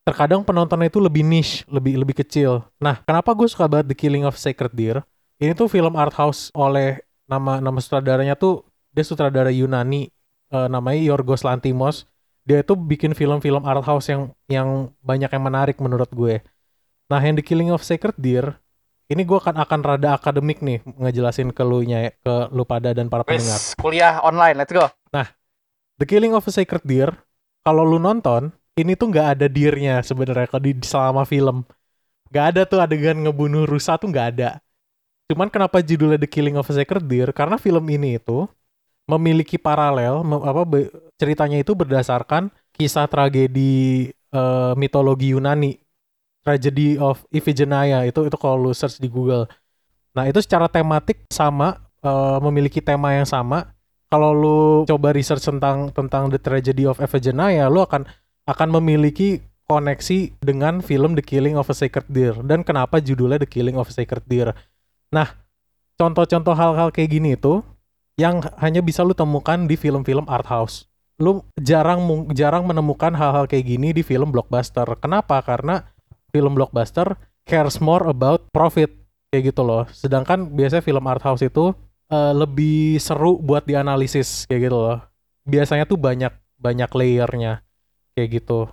terkadang 0.07 0.47
penontonnya 0.47 0.87
itu 0.87 1.03
lebih 1.03 1.27
niche, 1.27 1.67
lebih 1.67 1.99
lebih 1.99 2.23
kecil. 2.23 2.63
Nah, 2.79 3.03
kenapa 3.03 3.35
gue 3.35 3.51
suka 3.51 3.67
banget 3.67 3.91
The 3.91 3.97
Killing 3.99 4.23
of 4.23 4.39
Sacred 4.39 4.71
Deer? 4.71 5.03
Ini 5.43 5.53
tuh 5.59 5.67
film 5.67 5.99
art 5.99 6.15
house 6.15 6.49
oleh 6.55 7.03
nama 7.27 7.59
nama 7.59 7.77
sutradaranya 7.83 8.39
tuh 8.39 8.63
dia 8.95 9.03
sutradara 9.03 9.51
Yunani 9.51 10.07
eh, 10.51 10.67
namanya 10.67 11.01
Yorgos 11.01 11.47
Lantimos. 11.47 12.05
Dia 12.45 12.65
itu 12.65 12.73
bikin 12.73 13.15
film-film 13.15 13.63
art 13.63 13.85
house 13.85 14.09
yang 14.09 14.33
yang 14.49 14.91
banyak 14.99 15.29
yang 15.29 15.43
menarik 15.45 15.77
menurut 15.79 16.09
gue. 16.11 16.41
Nah, 17.07 17.21
yang 17.21 17.37
The 17.37 17.45
Killing 17.45 17.69
of 17.71 17.85
Sacred 17.85 18.17
Deer 18.19 18.59
ini 19.11 19.27
gue 19.27 19.35
akan 19.35 19.59
akan 19.59 19.79
rada 19.83 20.15
akademik 20.15 20.63
nih 20.63 20.79
ngejelasin 20.87 21.51
ke 21.51 21.63
lu 21.67 21.83
nya 21.83 22.15
ke 22.23 22.47
lu 22.55 22.63
pada 22.63 22.95
dan 22.95 23.11
para 23.11 23.27
pendengar. 23.27 23.59
Kuliah 23.75 24.23
online, 24.23 24.55
let's 24.55 24.71
go. 24.71 24.87
The 26.01 26.09
Killing 26.09 26.33
of 26.33 26.49
a 26.49 26.49
Sacred 26.49 26.81
Deer, 26.81 27.13
kalau 27.61 27.85
lu 27.85 28.01
nonton, 28.01 28.49
ini 28.73 28.97
tuh 28.97 29.13
nggak 29.13 29.37
ada 29.37 29.45
deernya 29.45 30.01
sebenarnya 30.01 30.49
kalau 30.49 30.65
di 30.65 30.73
selama 30.81 31.29
film. 31.29 31.61
Nggak 32.33 32.45
ada 32.49 32.61
tuh 32.65 32.81
adegan 32.81 33.21
ngebunuh 33.21 33.69
rusa 33.69 34.01
tuh 34.01 34.09
nggak 34.09 34.27
ada. 34.33 34.57
Cuman 35.29 35.53
kenapa 35.53 35.77
judulnya 35.85 36.17
The 36.17 36.25
Killing 36.25 36.57
of 36.57 36.65
a 36.65 36.73
Sacred 36.73 37.05
Deer? 37.05 37.29
Karena 37.29 37.61
film 37.61 37.85
ini 37.85 38.17
itu 38.17 38.49
memiliki 39.17 39.59
paralel, 39.59 40.23
apa 40.23 40.61
ceritanya 41.19 41.59
itu 41.59 41.75
berdasarkan 41.75 42.47
kisah 42.71 43.05
tragedi 43.11 44.09
eh, 44.11 44.73
mitologi 44.79 45.35
Yunani, 45.35 45.75
Tragedy 46.41 46.97
of 46.97 47.21
Iphigenia 47.29 48.07
itu 48.09 48.25
itu 48.25 48.37
kalau 48.39 48.57
lu 48.57 48.71
search 48.73 48.97
di 48.97 49.11
Google. 49.11 49.45
Nah 50.17 50.25
itu 50.25 50.41
secara 50.41 50.65
tematik 50.71 51.27
sama, 51.29 51.77
eh, 52.01 52.37
memiliki 52.41 52.81
tema 52.81 53.13
yang 53.13 53.27
sama, 53.27 53.69
kalau 54.11 54.31
lu 54.33 54.59
coba 54.89 55.13
research 55.13 55.45
tentang 55.45 55.93
tentang 55.93 56.27
The 56.31 56.39
Tragedy 56.41 56.83
of 56.89 56.97
Iphigenia, 56.97 57.69
lu 57.69 57.83
akan 57.85 58.07
akan 58.49 58.69
memiliki 58.81 59.39
koneksi 59.69 60.35
dengan 60.43 60.83
film 60.83 61.15
The 61.15 61.23
Killing 61.23 61.55
of 61.55 61.71
a 61.71 61.75
Sacred 61.77 62.11
Deer 62.11 62.35
dan 62.43 62.65
kenapa 62.67 62.99
judulnya 62.99 63.39
The 63.39 63.47
Killing 63.47 63.79
of 63.79 63.87
a 63.87 63.93
Sacred 63.95 64.27
Deer. 64.27 64.51
Nah, 65.15 65.31
contoh-contoh 65.95 66.51
hal-hal 66.51 66.91
kayak 66.91 67.07
gini 67.07 67.39
itu 67.39 67.63
yang 68.19 68.43
hanya 68.59 68.81
bisa 68.83 69.05
lu 69.05 69.15
temukan 69.15 69.67
di 69.67 69.75
film-film 69.79 70.27
art 70.27 70.47
house. 70.49 70.89
Lu 71.21 71.45
jarang 71.61 72.01
jarang 72.33 72.65
menemukan 72.65 73.13
hal-hal 73.13 73.45
kayak 73.45 73.69
gini 73.69 73.93
di 73.93 74.01
film 74.01 74.33
blockbuster. 74.33 74.87
Kenapa? 74.97 75.39
Karena 75.45 75.85
film 76.33 76.57
blockbuster 76.57 77.15
cares 77.45 77.77
more 77.77 78.09
about 78.09 78.49
profit 78.49 78.89
kayak 79.29 79.53
gitu 79.53 79.61
loh. 79.61 79.85
Sedangkan 79.93 80.49
biasanya 80.51 80.83
film 80.83 81.05
art 81.05 81.21
house 81.21 81.45
itu 81.45 81.71
eh, 82.09 82.33
lebih 82.33 82.97
seru 82.97 83.37
buat 83.37 83.63
dianalisis 83.63 84.49
kayak 84.49 84.71
gitu 84.71 84.77
loh. 84.77 84.97
Biasanya 85.45 85.85
tuh 85.85 85.97
banyak 85.97 86.33
banyak 86.61 86.89
layernya 86.93 87.65
kayak 88.13 88.41
gitu. 88.41 88.69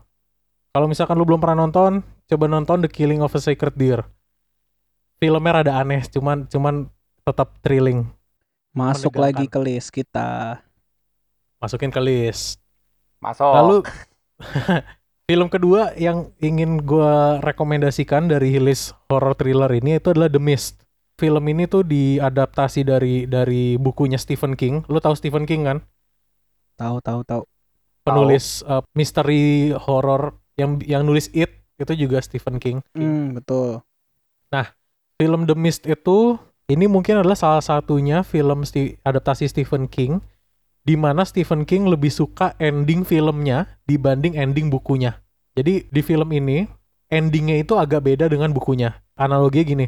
Kalau 0.72 0.86
misalkan 0.86 1.16
lu 1.16 1.24
belum 1.24 1.40
pernah 1.40 1.64
nonton, 1.64 2.04
coba 2.28 2.44
nonton 2.46 2.84
The 2.84 2.90
Killing 2.92 3.24
of 3.24 3.32
a 3.32 3.40
Sacred 3.40 3.74
Deer. 3.74 4.04
Filmnya 5.18 5.64
rada 5.64 5.80
aneh, 5.80 6.04
cuman 6.06 6.46
cuman 6.46 6.86
tetap 7.24 7.58
thrilling. 7.64 8.06
Masuk 8.78 9.18
lagi 9.18 9.50
ke 9.50 9.58
list 9.58 9.90
kita. 9.90 10.62
Masukin 11.58 11.90
ke 11.90 11.98
list. 11.98 12.62
Masuk. 13.18 13.50
Lalu 13.50 13.76
film 15.28 15.50
kedua 15.50 15.98
yang 15.98 16.30
ingin 16.38 16.86
gua 16.86 17.42
rekomendasikan 17.42 18.30
dari 18.30 18.62
list 18.62 18.94
horror 19.10 19.34
thriller 19.34 19.70
ini 19.74 19.98
itu 19.98 20.14
adalah 20.14 20.30
The 20.30 20.38
Mist. 20.38 20.86
Film 21.18 21.42
ini 21.50 21.66
tuh 21.66 21.82
diadaptasi 21.82 22.86
dari 22.86 23.26
dari 23.26 23.74
bukunya 23.74 24.22
Stephen 24.22 24.54
King. 24.54 24.86
Lu 24.86 25.02
tahu 25.02 25.18
Stephen 25.18 25.42
King 25.42 25.66
kan? 25.66 25.78
Tahu 26.78 27.02
tahu 27.02 27.26
tahu. 27.26 27.42
Penulis 28.06 28.62
uh, 28.62 28.86
misteri 28.94 29.74
horror 29.74 30.38
yang 30.54 30.78
yang 30.86 31.02
nulis 31.02 31.26
It 31.34 31.66
itu 31.82 32.06
juga 32.06 32.22
Stephen 32.22 32.62
King. 32.62 32.78
Hmm, 32.94 33.34
betul. 33.34 33.82
Film 35.18 35.50
The 35.50 35.56
Mist 35.58 35.82
itu 35.90 36.38
ini 36.68 36.84
mungkin 36.84 37.24
adalah 37.24 37.36
salah 37.36 37.64
satunya 37.64 38.20
film 38.20 38.62
sti- 38.68 39.00
adaptasi 39.00 39.48
Stephen 39.48 39.88
King 39.88 40.20
di 40.84 40.96
mana 41.00 41.24
Stephen 41.24 41.64
King 41.64 41.88
lebih 41.88 42.12
suka 42.12 42.52
ending 42.60 43.08
filmnya 43.08 43.80
dibanding 43.88 44.36
ending 44.36 44.68
bukunya. 44.68 45.20
Jadi 45.56 45.88
di 45.88 46.00
film 46.04 46.28
ini 46.32 46.68
endingnya 47.08 47.64
itu 47.64 47.76
agak 47.76 48.04
beda 48.04 48.28
dengan 48.28 48.52
bukunya. 48.52 49.00
Analoginya 49.16 49.64
gini, 49.64 49.86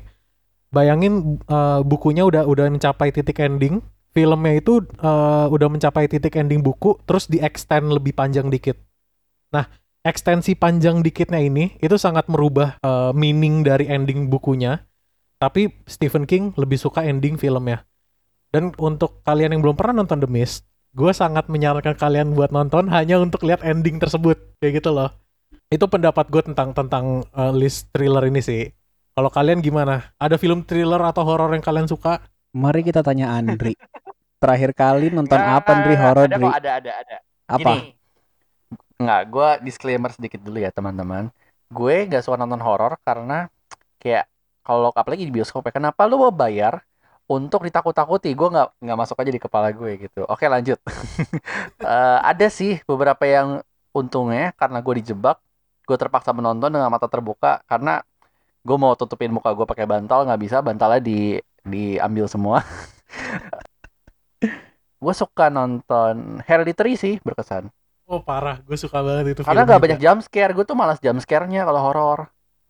bayangin 0.73 1.39
uh, 1.47 1.85
bukunya 1.85 2.25
udah 2.25 2.49
udah 2.49 2.67
mencapai 2.73 3.13
titik 3.13 3.39
ending, 3.39 3.85
filmnya 4.17 4.59
itu 4.59 4.83
uh, 5.05 5.47
udah 5.53 5.69
mencapai 5.71 6.09
titik 6.09 6.35
ending 6.37 6.65
buku, 6.65 6.97
terus 7.05 7.29
di 7.29 7.39
extend 7.39 7.93
lebih 7.93 8.17
panjang 8.17 8.51
dikit. 8.51 8.77
Nah, 9.55 9.69
ekstensi 10.03 10.57
panjang 10.57 11.05
dikitnya 11.05 11.39
ini 11.45 11.77
itu 11.79 11.95
sangat 12.01 12.27
merubah 12.27 12.81
uh, 12.83 13.13
meaning 13.15 13.63
dari 13.63 13.87
ending 13.87 14.33
bukunya. 14.33 14.81
Tapi 15.41 15.73
Stephen 15.89 16.29
King 16.29 16.53
lebih 16.61 16.77
suka 16.77 17.01
ending 17.01 17.41
filmnya. 17.41 17.89
Dan 18.53 18.77
untuk 18.77 19.25
kalian 19.25 19.57
yang 19.57 19.65
belum 19.65 19.73
pernah 19.73 20.05
nonton 20.05 20.21
The 20.21 20.29
Mist, 20.29 20.69
gue 20.93 21.09
sangat 21.17 21.49
menyarankan 21.49 21.97
kalian 21.97 22.37
buat 22.37 22.53
nonton 22.53 22.93
hanya 22.93 23.17
untuk 23.17 23.49
lihat 23.49 23.65
ending 23.65 23.97
tersebut 23.97 24.37
kayak 24.61 24.85
gitu 24.85 24.93
loh. 24.93 25.09
Itu 25.73 25.89
pendapat 25.89 26.29
gue 26.29 26.45
tentang 26.45 26.77
tentang 26.77 27.25
uh, 27.33 27.55
list 27.57 27.89
thriller 27.89 28.29
ini 28.29 28.45
sih. 28.45 28.69
Kalau 29.17 29.33
kalian 29.33 29.65
gimana? 29.65 30.13
Ada 30.21 30.37
film 30.37 30.61
thriller 30.61 31.01
atau 31.01 31.25
horor 31.25 31.57
yang 31.57 31.65
kalian 31.65 31.89
suka? 31.89 32.21
Mari 32.53 32.85
kita 32.85 33.01
tanya 33.01 33.33
Andri. 33.33 33.79
Terakhir 34.43 34.77
kali 34.77 35.09
nonton 35.09 35.41
Nggak, 35.41 35.57
apa 35.57 35.71
Andri 35.73 35.95
horor 35.97 36.27
ada 36.29 36.37
kok, 36.37 36.53
ada, 36.53 36.71
ada, 36.85 36.93
ada. 37.01 37.17
Apa? 37.49 37.73
Gini, 37.81 37.97
nggak, 39.01 39.23
gue 39.31 39.49
disclaimer 39.65 40.11
sedikit 40.13 40.41
dulu 40.45 40.61
ya 40.61 40.69
teman-teman. 40.69 41.33
Gue 41.71 42.05
gak 42.11 42.27
suka 42.27 42.37
nonton 42.37 42.61
horor 42.61 42.99
karena 43.07 43.47
kayak 44.03 44.27
kalau 44.67 44.91
apalagi 44.95 45.25
di 45.29 45.33
bioskop 45.35 45.67
ya, 45.69 45.73
kenapa 45.79 46.05
lu 46.09 46.21
mau 46.21 46.33
bayar 46.35 46.83
untuk 47.31 47.63
ditakut-takuti? 47.67 48.33
Gue 48.39 48.49
nggak 48.53 48.69
nggak 48.83 48.99
masuk 48.99 49.17
aja 49.21 49.31
di 49.33 49.41
kepala 49.43 49.69
gue 49.75 49.91
gitu. 50.09 50.23
Oke 50.29 50.47
lanjut. 50.51 50.79
Eh, 51.81 52.19
ada 52.23 52.47
sih 52.53 52.79
beberapa 52.85 53.25
yang 53.25 53.65
untungnya 53.97 54.53
karena 54.61 54.79
gue 54.85 54.95
dijebak, 55.01 55.41
gue 55.89 55.97
terpaksa 55.97 56.31
menonton 56.37 56.69
dengan 56.71 56.93
mata 56.93 57.09
terbuka 57.09 57.65
karena 57.67 58.05
gue 58.67 58.77
mau 58.79 58.93
tutupin 58.99 59.33
muka 59.33 59.53
gue 59.57 59.65
pakai 59.69 59.87
bantal 59.89 60.29
nggak 60.29 60.41
bisa, 60.45 60.57
bantalnya 60.65 61.01
di 61.03 61.41
diambil 61.65 62.27
semua. 62.29 62.61
gue 65.03 65.15
suka 65.17 65.45
nonton 65.57 66.41
Hereditary 66.49 66.95
sih 66.97 67.15
berkesan. 67.25 67.65
Oh 68.11 68.21
parah, 68.29 68.57
gue 68.67 68.77
suka 68.85 68.99
banget 69.07 69.27
itu 69.39 69.43
Karena 69.47 69.51
film 69.51 69.69
gak 69.69 69.79
juga. 69.79 69.85
banyak 69.85 69.99
jump 70.05 70.21
scare, 70.27 70.53
gue 70.57 70.65
tuh 70.69 70.77
malas 70.81 70.99
jump 71.05 71.19
scare-nya 71.25 71.61
kalau 71.69 71.81
horor. 71.87 72.21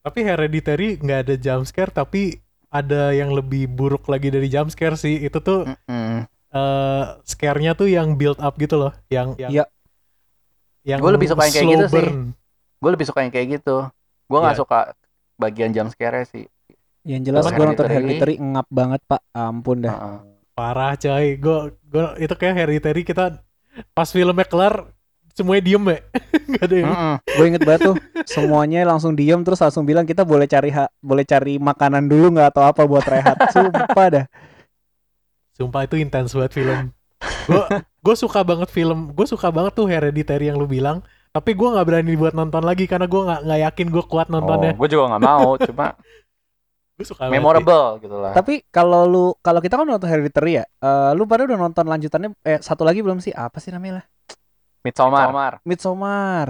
Tapi 0.00 0.20
Hereditary 0.20 0.96
nggak 0.96 1.20
ada 1.28 1.34
jump 1.36 1.64
scare, 1.64 1.92
tapi 1.92 2.40
ada 2.70 3.12
yang 3.12 3.30
lebih 3.30 3.68
buruk 3.68 4.08
lagi 4.08 4.32
dari 4.32 4.48
jump 4.48 4.70
scare 4.70 4.96
sih. 4.96 5.20
Itu 5.20 5.40
tuh 5.40 5.68
Mm-mm. 5.68 6.24
eh 6.50 7.04
scare-nya 7.24 7.72
tuh 7.74 7.86
yang 7.86 8.16
build 8.16 8.40
up 8.40 8.56
gitu 8.56 8.74
loh, 8.76 8.92
yang 9.06 9.36
yang 9.36 9.50
Iya. 9.52 9.64
yang 10.82 10.98
Gua 10.98 11.12
lebih 11.14 11.28
suka 11.28 11.44
yang 11.46 11.54
kayak 11.54 11.68
gitu 11.68 11.86
sih. 11.86 11.94
burn. 12.00 12.18
Gue 12.80 12.90
lebih 12.90 13.06
suka 13.06 13.20
yang 13.20 13.32
kayak 13.32 13.48
gitu. 13.60 13.76
Gue 14.26 14.38
nggak 14.40 14.56
Iya. 14.56 14.62
suka 14.64 14.78
bagian 15.36 15.70
jump 15.70 15.88
scare-nya 15.92 16.26
sih. 16.26 16.44
Yang 17.04 17.22
jelas 17.28 17.44
gue 17.46 17.64
nonton 17.64 17.86
Hereditary. 17.86 18.34
Ngap 18.40 18.68
banget 18.68 19.00
pak. 19.04 19.20
Ampun 19.30 19.84
dah. 19.84 19.94
Heeh. 19.94 20.18
parah 20.50 20.92
coy 20.92 21.40
gue 21.40 21.58
gue 21.88 22.06
itu 22.20 22.34
kayak 22.36 22.52
hereditary 22.52 23.00
kita 23.00 23.40
pas 23.96 24.04
filmnya 24.04 24.44
kelar 24.44 24.92
semuanya 25.40 25.62
diem 25.64 25.84
ya 25.88 25.98
nggak 26.52 26.64
ada 26.68 26.76
yang 26.76 26.90
Mm-mm. 26.92 27.14
gue 27.24 27.44
inget 27.48 27.62
banget 27.64 27.80
tuh 27.88 27.96
semuanya 28.28 28.84
langsung 28.84 29.16
diem 29.16 29.40
terus 29.40 29.58
langsung 29.58 29.88
bilang 29.88 30.04
kita 30.04 30.22
boleh 30.22 30.44
cari 30.44 30.68
ha- 30.70 30.92
boleh 31.00 31.24
cari 31.24 31.56
makanan 31.56 32.04
dulu 32.04 32.36
nggak 32.36 32.52
atau 32.52 32.62
apa 32.68 32.84
buat 32.84 33.04
rehat 33.04 33.36
sumpah 33.48 34.06
dah 34.12 34.26
Sumpah 35.52 35.84
itu 35.84 36.00
intens 36.00 36.32
banget 36.32 36.56
film. 36.56 36.88
Gue 37.44 37.64
gue 38.00 38.14
suka 38.16 38.40
banget 38.40 38.72
film. 38.72 39.12
Gue 39.12 39.28
suka 39.28 39.52
banget 39.52 39.76
tuh 39.76 39.84
Hereditary 39.84 40.48
yang 40.48 40.56
lu 40.56 40.64
bilang. 40.64 41.04
Tapi 41.30 41.52
gue 41.52 41.68
nggak 41.68 41.84
berani 41.84 42.16
buat 42.16 42.32
nonton 42.32 42.64
lagi 42.64 42.88
karena 42.88 43.04
gue 43.04 43.20
nggak 43.20 43.40
nggak 43.44 43.60
yakin 43.68 43.86
gue 43.92 44.04
kuat 44.08 44.32
nontonnya. 44.32 44.72
Oh, 44.72 44.78
gue 44.80 44.88
juga 44.88 45.04
nggak 45.12 45.22
mau, 45.22 45.60
cuma 45.60 45.86
Gue 46.96 47.06
suka 47.08 47.32
banget. 47.32 47.32
memorable 47.32 47.86
gitu 48.04 48.16
lah. 48.20 48.36
tapi 48.36 48.60
kalau 48.68 49.08
lu 49.08 49.24
kalau 49.40 49.64
kita 49.64 49.80
kan 49.80 49.88
nonton 49.88 50.04
Hereditary 50.04 50.60
ya 50.60 50.64
eh, 50.68 51.10
lu 51.16 51.24
pada 51.24 51.48
udah 51.48 51.56
nonton 51.56 51.88
lanjutannya 51.88 52.36
eh 52.44 52.60
satu 52.60 52.84
lagi 52.84 53.00
belum 53.00 53.24
sih 53.24 53.32
apa 53.32 53.56
sih 53.56 53.72
namanya 53.72 54.00
lah 54.00 54.06
Midsommar. 54.84 55.60
Midsommar 55.64 56.48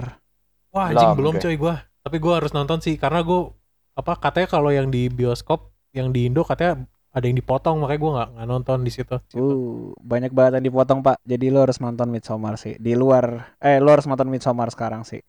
Wah 0.71 0.87
anjing 0.95 1.11
Belum, 1.13 1.17
belum 1.19 1.33
gue. 1.35 1.43
coy 1.43 1.55
gue. 1.59 1.75
Tapi 2.01 2.17
gue 2.17 2.33
harus 2.33 2.51
nonton 2.55 2.79
sih 2.79 2.95
karena 2.95 3.21
gue 3.21 3.51
apa 3.91 4.15
katanya 4.17 4.47
kalau 4.47 4.71
yang 4.71 4.87
di 4.87 5.11
bioskop 5.11 5.75
yang 5.91 6.15
di 6.15 6.31
Indo 6.31 6.47
katanya 6.47 6.87
ada 7.11 7.27
yang 7.27 7.35
dipotong 7.35 7.83
makanya 7.83 7.99
gue 7.99 8.11
nggak 8.15 8.29
nggak 8.39 8.47
nonton 8.47 8.77
di 8.87 8.91
situ. 8.91 9.15
uh 9.35 9.91
banyak 9.99 10.31
banget 10.31 10.63
yang 10.63 10.65
dipotong 10.71 11.03
pak 11.03 11.19
jadi 11.27 11.51
lu 11.51 11.59
harus 11.59 11.83
nonton 11.83 12.07
Midsommar 12.07 12.55
sih 12.55 12.79
di 12.79 12.95
luar 12.95 13.51
eh 13.59 13.83
lu 13.83 13.91
harus 13.91 14.07
nonton 14.07 14.31
Midsommar 14.31 14.71
sekarang 14.71 15.03
sih 15.03 15.19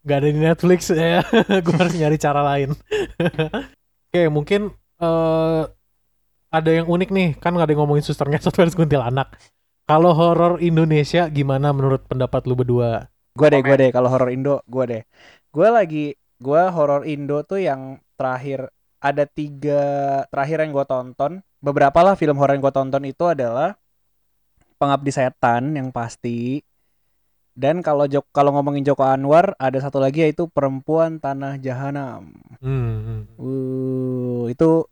Gak 0.00 0.16
ada 0.24 0.28
di 0.32 0.40
Netflix 0.40 0.88
ya. 0.96 1.20
gue 1.60 1.76
harus 1.76 1.92
nyari 1.92 2.16
cara 2.16 2.40
lain. 2.40 2.72
Oke 4.08 4.22
mungkin 4.32 4.72
eh 4.96 5.62
ada 6.50 6.70
yang 6.72 6.88
unik 6.88 7.08
nih 7.12 7.28
kan 7.36 7.52
nggak 7.52 7.68
ada 7.68 7.72
yang 7.76 7.84
ngomongin 7.84 8.02
suster 8.02 8.24
ngesot 8.24 8.54
versus 8.58 8.72
kuntilanak. 8.72 9.36
Kalau 9.90 10.14
horor 10.14 10.62
Indonesia 10.62 11.26
gimana 11.26 11.74
menurut 11.74 12.06
pendapat 12.06 12.46
lu 12.46 12.54
berdua? 12.54 13.10
Gue 13.34 13.50
deh, 13.50 13.58
gue 13.58 13.74
deh. 13.74 13.90
Kalau 13.90 14.06
horor 14.06 14.30
Indo, 14.30 14.62
gue 14.70 14.84
deh. 14.86 15.02
Gue 15.50 15.66
lagi, 15.66 16.14
gue 16.38 16.62
horor 16.70 17.02
Indo 17.10 17.42
tuh 17.42 17.58
yang 17.58 17.98
terakhir 18.14 18.70
ada 19.02 19.26
tiga 19.26 19.82
terakhir 20.30 20.62
yang 20.62 20.70
gue 20.70 20.86
tonton. 20.86 21.42
Beberapa 21.58 22.06
lah 22.06 22.14
film 22.14 22.38
horor 22.38 22.54
yang 22.54 22.62
gue 22.62 22.70
tonton 22.70 23.02
itu 23.02 23.34
adalah 23.34 23.74
Pengabdi 24.78 25.10
Setan 25.10 25.74
yang 25.74 25.90
pasti. 25.90 26.62
Dan 27.50 27.82
kalau 27.82 28.06
Jok 28.06 28.30
kalau 28.30 28.54
ngomongin 28.54 28.86
Joko 28.86 29.02
Anwar, 29.02 29.58
ada 29.58 29.82
satu 29.82 29.98
lagi 29.98 30.22
yaitu 30.22 30.46
Perempuan 30.46 31.18
Tanah 31.18 31.58
Jahanam. 31.58 32.30
Hmm, 32.62 32.94
hmm. 33.02 33.22
Uh, 33.42 34.46
itu 34.54 34.86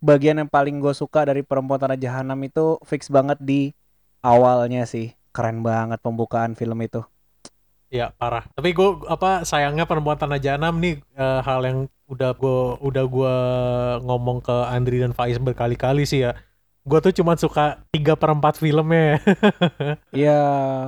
bagian 0.00 0.40
yang 0.40 0.48
paling 0.48 0.80
gue 0.80 0.96
suka 0.96 1.28
dari 1.28 1.44
Perempuan 1.44 1.76
Tanah 1.76 2.00
Jahanam 2.00 2.40
itu 2.48 2.80
fix 2.88 3.12
banget 3.12 3.36
di 3.44 3.76
awalnya 4.22 4.84
sih. 4.88 5.14
Keren 5.32 5.62
banget 5.62 6.02
pembukaan 6.02 6.58
film 6.58 6.78
itu. 6.82 7.04
Ya 7.88 8.12
parah. 8.16 8.44
Tapi 8.52 8.76
gue 8.76 9.08
apa 9.08 9.48
sayangnya 9.48 9.88
perempuan 9.88 10.20
tanah 10.20 10.36
jahanam 10.36 10.76
nih 10.76 11.00
eh, 11.00 11.40
hal 11.40 11.60
yang 11.64 11.78
udah 12.08 12.32
gue 12.36 12.58
udah 12.84 13.04
gua 13.04 13.34
ngomong 14.00 14.40
ke 14.40 14.56
Andri 14.72 15.00
dan 15.04 15.12
Faiz 15.12 15.36
berkali-kali 15.40 16.04
sih 16.04 16.24
ya. 16.24 16.36
Gue 16.88 17.04
tuh 17.04 17.12
cuma 17.12 17.36
suka 17.36 17.84
tiga 17.92 18.16
perempat 18.16 18.56
filmnya. 18.60 19.20
Iya. 20.16 20.40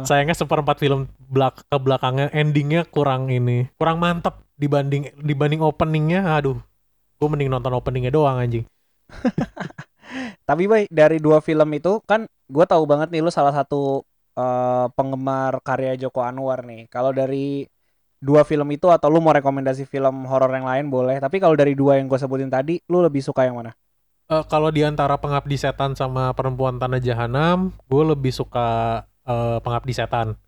sayangnya 0.09 0.35
seperempat 0.35 0.81
film 0.81 1.07
belak 1.28 1.62
ke 1.68 1.76
belakangnya 1.76 2.33
endingnya 2.33 2.83
kurang 2.89 3.28
ini 3.31 3.68
kurang 3.76 4.01
mantep 4.01 4.41
dibanding 4.57 5.12
dibanding 5.20 5.61
openingnya. 5.64 6.24
Aduh, 6.37 6.61
gue 7.16 7.28
mending 7.28 7.53
nonton 7.53 7.72
openingnya 7.76 8.12
doang 8.12 8.41
anjing. 8.41 8.64
Tapi 10.49 10.62
bay 10.66 10.85
dari 10.91 11.16
dua 11.22 11.39
film 11.41 11.68
itu 11.72 12.01
kan 12.05 12.26
gue 12.55 12.64
tahu 12.72 12.82
banget 12.90 13.09
nih 13.12 13.20
lu 13.24 13.30
salah 13.38 13.55
satu 13.59 14.03
eh, 14.38 14.86
penggemar 14.96 15.53
karya 15.66 15.92
Joko 16.03 16.20
Anwar 16.28 16.59
nih. 16.70 16.80
Kalau 16.94 17.11
dari 17.20 17.66
dua 18.20 18.42
film 18.51 18.68
itu 18.76 18.86
atau 18.92 19.09
lu 19.12 19.18
mau 19.24 19.32
rekomendasi 19.38 19.84
film 19.92 20.26
horor 20.30 20.53
yang 20.59 20.66
lain 20.70 20.86
boleh. 20.94 21.16
Tapi 21.24 21.36
kalau 21.42 21.57
dari 21.61 21.72
dua 21.80 21.92
yang 21.98 22.07
gue 22.11 22.18
sebutin 22.20 22.51
tadi, 22.53 22.74
lu 22.92 22.98
lebih 23.07 23.22
suka 23.24 23.46
yang 23.48 23.57
mana? 23.61 23.72
Eh, 24.30 24.44
kalau 24.46 24.70
di 24.70 24.86
antara 24.86 25.18
Pengabdi 25.18 25.59
Setan 25.59 25.98
sama 25.98 26.30
Perempuan 26.38 26.78
Tanah 26.78 27.03
Jahanam, 27.03 27.74
gue 27.90 28.03
lebih 28.14 28.30
suka 28.30 29.03
eh, 29.26 29.59
Pengabdi 29.59 29.92
Setan. 29.94 30.38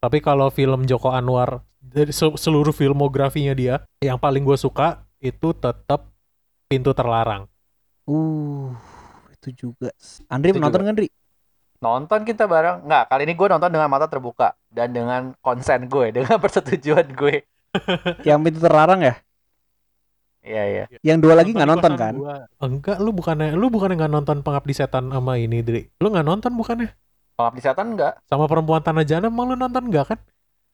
Tapi 0.00 0.18
kalau 0.24 0.48
film 0.48 0.88
Joko 0.88 1.12
Anwar 1.12 1.64
dari 1.80 2.12
se- 2.12 2.38
seluruh 2.38 2.72
filmografinya 2.72 3.52
dia, 3.52 3.84
yang 4.00 4.16
paling 4.16 4.44
gue 4.44 4.56
suka 4.56 5.04
itu 5.20 5.52
tetap 5.56 6.08
Pintu 6.66 6.92
Terlarang. 6.96 7.46
Uh, 8.06 8.70
itu 9.34 9.66
juga. 9.66 9.90
Andri 10.30 10.54
Itu 10.54 10.58
nonton 10.62 10.82
juga. 10.82 10.86
kan, 10.86 10.92
Andri? 10.94 11.08
Nonton 11.86 12.26
kita 12.26 12.50
bareng. 12.50 12.82
Nggak, 12.82 13.04
kali 13.06 13.22
ini 13.30 13.34
gue 13.38 13.46
nonton 13.46 13.70
dengan 13.70 13.86
mata 13.86 14.10
terbuka. 14.10 14.58
Dan 14.66 14.90
dengan 14.90 15.22
konsen 15.38 15.86
gue, 15.86 16.10
dengan 16.18 16.42
persetujuan 16.42 17.14
gue. 17.14 17.46
Yang 18.26 18.38
pintu 18.42 18.58
terlarang 18.58 19.06
ya? 19.06 19.14
Iya, 20.46 20.62
iya. 20.66 20.84
Yang 21.02 21.18
dua 21.26 21.34
lagi 21.38 21.50
nggak 21.54 21.70
nonton 21.70 21.92
kan? 21.98 22.14
gua. 22.14 22.36
Enggak, 22.62 22.98
lu 23.02 23.10
bukannya 23.10 23.58
lu 23.58 23.66
bukannya 23.66 23.98
nggak 23.98 24.14
nonton 24.14 24.36
Pengabdi 24.46 24.74
Setan 24.74 25.10
sama 25.10 25.38
ini, 25.38 25.58
Dri? 25.62 25.90
Lu 25.98 26.10
nggak 26.10 26.26
nonton 26.26 26.54
bukannya? 26.54 26.94
Pengabdi 27.36 27.60
setan 27.60 27.92
nggak? 27.98 28.24
Sama 28.30 28.48
Perempuan 28.48 28.80
Tanah 28.80 29.04
Jahanam 29.04 29.28
emang 29.28 29.52
lu 29.52 29.56
nonton 29.58 29.90
enggak 29.90 30.14
kan? 30.14 30.18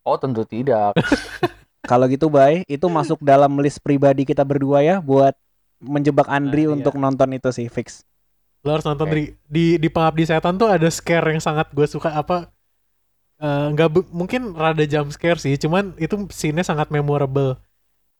Oh, 0.06 0.14
tentu 0.14 0.46
tidak. 0.46 0.94
Kalau 1.90 2.06
gitu, 2.06 2.30
Bay, 2.30 2.62
itu 2.70 2.86
masuk 2.86 3.18
dalam 3.18 3.50
list 3.58 3.82
pribadi 3.82 4.22
kita 4.22 4.46
berdua 4.46 4.78
ya 4.86 5.02
buat 5.02 5.34
menjebak 5.82 6.30
Andri 6.30 6.62
Nah, 6.62 6.70
iya. 6.70 6.74
untuk 6.78 6.94
nonton 6.94 7.34
itu 7.34 7.50
sih 7.50 7.66
fix. 7.66 8.06
Lu 8.62 8.70
harus 8.70 8.86
nonton. 8.86 9.06
Dri. 9.10 9.34
Di 9.46 9.76
di 9.76 9.88
Pengabdi 9.90 10.24
Setan 10.26 10.54
tuh 10.56 10.70
ada 10.70 10.86
scare 10.88 11.34
yang 11.34 11.42
sangat 11.42 11.68
gue 11.74 11.86
suka 11.86 12.14
apa 12.14 12.48
eh, 13.42 13.66
nggak 13.74 13.88
bu- 13.90 14.10
mungkin 14.14 14.54
rada 14.54 14.84
jump 14.86 15.10
scare 15.10 15.38
sih, 15.42 15.54
cuman 15.58 15.94
itu 15.98 16.14
scene-nya 16.30 16.62
sangat 16.62 16.88
memorable. 16.94 17.58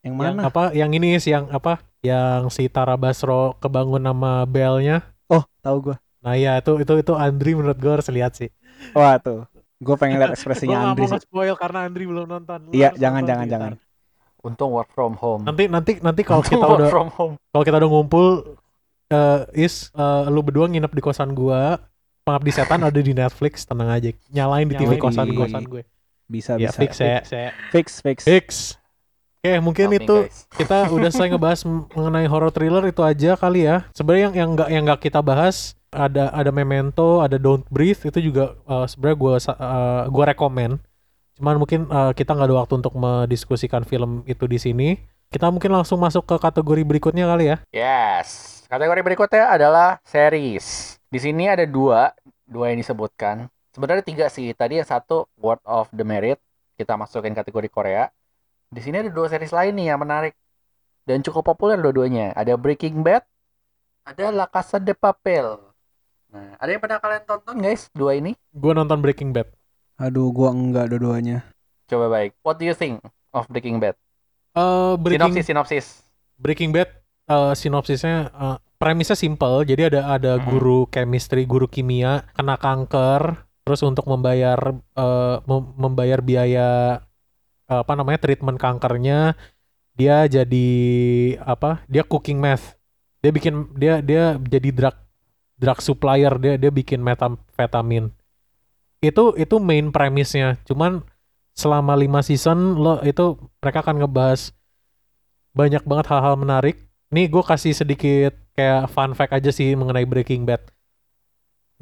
Yang 0.03 0.14
Yang 0.18 0.34
mana? 0.34 0.40
apa? 0.51 0.62
Yang 0.74 0.90
ini 0.99 1.09
sih 1.22 1.30
yang 1.30 1.47
apa? 1.55 1.78
Yang 2.03 2.51
si 2.59 2.66
Tara 2.66 2.99
Basro 2.99 3.55
kebangun 3.62 4.03
nama 4.03 4.43
Belnya. 4.43 5.07
Oh, 5.30 5.47
tahu 5.62 5.90
gue. 5.93 5.97
Nah 6.22 6.34
ya 6.38 6.59
itu 6.59 6.78
itu 6.82 6.93
itu 7.03 7.12
Andri 7.14 7.55
menurut 7.55 7.78
gue 7.78 7.93
harus 7.95 8.07
lihat 8.11 8.34
sih. 8.34 8.51
Wah 8.95 9.14
tuh, 9.22 9.47
gue 9.78 9.95
pengen 9.95 10.18
lihat 10.18 10.34
ekspresinya 10.36 10.90
Andri 10.90 11.07
sih. 11.07 11.22
spoil 11.22 11.55
karena 11.55 11.86
Andri 11.86 12.03
belum 12.07 12.26
nonton. 12.26 12.74
Iya, 12.74 12.90
jangan 12.99 13.22
nonton 13.22 13.30
jangan 13.30 13.47
jangan. 13.47 13.72
Untung 14.43 14.74
work 14.74 14.90
from 14.90 15.14
home. 15.22 15.47
Nanti 15.47 15.70
nanti 15.70 15.93
nanti 16.03 16.22
kalau 16.26 16.43
kita 16.43 16.66
work 16.66 16.82
udah 16.82 16.90
from 16.90 17.11
home. 17.14 17.34
kalau 17.55 17.62
kita 17.62 17.76
udah 17.78 17.90
ngumpul 17.95 18.26
eh 19.12 19.40
is 19.60 19.92
eh, 19.92 20.24
lu 20.26 20.40
berdua 20.40 20.66
nginep 20.66 20.88
di 20.88 21.02
kosan 21.02 21.32
gua. 21.32 21.76
Pengabdi 22.22 22.50
setan 22.50 22.80
ada 22.80 22.96
di 22.96 23.10
Netflix 23.10 23.66
tenang 23.66 23.90
aja. 23.90 24.14
Nyalain 24.30 24.64
di 24.64 24.74
TV 24.74 24.94
Nyalain 24.94 25.02
kosan 25.02 25.26
di- 25.26 25.34
kosan 25.36 25.64
gue 25.66 25.82
Bisa 26.24 26.54
ya 26.54 26.70
bisa. 26.70 26.78
fix 26.78 26.92
ya. 26.96 27.18
Fix. 27.68 27.86
Fix. 27.98 28.18
fix. 28.22 28.46
Oke 29.36 29.58
mungkin 29.58 29.84
Maaf 29.84 29.92
nih, 29.92 30.06
itu 30.06 30.16
guys. 30.22 30.38
kita 30.62 30.76
udah 30.88 31.10
selesai 31.10 31.28
ngebahas 31.28 31.60
mengenai 31.90 32.30
horror 32.30 32.48
thriller 32.48 32.86
itu 32.86 33.02
aja 33.02 33.34
kali 33.34 33.66
ya. 33.66 33.90
Sebenarnya 33.90 34.22
yang 34.24 34.34
yang 34.38 34.48
nggak 34.54 34.68
yang 34.70 34.82
nggak 34.86 35.00
kita 35.02 35.18
bahas 35.18 35.74
ada 35.90 36.30
ada 36.30 36.48
Memento 36.48 37.18
ada 37.18 37.36
Don't 37.36 37.66
Breathe 37.66 37.98
itu 38.06 38.22
juga 38.22 38.54
eh, 38.62 38.86
sebenarnya 38.86 39.18
gua 39.18 39.32
sa- 39.36 39.58
eh, 39.58 40.02
gua 40.06 40.24
rekomen. 40.30 40.78
Cuman 41.34 41.58
mungkin 41.58 41.90
eh, 41.90 42.12
kita 42.14 42.38
nggak 42.38 42.46
ada 42.46 42.56
waktu 42.56 42.74
untuk 42.78 42.94
mendiskusikan 42.94 43.82
film 43.82 44.22
itu 44.24 44.46
di 44.46 44.62
sini. 44.62 44.94
Kita 45.26 45.50
mungkin 45.50 45.74
langsung 45.74 45.98
masuk 45.98 46.22
ke 46.22 46.38
kategori 46.38 46.86
berikutnya 46.86 47.26
kali 47.26 47.50
ya. 47.50 47.56
Yes. 47.74 48.61
Kategori 48.73 49.05
berikutnya 49.05 49.53
adalah 49.53 50.01
series. 50.01 50.97
Di 51.12 51.20
sini 51.20 51.45
ada 51.45 51.68
dua, 51.68 52.09
dua 52.49 52.73
yang 52.73 52.81
disebutkan. 52.81 53.53
Sebenarnya 53.68 54.01
tiga 54.01 54.33
sih. 54.33 54.49
Tadi 54.57 54.81
yang 54.81 54.89
satu 54.89 55.29
Word 55.37 55.61
of 55.68 55.93
the 55.93 56.01
Merit, 56.01 56.41
kita 56.81 56.97
masukin 56.97 57.37
kategori 57.37 57.68
Korea. 57.68 58.09
Di 58.73 58.81
sini 58.81 59.05
ada 59.05 59.12
dua 59.12 59.29
series 59.29 59.53
lain 59.53 59.77
nih 59.77 59.93
yang 59.93 60.01
menarik 60.01 60.33
dan 61.05 61.20
cukup 61.20 61.53
populer 61.53 61.77
dua-duanya. 61.85 62.33
Ada 62.33 62.57
Breaking 62.57 63.05
Bad, 63.05 63.29
ada 64.09 64.33
La 64.33 64.49
Casa 64.49 64.81
de 64.81 64.97
Papel. 64.97 65.53
Nah, 66.33 66.57
ada 66.57 66.73
yang 66.73 66.81
pernah 66.81 66.97
kalian 66.97 67.29
tonton 67.29 67.61
guys? 67.61 67.93
Dua 67.93 68.16
ini? 68.16 68.33
gua 68.57 68.73
nonton 68.73 69.05
Breaking 69.05 69.37
Bad 69.37 69.53
Aduh, 70.01 70.33
gua 70.33 70.49
enggak 70.49 70.89
dua-duanya. 70.89 71.45
Coba 71.93 72.09
baik. 72.09 72.41
What 72.41 72.57
do 72.57 72.64
you 72.64 72.73
think 72.73 73.05
of 73.37 73.45
Breaking 73.53 73.85
Bad? 73.85 74.01
Eh, 74.57 74.97
Breaking 74.97 75.29
Sinopsis, 75.29 75.45
sinopsis. 75.45 75.87
Breaking 76.41 76.73
Bad 76.73 77.01
eh, 77.33 77.53
sinopsisnya 77.57 78.16
eh, 78.28 78.57
premisnya 78.76 79.16
simple. 79.16 79.64
Jadi 79.64 79.89
ada 79.95 80.01
ada 80.12 80.33
Hmm. 80.37 80.45
guru 80.49 80.78
chemistry, 80.93 81.49
guru 81.49 81.64
kimia 81.66 82.28
kena 82.37 82.59
kanker, 82.59 83.41
terus 83.64 83.80
untuk 83.83 84.05
membayar 84.05 84.59
mem- 85.49 85.72
membayar 85.78 86.20
biaya 86.20 86.68
eh, 87.70 87.80
apa 87.80 87.93
namanya 87.95 88.20
treatment 88.20 88.59
kankernya 88.61 89.33
dia 89.93 90.24
jadi 90.26 90.68
apa? 91.45 91.85
Dia 91.89 92.03
cooking 92.03 92.41
meth. 92.41 92.76
Dia 93.22 93.30
bikin 93.30 93.55
dia 93.76 94.03
dia 94.03 94.35
jadi 94.41 94.68
drug 94.74 94.97
drug 95.61 95.78
supplier, 95.78 96.33
dia 96.43 96.59
dia 96.59 96.72
bikin 96.74 96.99
metamfetamin. 96.99 98.11
Itu 98.99 99.35
itu 99.39 99.57
main 99.62 99.95
premisnya. 99.95 100.59
Cuman 100.66 101.07
selama 101.55 101.93
lima 101.95 102.24
season 102.24 102.74
lo 102.80 102.99
itu 103.05 103.37
mereka 103.61 103.85
akan 103.85 104.03
ngebahas 104.03 104.57
banyak 105.53 105.85
banget 105.85 106.07
hal-hal 106.11 106.35
menarik. 106.35 106.80
Nih 107.12 107.28
gue 107.28 107.44
kasih 107.44 107.76
sedikit 107.76 108.32
kayak 108.56 108.88
fun 108.88 109.12
fact 109.12 109.36
aja 109.36 109.52
sih 109.52 109.76
mengenai 109.76 110.08
Breaking 110.08 110.48
Bad. 110.48 110.64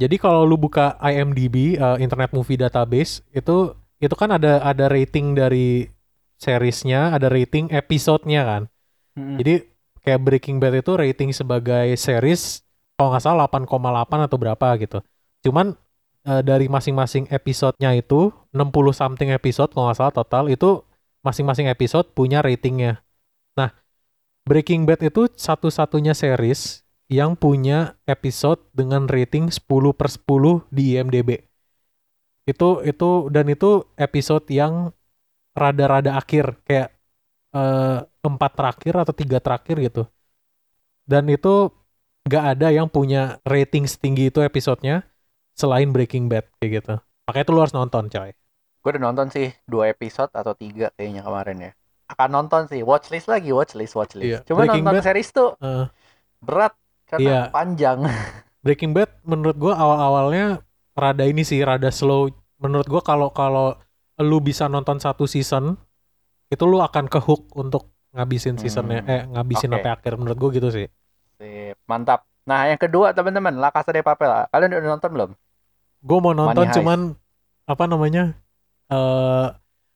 Jadi 0.01 0.17
kalau 0.17 0.49
lu 0.49 0.57
buka 0.57 0.97
IMDb, 0.99 1.77
uh, 1.77 2.01
Internet 2.01 2.33
Movie 2.33 2.57
Database, 2.57 3.21
itu 3.31 3.77
itu 4.01 4.15
kan 4.17 4.33
ada 4.33 4.65
ada 4.65 4.89
rating 4.89 5.37
dari 5.37 5.87
seriesnya, 6.41 7.13
ada 7.13 7.29
rating 7.29 7.69
episodenya 7.71 8.43
kan. 8.43 8.63
Mm-mm. 9.15 9.37
Jadi 9.39 9.55
kayak 10.01 10.21
Breaking 10.25 10.57
Bad 10.57 10.81
itu 10.81 10.97
rating 10.97 11.31
sebagai 11.37 11.93
series 12.01 12.65
kalau 12.97 13.13
nggak 13.13 13.25
salah 13.25 13.47
8,8 13.47 14.27
atau 14.27 14.37
berapa 14.41 14.69
gitu. 14.81 14.99
Cuman 15.45 15.77
eh, 16.25 16.43
dari 16.43 16.67
masing-masing 16.73 17.29
episodenya 17.29 17.93
itu 17.93 18.33
60 18.57 18.97
something 18.97 19.31
episode 19.31 19.71
kalau 19.77 19.93
nggak 19.93 19.99
salah 20.01 20.15
total 20.17 20.49
itu 20.49 20.81
masing-masing 21.21 21.69
episode 21.69 22.09
punya 22.17 22.41
ratingnya. 22.41 23.05
Breaking 24.51 24.83
Bad 24.83 24.99
itu 25.07 25.31
satu-satunya 25.31 26.11
series 26.11 26.83
yang 27.07 27.39
punya 27.39 27.95
episode 28.03 28.59
dengan 28.75 29.07
rating 29.07 29.47
10 29.47 29.63
per 29.95 30.11
10 30.11 30.67
di 30.75 30.99
IMDb. 30.99 31.47
Itu 32.51 32.83
itu 32.83 33.31
dan 33.31 33.47
itu 33.47 33.87
episode 33.95 34.51
yang 34.51 34.91
rada-rada 35.55 36.19
akhir 36.19 36.67
kayak 36.67 36.91
eh, 37.55 37.99
empat 38.27 38.53
terakhir 38.59 38.95
atau 38.99 39.15
tiga 39.15 39.39
terakhir 39.39 39.87
gitu. 39.87 40.03
Dan 41.07 41.31
itu 41.31 41.71
nggak 42.27 42.45
ada 42.59 42.75
yang 42.75 42.91
punya 42.91 43.39
rating 43.47 43.87
setinggi 43.87 44.35
itu 44.35 44.43
episodenya 44.43 45.07
selain 45.55 45.95
Breaking 45.95 46.27
Bad 46.27 46.51
kayak 46.59 46.83
gitu. 46.83 46.95
Makanya 47.31 47.45
itu 47.47 47.53
lu 47.55 47.61
harus 47.63 47.77
nonton 47.79 48.11
coy. 48.11 48.35
Gue 48.83 48.91
udah 48.99 49.03
nonton 49.15 49.31
sih 49.31 49.55
dua 49.71 49.95
episode 49.95 50.35
atau 50.35 50.59
tiga 50.59 50.91
kayaknya 50.99 51.23
kemarin 51.23 51.71
ya. 51.71 51.73
Akan 52.11 52.29
nonton 52.29 52.67
sih, 52.67 52.83
watchlist 52.83 53.31
lagi, 53.31 53.55
watchlist, 53.55 53.95
watchlist. 53.95 54.27
Iya, 54.27 54.39
Cuma 54.43 54.67
Breaking 54.67 54.83
nonton 54.83 54.95
Bad- 54.99 55.07
series 55.07 55.31
tuh 55.31 55.55
Eh, 55.57 55.87
berat 56.43 56.75
karena 57.07 57.23
Iya. 57.23 57.41
panjang. 57.49 57.99
Breaking 58.67 58.91
Bad 58.91 59.11
menurut 59.23 59.55
gua 59.55 59.75
awal-awalnya 59.75 60.61
rada 60.93 61.25
ini 61.25 61.47
sih 61.47 61.63
rada 61.63 61.89
slow. 61.89 62.29
Menurut 62.59 62.85
gua 62.85 63.01
kalau 63.01 63.31
kalau 63.31 63.79
lu 64.19 64.37
bisa 64.39 64.67
nonton 64.67 64.99
satu 64.99 65.25
season 65.25 65.79
itu 66.51 66.65
lu 66.67 66.83
akan 66.83 67.07
ke 67.07 67.17
hook 67.17 67.55
untuk 67.55 67.89
ngabisin 68.11 68.59
seasonnya 68.59 69.01
Hmm, 69.01 69.09
eh 69.09 69.23
ngabisin 69.31 69.71
oke. 69.71 69.79
sampai 69.79 69.91
akhir 69.95 70.13
menurut 70.19 70.37
gua 70.37 70.51
gitu 70.51 70.69
sih. 70.69 70.87
Sip, 71.39 71.79
mantap. 71.87 72.27
Nah, 72.43 72.67
yang 72.67 72.77
kedua 72.77 73.15
teman-teman, 73.15 73.55
La 73.55 73.71
Casa 73.71 73.95
de 73.95 74.03
Papel. 74.03 74.29
Kalian 74.51 74.75
udah 74.75 74.91
nonton 74.91 75.11
belum? 75.15 75.31
Gue 76.01 76.19
mau 76.19 76.35
nonton 76.35 76.57
Money 76.57 76.69
Heist. 76.69 76.77
cuman 76.81 77.01
apa 77.65 77.85
namanya 77.87 78.35
eh 78.89 79.47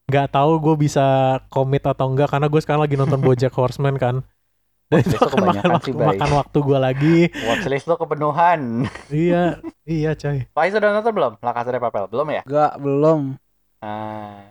nggak 0.04 0.28
tahu 0.36 0.52
gue 0.60 0.74
bisa 0.88 1.38
komit 1.48 1.84
atau 1.84 2.12
enggak 2.12 2.28
karena 2.28 2.46
gue 2.48 2.60
sekarang 2.60 2.82
lagi 2.84 2.96
nonton 2.96 3.20
BoJack 3.20 3.54
Horseman 3.58 3.96
kan. 3.96 4.20
Dan 4.92 5.00
itu 5.00 5.16
akan 5.16 5.24
makan 5.24 5.32
kebanyakan 5.32 5.70
waktu, 5.72 5.88
sih, 5.88 5.94
makan 5.96 6.30
waktu 6.36 6.58
gue 6.60 6.78
lagi. 6.78 7.18
Watchlist 7.48 7.86
lo 7.88 7.96
kepenuhan. 7.96 8.60
iya, 9.24 9.58
iya 9.88 10.12
coy. 10.12 10.44
Faiz 10.52 10.76
udah 10.76 10.90
nonton 10.92 11.12
belum? 11.16 11.32
La 11.40 11.52
Casa 11.56 11.72
de 11.72 11.80
Papel? 11.80 12.04
Belum 12.12 12.28
ya? 12.28 12.42
Gak, 12.44 12.72
belum. 12.76 13.20
Nah, 13.80 14.44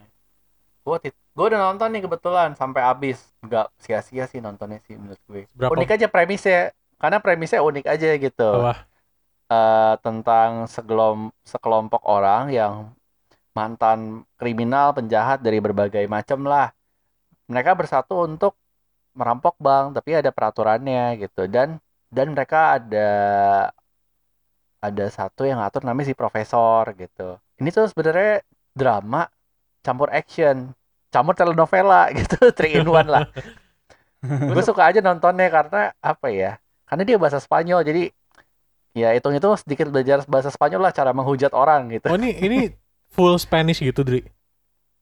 gue 0.84 0.98
gue 1.14 1.46
udah 1.54 1.60
nonton 1.70 1.88
nih 1.94 2.02
kebetulan 2.10 2.58
sampai 2.58 2.82
habis. 2.82 3.22
Nggak 3.46 3.70
sia-sia 3.78 4.26
sih 4.26 4.42
nontonnya 4.42 4.82
sih 4.90 4.98
menurut 4.98 5.22
gue. 5.30 5.46
Berapa? 5.54 5.78
Unik 5.78 5.90
aja 6.02 6.08
premisnya, 6.10 6.74
karena 6.98 7.18
premisnya 7.22 7.62
unik 7.62 7.86
aja 7.86 8.10
gitu. 8.18 8.50
Wah, 8.58 8.80
Eh, 9.54 9.96
tentang 10.02 10.66
segelom 10.66 11.30
sekelompok 11.46 12.02
orang 12.08 12.50
yang 12.50 12.74
mantan 13.54 14.26
kriminal 14.36 14.92
penjahat 14.98 15.42
dari 15.46 15.62
berbagai 15.62 16.06
macam 16.10 16.46
lah. 16.46 16.74
Mereka 17.48 17.78
bersatu 17.78 18.26
untuk 18.26 18.58
merampok 19.14 19.58
bank, 19.62 19.94
tapi 19.98 20.18
ada 20.18 20.34
peraturannya 20.34 21.22
gitu. 21.22 21.46
Dan 21.46 21.78
dan 22.10 22.34
mereka 22.34 22.78
ada 22.82 23.10
ada 24.84 25.06
satu 25.08 25.48
yang 25.48 25.64
ngatur 25.64 25.86
namanya 25.88 26.12
si 26.12 26.16
profesor 26.18 26.92
gitu. 26.98 27.40
Ini 27.62 27.70
tuh 27.72 27.88
sebenarnya 27.88 28.44
drama 28.74 29.30
campur 29.86 30.10
action, 30.12 30.74
campur 31.14 31.38
telenovela 31.38 32.10
gitu, 32.18 32.52
three 32.52 32.82
in 32.82 32.90
one 32.90 33.08
lah. 33.08 33.30
Gue 34.24 34.64
suka 34.70 34.92
aja 34.92 35.00
nontonnya 35.00 35.48
karena 35.48 35.82
apa 36.04 36.28
ya? 36.34 36.58
Karena 36.84 37.04
dia 37.08 37.18
bahasa 37.22 37.40
Spanyol, 37.40 37.86
jadi 37.86 38.04
ya 38.94 39.10
hitung-hitung 39.18 39.58
sedikit 39.58 39.90
belajar 39.90 40.22
bahasa 40.30 40.54
Spanyol 40.54 40.90
lah 40.90 40.94
cara 40.94 41.12
menghujat 41.12 41.50
orang 41.58 41.90
gitu. 41.90 42.14
oh 42.14 42.18
ini 42.18 42.38
ini 42.38 42.60
full 43.14 43.38
Spanish 43.38 43.80
gitu, 43.80 44.02
Dri. 44.02 44.26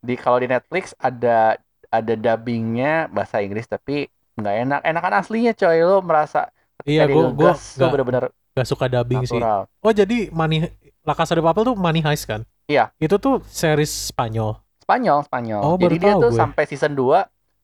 Di 0.01 0.19
kalau 0.19 0.37
di 0.37 0.51
Netflix 0.51 0.91
ada 0.99 1.55
ada 1.87 2.13
dubbingnya 2.15 3.07
bahasa 3.07 3.39
Inggris 3.39 3.65
tapi 3.65 4.05
nggak 4.35 4.55
enak. 4.67 4.79
Enakan 4.83 5.13
aslinya 5.17 5.53
coy, 5.53 5.79
lo 5.79 6.03
merasa 6.03 6.51
Iya, 6.81 7.05
gue 7.05 7.23
gue 7.31 7.51
lo 7.53 7.87
bener-bener 7.93 8.23
gak 8.51 8.67
suka 8.67 8.89
dubbing 8.89 9.21
sih. 9.23 9.37
natural. 9.37 9.69
Oh 9.85 9.93
jadi 9.93 10.33
Money 10.33 10.65
La 11.05 11.13
Casa 11.13 11.37
de 11.37 11.41
Papel 11.41 11.61
tuh 11.63 11.75
Money 11.77 12.01
Heist 12.01 12.25
kan? 12.25 12.41
Iya. 12.65 12.89
Itu 12.97 13.21
tuh 13.21 13.45
series 13.45 14.09
Spanyol. 14.09 14.57
Spanyol, 14.81 15.21
Spanyol. 15.23 15.61
Oh, 15.61 15.77
Jadi 15.77 16.01
dia 16.01 16.13
tuh 16.17 16.33
gue. 16.33 16.39
sampai 16.41 16.63
season 16.65 16.97
2 16.97 17.21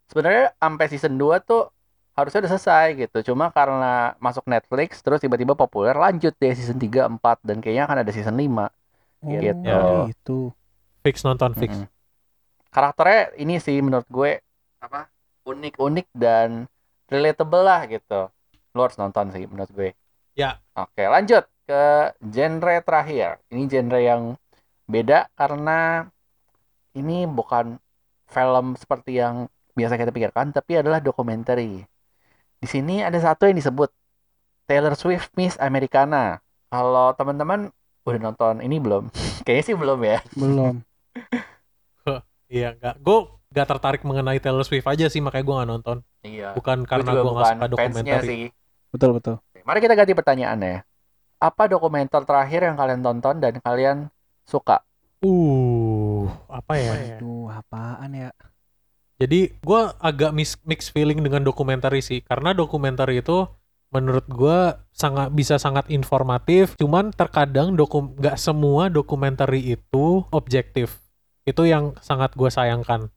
sebenarnya 0.07 0.53
sampai 0.55 0.85
season 0.87 1.17
2 1.17 1.41
tuh 1.43 1.67
harusnya 2.13 2.45
udah 2.45 2.51
selesai 2.55 2.85
gitu. 2.95 3.33
Cuma 3.33 3.49
karena 3.49 4.13
masuk 4.21 4.45
Netflix 4.45 5.01
terus 5.01 5.17
tiba-tiba 5.19 5.57
populer 5.57 5.97
lanjut 5.97 6.33
deh 6.37 6.53
season 6.53 6.77
3, 6.77 7.09
4 7.09 7.41
dan 7.41 7.57
kayaknya 7.57 7.83
akan 7.89 7.97
ada 8.05 8.11
season 8.13 8.37
5. 8.37 8.69
Oh, 9.23 9.33
Gitu. 9.33 9.83
gitu. 10.13 10.39
Fix 11.01 11.25
nonton 11.25 11.55
fix. 11.57 11.71
Mm-mm. 11.73 11.89
Karakternya 12.69 13.33
ini 13.39 13.57
sih 13.57 13.79
menurut 13.81 14.05
gue 14.11 14.41
apa? 14.83 15.09
Unik-unik 15.47 16.07
dan 16.13 16.67
relatable 17.07 17.63
lah 17.63 17.87
gitu. 17.87 18.29
Lo 18.75 18.79
harus 18.83 18.99
nonton 18.99 19.31
sih 19.33 19.47
menurut 19.47 19.71
gue. 19.73 19.89
Ya. 20.37 20.61
Oke, 20.77 21.07
lanjut 21.07 21.47
ke 21.65 22.13
genre 22.21 22.75
terakhir. 22.83 23.41
Ini 23.49 23.63
genre 23.65 23.99
yang 23.99 24.21
beda 24.85 25.27
karena 25.33 26.05
ini 26.93 27.25
bukan 27.25 27.79
film 28.27 28.75
seperti 28.75 29.17
yang 29.17 29.47
biasa 29.73 29.95
kita 29.95 30.11
pikirkan, 30.11 30.51
tapi 30.51 30.77
adalah 30.77 30.99
dokumenter. 30.99 31.57
Di 32.57 32.67
sini 32.67 33.01
ada 33.05 33.17
satu 33.17 33.45
yang 33.47 33.57
disebut 33.57 33.89
Taylor 34.67 34.93
Swift 34.97 35.31
Miss 35.39 35.55
Americana. 35.61 36.43
Kalau 36.67 37.15
teman-teman 37.15 37.71
udah 38.13 38.23
nonton 38.31 38.53
ini 38.63 38.77
belum? 38.79 39.09
Kayaknya 39.45 39.63
sih 39.63 39.75
belum 39.75 39.99
ya. 40.03 40.19
Belum. 40.35 40.75
Iya, 42.47 42.79
enggak. 42.79 42.95
Gue 43.03 43.27
gak 43.51 43.67
tertarik 43.67 44.01
mengenai 44.07 44.39
Taylor 44.39 44.63
Swift 44.63 44.87
aja 44.87 45.11
sih 45.11 45.19
makanya 45.19 45.43
gue 45.43 45.55
gak 45.59 45.69
nonton. 45.69 45.97
Iya. 46.23 46.55
Bukan 46.55 46.87
karena 46.87 47.11
gue 47.11 47.31
gak 47.35 47.47
suka 47.59 47.67
dokumenter. 47.67 48.21
sih. 48.23 48.47
Betul, 48.87 49.19
betul. 49.19 49.35
Mari 49.67 49.79
kita 49.83 49.95
ganti 49.99 50.15
pertanyaannya. 50.15 50.87
Apa 51.37 51.67
dokumenter 51.67 52.23
terakhir 52.23 52.65
yang 52.65 52.79
kalian 52.79 53.03
tonton 53.03 53.35
dan 53.43 53.53
kalian 53.59 53.97
suka? 54.47 54.79
Uh, 55.19 56.31
apa 56.47 56.79
ya? 56.79 57.19
Aduh, 57.19 57.51
apaan 57.51 58.15
ya? 58.15 58.31
Jadi 59.17 59.49
gue 59.59 59.81
agak 59.97 60.31
mix, 60.31 60.55
mix 60.61 60.93
feeling 60.93 61.19
dengan 61.19 61.41
dokumenter 61.41 61.89
sih, 61.99 62.21
karena 62.21 62.53
dokumenter 62.53 63.09
itu 63.11 63.49
menurut 63.91 64.25
gue 64.27 64.59
sangat 64.91 65.31
bisa 65.31 65.55
sangat 65.55 65.87
informatif. 65.87 66.75
Cuman 66.75 67.15
terkadang 67.15 67.73
dokum 67.77 68.15
nggak 68.17 68.35
semua 68.35 68.91
dokumenter 68.91 69.47
itu 69.55 70.23
objektif. 70.33 70.99
Itu 71.47 71.63
yang 71.63 71.95
sangat 72.03 72.35
gue 72.35 72.49
sayangkan. 72.51 73.07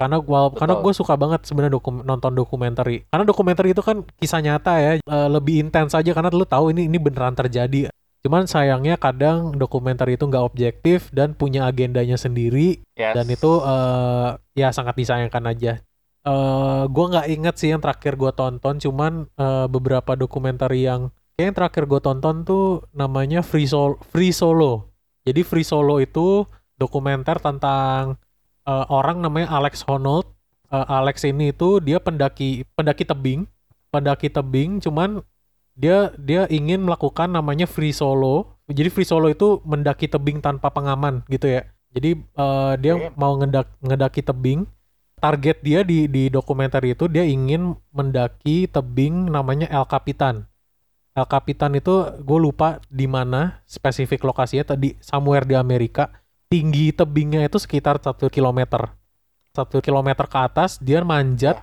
Karena 0.00 0.16
gua 0.16 0.48
karena 0.48 0.80
gue 0.80 0.92
suka 0.96 1.12
banget 1.12 1.44
sebenarnya 1.44 1.76
dokum, 1.76 2.00
nonton 2.00 2.32
dokumenter. 2.32 2.88
Karena 3.12 3.24
dokumenter 3.28 3.68
itu 3.68 3.84
kan 3.84 4.00
kisah 4.16 4.40
nyata 4.40 4.80
ya, 4.80 4.92
eh, 4.96 5.28
lebih 5.28 5.68
intens 5.68 5.92
aja 5.92 6.08
karena 6.16 6.32
lu 6.32 6.48
tahu 6.48 6.72
ini 6.72 6.88
ini 6.88 6.96
beneran 6.96 7.36
terjadi. 7.36 7.92
Cuman 8.24 8.48
sayangnya 8.48 8.96
kadang 8.96 9.52
dokumenter 9.56 10.08
itu 10.08 10.24
nggak 10.24 10.44
objektif 10.44 11.12
dan 11.12 11.36
punya 11.36 11.68
agendanya 11.68 12.16
sendiri 12.16 12.80
Yes. 12.96 13.12
dan 13.16 13.28
itu 13.28 13.60
eh, 13.60 14.28
ya 14.56 14.72
sangat 14.72 14.96
disayangkan 14.96 15.44
aja. 15.52 15.84
Eh 16.26 16.84
gue 16.88 17.04
nggak 17.10 17.26
inget 17.32 17.54
sih 17.56 17.68
yang 17.72 17.80
terakhir 17.80 18.16
gue 18.20 18.32
tonton, 18.36 18.76
cuman 18.76 19.12
eh, 19.38 19.66
beberapa 19.70 20.12
dokumenter 20.18 20.70
yang 20.76 21.08
kayak 21.36 21.46
yang 21.52 21.56
terakhir 21.56 21.84
gue 21.88 22.00
tonton 22.04 22.44
tuh 22.44 22.84
namanya 22.92 23.40
Free 23.40 23.64
Solo. 23.64 23.96
Free 24.12 24.32
Solo. 24.34 24.92
Jadi 25.24 25.40
Free 25.40 25.64
Solo 25.64 25.96
itu 26.00 26.44
dokumenter 26.76 27.40
tentang 27.40 28.20
eh, 28.68 28.86
orang 28.92 29.24
namanya 29.24 29.48
Alex 29.52 29.84
Honnold. 29.88 30.28
Eh, 30.70 30.86
Alex 30.86 31.24
ini 31.24 31.50
itu 31.56 31.80
dia 31.80 31.98
pendaki 31.98 32.68
pendaki 32.76 33.04
tebing, 33.08 33.48
pendaki 33.88 34.28
tebing, 34.28 34.80
cuman 34.80 35.24
dia 35.74 36.12
dia 36.20 36.44
ingin 36.52 36.84
melakukan 36.84 37.32
namanya 37.32 37.64
free 37.64 37.94
solo. 37.96 38.60
Jadi 38.68 38.92
free 38.92 39.08
solo 39.08 39.32
itu 39.32 39.64
mendaki 39.64 40.06
tebing 40.06 40.44
tanpa 40.44 40.68
pengaman 40.70 41.24
gitu 41.32 41.48
ya. 41.48 41.66
Jadi 41.90 42.20
eh, 42.20 42.72
dia 42.78 43.10
mau 43.16 43.34
ngedak 43.40 43.66
ngedaki 43.80 44.20
tebing. 44.22 44.68
Target 45.20 45.60
dia 45.60 45.84
di 45.84 46.08
di 46.08 46.32
dokumenter 46.32 46.80
itu 46.88 47.04
dia 47.04 47.22
ingin 47.22 47.76
mendaki 47.92 48.64
tebing 48.66 49.28
namanya 49.28 49.68
El 49.68 49.84
Capitan. 49.84 50.48
El 51.12 51.26
Capitan 51.28 51.76
itu 51.76 52.08
gue 52.24 52.38
lupa 52.40 52.80
di 52.88 53.04
mana 53.04 53.60
spesifik 53.68 54.24
lokasinya 54.24 54.72
tadi 54.72 54.96
somewhere 55.04 55.44
di 55.44 55.52
Amerika. 55.52 56.08
Tinggi 56.48 56.90
tebingnya 56.90 57.44
itu 57.44 57.60
sekitar 57.60 58.00
satu 58.00 58.32
kilometer. 58.32 58.96
Satu 59.52 59.84
kilometer 59.84 60.24
ke 60.24 60.38
atas 60.40 60.80
dia 60.80 61.04
manjat 61.04 61.60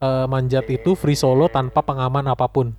eh, 0.00 0.26
manjat 0.26 0.66
itu 0.72 0.96
free 0.96 1.16
solo 1.16 1.46
tanpa 1.52 1.84
pengaman 1.84 2.26
apa 2.26 2.48
pun 2.48 2.72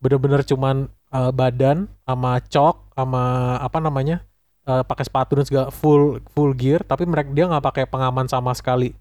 bener-bener 0.00 0.42
cuman 0.44 0.88
eh, 1.12 1.32
badan 1.32 1.88
sama 2.04 2.40
cok 2.40 2.96
sama 2.96 3.24
apa 3.60 3.78
namanya 3.80 4.24
eh, 4.68 4.82
pakai 4.84 5.04
sepatu 5.04 5.40
dan 5.40 5.46
segala 5.46 5.68
full 5.68 6.20
full 6.32 6.52
gear 6.56 6.82
tapi 6.82 7.04
mereka 7.04 7.30
dia 7.32 7.44
nggak 7.48 7.64
pakai 7.64 7.84
pengaman 7.88 8.26
sama 8.28 8.52
sekali 8.56 8.96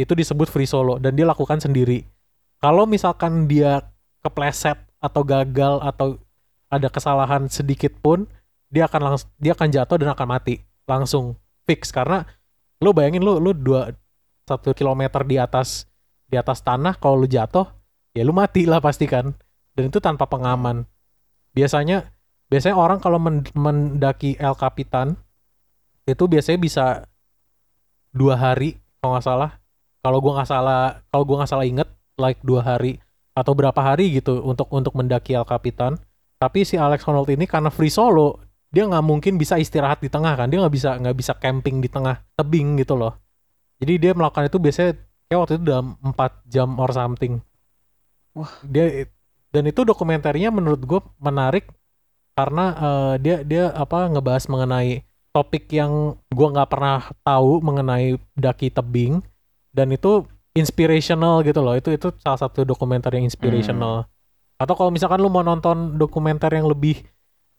itu 0.00 0.12
disebut 0.16 0.48
free 0.48 0.68
solo 0.68 0.96
dan 0.96 1.12
dia 1.12 1.28
lakukan 1.28 1.60
sendiri. 1.60 2.04
Kalau 2.62 2.86
misalkan 2.86 3.50
dia 3.50 3.92
kepleset 4.22 4.78
atau 5.02 5.22
gagal 5.26 5.82
atau 5.82 6.16
ada 6.72 6.88
kesalahan 6.88 7.50
sedikit 7.50 7.92
pun 8.00 8.24
dia 8.72 8.88
akan 8.88 9.12
langsung 9.12 9.28
dia 9.36 9.52
akan 9.52 9.68
jatuh 9.68 9.96
dan 10.00 10.08
akan 10.14 10.28
mati. 10.30 10.62
Langsung 10.88 11.36
fix. 11.68 11.92
Karena 11.92 12.24
lu 12.80 12.94
bayangin 12.96 13.20
lu 13.20 13.36
lu 13.36 13.52
dua 13.52 13.92
satu 14.48 14.72
kilometer 14.72 15.22
di 15.26 15.36
atas 15.36 15.84
di 16.26 16.40
atas 16.40 16.64
tanah 16.64 16.96
kalau 16.96 17.20
lu 17.20 17.28
jatuh 17.28 17.68
ya 18.16 18.24
lu 18.24 18.32
mati 18.32 18.64
lah 18.64 18.80
pasti 18.80 19.04
kan. 19.04 19.36
Dan 19.76 19.92
itu 19.92 20.00
tanpa 20.00 20.24
pengaman. 20.24 20.88
Biasanya 21.52 22.08
biasanya 22.48 22.76
orang 22.76 22.98
kalau 23.00 23.20
men- 23.20 23.48
mendaki 23.52 24.40
El 24.40 24.56
Capitan 24.56 25.20
itu 26.08 26.24
biasanya 26.26 26.58
bisa 26.58 26.86
dua 28.12 28.36
hari 28.36 28.80
kalau 29.00 29.16
nggak 29.16 29.24
salah 29.24 29.61
kalau 30.02 30.18
gua 30.18 30.42
nggak 30.42 30.50
salah 30.50 31.00
kalau 31.08 31.24
gua 31.24 31.42
nggak 31.42 31.50
salah 31.50 31.66
inget 31.66 31.88
like 32.18 32.38
dua 32.42 32.60
hari 32.60 32.98
atau 33.32 33.56
berapa 33.56 33.80
hari 33.80 34.12
gitu 34.20 34.44
untuk 34.44 34.68
untuk 34.68 34.92
mendaki 34.92 35.32
El 35.32 35.48
Capitan 35.48 35.96
tapi 36.42 36.66
si 36.66 36.74
Alex 36.74 37.06
Honnold 37.06 37.30
ini 37.30 37.46
karena 37.46 37.70
free 37.70 37.88
solo 37.88 38.42
dia 38.72 38.88
nggak 38.88 39.04
mungkin 39.04 39.36
bisa 39.36 39.60
istirahat 39.60 40.00
di 40.00 40.08
tengah 40.08 40.32
kan. 40.32 40.48
Dia 40.48 40.58
nggak 40.64 40.74
bisa 40.74 40.90
nggak 40.96 41.16
bisa 41.16 41.32
camping 41.36 41.84
di 41.84 41.92
tengah 41.92 42.24
tebing 42.34 42.80
gitu 42.80 42.96
loh. 42.96 43.14
Jadi 43.78 44.00
dia 44.00 44.12
melakukan 44.16 44.48
itu 44.48 44.56
biasanya 44.56 44.96
kayak 45.28 45.38
waktu 45.38 45.52
itu 45.60 45.64
dalam 45.68 45.86
4 46.00 46.50
jam 46.50 46.68
or 46.80 46.90
something. 46.90 47.38
Wah. 48.32 48.48
dia 48.64 49.04
dan 49.52 49.68
itu 49.68 49.84
dokumenternya 49.84 50.48
menurut 50.48 50.80
gue 50.80 51.00
menarik 51.20 51.68
karena 52.32 52.64
eh, 52.72 53.14
dia 53.20 53.36
dia 53.44 53.64
apa 53.76 54.08
ngebahas 54.08 54.48
mengenai 54.48 55.04
topik 55.36 55.68
yang 55.68 56.16
gua 56.32 56.48
nggak 56.56 56.70
pernah 56.72 57.12
tahu 57.20 57.60
mengenai 57.60 58.16
daki 58.32 58.72
tebing 58.72 59.20
dan 59.72 59.88
itu 59.92 60.24
inspirational 60.52 61.40
gitu 61.42 61.60
loh. 61.64 61.74
Itu 61.76 61.92
itu 61.92 62.12
salah 62.20 62.40
satu 62.40 62.62
dokumenter 62.62 63.12
yang 63.16 63.24
inspirational. 63.26 64.06
Atau 64.60 64.76
kalau 64.78 64.92
misalkan 64.92 65.18
lu 65.18 65.32
mau 65.32 65.42
nonton 65.42 65.96
dokumenter 65.98 66.52
yang 66.52 66.68
lebih 66.68 67.02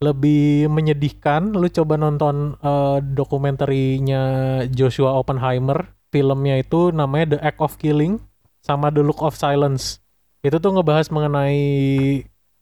lebih 0.02 0.66
menyedihkan 0.68 1.54
lu 1.54 1.66
coba 1.70 1.94
nonton 1.94 2.58
eh, 2.58 2.98
dokumenterinya 3.02 4.22
Joshua 4.70 5.14
Oppenheimer. 5.18 5.92
Filmnya 6.14 6.62
itu 6.62 6.94
namanya 6.94 7.34
The 7.34 7.38
Act 7.42 7.58
of 7.58 7.74
Killing 7.74 8.22
sama 8.62 8.94
The 8.94 9.02
Look 9.02 9.18
of 9.18 9.34
Silence. 9.34 9.98
Itu 10.46 10.62
tuh 10.62 10.78
ngebahas 10.78 11.10
mengenai 11.10 11.58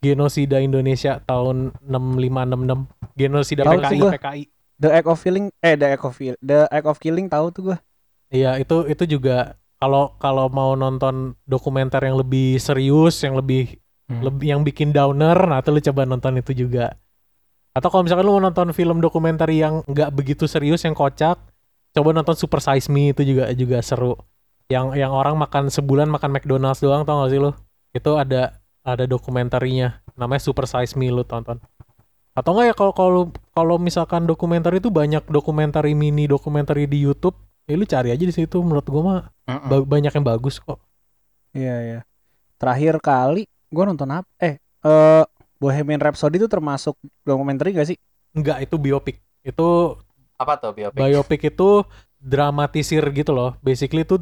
genosida 0.02 0.58
Indonesia 0.58 1.20
tahun 1.22 1.76
6566 1.84 3.14
genosida 3.14 3.62
Tahu 3.62 3.78
PKI. 3.78 4.00
PKI 4.16 4.40
The 4.82 4.90
Act 4.90 5.08
of 5.12 5.20
Killing 5.22 5.46
eh 5.62 5.74
The 5.78 5.88
Act 5.94 6.04
of 6.08 6.16
The 6.18 6.58
Act 6.66 6.86
of 6.90 6.98
Killing 6.98 7.30
tahu 7.30 7.46
tuh 7.54 7.62
gua. 7.70 7.78
Iya 8.32 8.56
itu 8.56 8.88
itu 8.88 9.04
juga 9.18 9.60
kalau 9.76 10.16
kalau 10.16 10.48
mau 10.48 10.72
nonton 10.72 11.36
dokumenter 11.44 12.00
yang 12.00 12.16
lebih 12.16 12.56
serius 12.56 13.20
yang 13.20 13.36
lebih 13.36 13.78
Hmm. 14.10 14.18
lebih 14.18 14.46
yang 14.50 14.60
bikin 14.66 14.90
downer 14.90 15.38
nah 15.46 15.62
tuh 15.62 15.78
lu 15.78 15.80
coba 15.80 16.02
nonton 16.04 16.36
itu 16.36 16.52
juga. 16.52 16.98
Atau 17.72 17.88
kalau 17.88 18.04
misalkan 18.04 18.26
lu 18.28 18.34
mau 18.36 18.44
nonton 18.44 18.74
film 18.76 18.98
dokumenter 19.00 19.48
yang 19.48 19.80
nggak 19.88 20.10
begitu 20.12 20.44
serius 20.44 20.84
yang 20.84 20.92
kocak 20.92 21.38
coba 21.94 22.08
nonton 22.12 22.36
Super 22.36 22.60
Size 22.60 22.92
Me 22.92 23.14
itu 23.14 23.22
juga 23.24 23.48
juga 23.54 23.78
seru. 23.80 24.18
Yang 24.68 25.00
yang 25.00 25.12
orang 25.14 25.38
makan 25.38 25.72
sebulan 25.72 26.10
makan 26.10 26.34
McDonald's 26.34 26.82
doang 26.82 27.06
tau 27.06 27.24
gak 27.24 27.30
sih 27.32 27.40
lu? 27.40 27.52
Itu 27.94 28.16
ada 28.18 28.60
ada 28.82 29.04
dokumenterinya. 29.08 30.02
Namanya 30.18 30.42
Super 30.44 30.68
Size 30.68 30.98
Me 30.98 31.08
lu 31.08 31.24
tonton. 31.24 31.62
Atau 32.36 32.52
enggak 32.52 32.66
ya 32.72 32.74
kalau 32.76 32.92
kalau 32.92 33.22
kalau 33.52 33.76
misalkan 33.80 34.24
dokumenter 34.28 34.72
itu 34.76 34.88
banyak 34.92 35.24
dokumentari 35.28 35.96
mini 35.96 36.28
dokumentari 36.28 36.84
di 36.84 37.00
YouTube 37.00 37.36
ya 37.64 37.74
lu 37.74 37.84
cari 37.84 38.10
aja 38.10 38.24
di 38.24 38.30
situ 38.30 38.58
menurut 38.58 38.84
gua 38.84 39.02
mah 39.02 39.20
ba- 39.62 39.86
banyak 39.88 40.12
yang 40.12 40.26
bagus 40.26 40.58
kok 40.58 40.78
Iya 41.52 41.76
iya. 41.84 42.00
Terakhir 42.56 42.96
kali 42.96 43.44
gua 43.68 43.84
nonton 43.84 44.08
apa? 44.08 44.24
Eh 44.40 44.56
eh 44.80 45.24
Bohemian 45.60 46.00
Rhapsody 46.00 46.40
itu 46.40 46.48
termasuk 46.48 46.96
dokumenter 47.22 47.68
gak 47.70 47.86
sih? 47.86 47.98
enggak 48.32 48.64
itu 48.64 48.80
biopik 48.80 49.20
itu 49.44 49.68
Apa 50.34 50.56
tuh 50.56 50.72
biopic? 50.72 50.96
biopic 50.96 51.40
itu 51.52 51.84
dramatisir 52.16 53.04
gitu 53.12 53.30
loh. 53.30 53.52
Basically 53.60 54.02
itu 54.02 54.16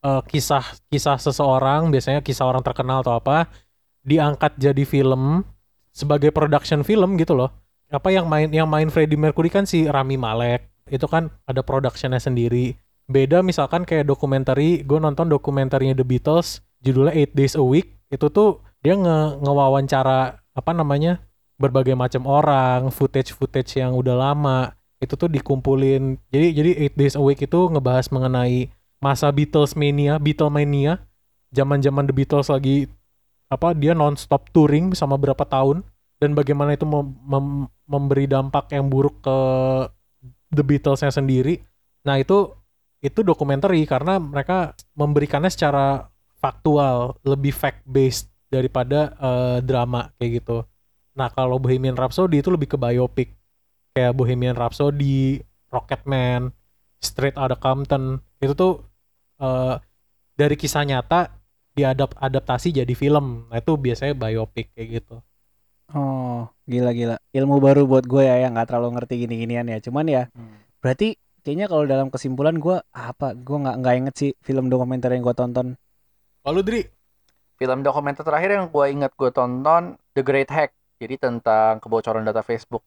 uh, 0.00 0.24
kisah 0.24 0.64
kisah 0.88 1.20
seseorang, 1.20 1.92
biasanya 1.92 2.24
kisah 2.24 2.48
orang 2.48 2.64
terkenal 2.64 3.04
atau 3.04 3.14
apa, 3.14 3.52
diangkat 4.00 4.56
jadi 4.56 4.82
film 4.82 5.44
sebagai 5.92 6.32
production 6.32 6.80
film 6.82 7.20
gitu 7.20 7.36
loh. 7.36 7.52
Apa 7.92 8.08
yang 8.08 8.24
main 8.24 8.48
yang 8.48 8.64
main 8.64 8.88
Freddie 8.88 9.20
Mercury 9.20 9.52
kan 9.52 9.68
si 9.68 9.84
Rami 9.84 10.16
Malek. 10.16 10.71
Itu 10.88 11.06
kan 11.06 11.30
ada 11.46 11.62
productionnya 11.62 12.18
sendiri. 12.18 12.78
Beda 13.10 13.42
misalkan 13.42 13.82
kayak 13.82 14.08
dokumentari, 14.08 14.86
gue 14.86 14.98
nonton 14.98 15.28
dokumentarnya 15.28 15.92
The 15.98 16.06
Beatles, 16.06 16.62
judulnya 16.82 17.12
Eight 17.12 17.34
Days 17.34 17.58
a 17.58 17.64
Week. 17.64 17.98
Itu 18.08 18.30
tuh 18.30 18.62
dia 18.82 18.98
nge 18.98 19.42
ngewawancara 19.42 20.42
apa 20.52 20.70
namanya 20.74 21.22
berbagai 21.60 21.94
macam 21.94 22.26
orang, 22.26 22.90
footage-footage 22.90 23.78
yang 23.78 23.94
udah 23.94 24.16
lama 24.18 24.74
itu 25.02 25.18
tuh 25.18 25.26
dikumpulin. 25.26 26.18
Jadi 26.30 26.46
jadi 26.54 26.70
Eight 26.86 26.94
Days 26.94 27.18
a 27.18 27.22
Week 27.22 27.38
itu 27.42 27.60
ngebahas 27.70 28.06
mengenai 28.14 28.70
masa 29.02 29.26
Beatles 29.34 29.74
mania, 29.74 30.22
Beatlemania, 30.22 31.02
zaman-zaman 31.50 32.06
The 32.06 32.14
Beatles 32.14 32.46
lagi 32.46 32.86
apa 33.50 33.74
dia 33.76 33.92
non-stop 33.92 34.48
touring 34.54 34.96
sama 34.96 35.18
berapa 35.18 35.42
tahun 35.44 35.84
dan 36.22 36.32
bagaimana 36.32 36.78
itu 36.78 36.86
mem- 36.88 37.18
mem- 37.26 37.68
memberi 37.84 38.24
dampak 38.30 38.72
yang 38.72 38.88
buruk 38.88 39.20
ke 39.20 39.38
The 40.52 40.62
Beatlesnya 40.62 41.08
sendiri. 41.08 41.58
Nah 42.04 42.20
itu 42.20 42.52
itu 43.02 43.24
dokumentari 43.26 43.82
karena 43.88 44.22
mereka 44.22 44.78
memberikannya 44.94 45.50
secara 45.50 46.06
faktual, 46.38 47.18
lebih 47.26 47.50
fact 47.50 47.82
based 47.88 48.30
daripada 48.52 49.16
eh, 49.16 49.58
drama 49.64 50.12
kayak 50.20 50.44
gitu. 50.44 50.62
Nah 51.16 51.32
kalau 51.32 51.56
Bohemian 51.58 51.96
Rhapsody 51.98 52.44
itu 52.44 52.52
lebih 52.52 52.70
ke 52.70 52.76
biopic 52.78 53.34
kayak 53.96 54.16
Bohemian 54.16 54.54
Rhapsody, 54.54 55.40
Rocketman, 55.72 56.52
Straight 57.00 57.36
Outta 57.40 57.56
Compton 57.56 58.20
itu 58.38 58.52
tuh 58.52 58.84
eh, 59.40 59.80
dari 60.36 60.54
kisah 60.54 60.84
nyata 60.84 61.42
diadap 61.72 62.12
jadi 62.60 62.92
film. 62.92 63.48
Nah 63.48 63.58
itu 63.58 63.72
biasanya 63.80 64.12
biopic 64.12 64.76
kayak 64.76 65.00
gitu. 65.00 65.16
Oh, 65.92 66.48
gila 66.64 66.90
gila. 66.96 67.16
Ilmu 67.32 67.60
baru 67.60 67.84
buat 67.84 68.08
gue 68.08 68.24
ya 68.24 68.40
yang 68.40 68.56
nggak 68.56 68.72
terlalu 68.72 68.96
ngerti 68.96 69.14
gini-ginian 69.28 69.68
ya. 69.68 69.78
Cuman 69.84 70.08
ya 70.08 70.22
Hmm. 70.32 70.56
berarti 70.80 71.20
kayaknya 71.44 71.68
kalau 71.68 71.84
dalam 71.84 72.08
kesimpulan 72.08 72.56
gue 72.56 72.80
apa? 72.92 73.36
Gue 73.36 73.56
nggak 73.60 73.76
nggak 73.82 73.94
inget 74.00 74.14
sih 74.16 74.30
film 74.40 74.72
dokumenter 74.72 75.12
yang 75.12 75.20
gue 75.24 75.36
tonton. 75.36 75.76
Lalu 76.42 76.60
Dri, 76.64 76.82
Film 77.62 77.86
dokumenter 77.86 78.26
terakhir 78.26 78.58
yang 78.58 78.66
gue 78.74 78.86
ingat 78.90 79.14
gue 79.14 79.30
tonton 79.30 79.94
The 80.18 80.22
Great 80.26 80.50
Hack. 80.50 80.74
Jadi 80.98 81.14
tentang 81.14 81.78
kebocoran 81.78 82.26
data 82.26 82.42
Facebook. 82.42 82.82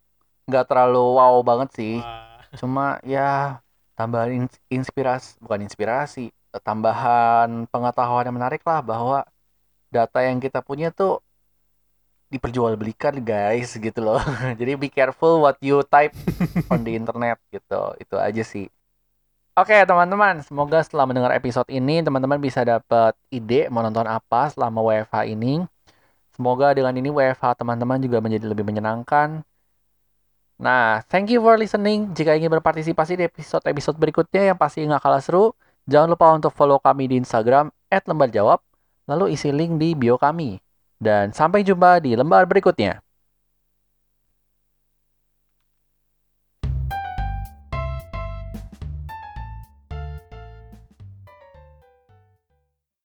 Nggak 0.51 0.67
terlalu 0.67 1.15
wow 1.15 1.39
banget 1.45 1.69
sih. 1.75 1.95
Wah, 2.03 2.43
Cuma 2.59 2.99
ya 3.07 3.59
tambahan 3.95 4.43
ins- 4.43 4.61
inspirasi, 4.67 5.39
bukan 5.39 5.63
inspirasi, 5.63 6.31
tambahan 6.63 7.67
pengetahuan 7.71 8.27
yang 8.27 8.35
menarik 8.35 8.63
lah 8.67 8.79
bahwa 8.83 9.23
data 9.87 10.19
yang 10.23 10.39
kita 10.43 10.59
punya 10.59 10.91
tuh 10.91 11.23
diperjualbelikan 12.29 13.21
guys 13.21 13.77
gitu 13.77 13.99
loh. 14.01 14.21
Jadi 14.59 14.77
be 14.77 14.89
careful 14.89 15.43
what 15.43 15.57
you 15.61 15.81
type 15.87 16.13
on 16.71 16.81
the 16.81 16.97
internet 16.97 17.37
gitu. 17.53 17.93
Itu 18.01 18.15
aja 18.17 18.43
sih. 18.43 18.69
Oke 19.55 19.87
teman-teman, 19.87 20.43
semoga 20.43 20.83
setelah 20.83 21.07
mendengar 21.07 21.31
episode 21.31 21.71
ini 21.71 22.03
teman-teman 22.03 22.35
bisa 22.43 22.67
dapat 22.67 23.15
ide 23.31 23.71
mau 23.71 23.79
nonton 23.79 24.03
apa 24.03 24.51
selama 24.51 24.83
WFH 24.83 25.31
ini. 25.31 25.63
Semoga 26.35 26.75
dengan 26.75 26.91
ini 26.99 27.07
WFH 27.07 27.63
teman-teman 27.63 28.03
juga 28.03 28.19
menjadi 28.19 28.51
lebih 28.51 28.67
menyenangkan. 28.67 29.47
Nah, 30.59 30.99
thank 31.07 31.31
you 31.31 31.39
for 31.39 31.55
listening. 31.55 32.11
Jika 32.11 32.35
ingin 32.35 32.51
berpartisipasi 32.51 33.15
di 33.15 33.23
episode-episode 33.31 33.95
berikutnya 33.95 34.51
yang 34.51 34.59
pasti 34.59 34.83
nggak 34.83 34.99
kalah 34.99 35.23
seru, 35.23 35.55
jangan 35.87 36.11
lupa 36.11 36.35
untuk 36.35 36.51
follow 36.51 36.75
kami 36.79 37.07
di 37.07 37.15
Instagram 37.19 37.71
@lembarjawab, 37.87 38.59
lalu 39.07 39.39
isi 39.39 39.55
link 39.55 39.79
di 39.79 39.95
bio 39.95 40.19
kami. 40.19 40.64
Dan 40.97 41.35
sampai 41.35 41.61
jumpa 41.61 42.01
di 42.01 42.17
lembar 42.17 42.49
berikutnya. 42.49 43.04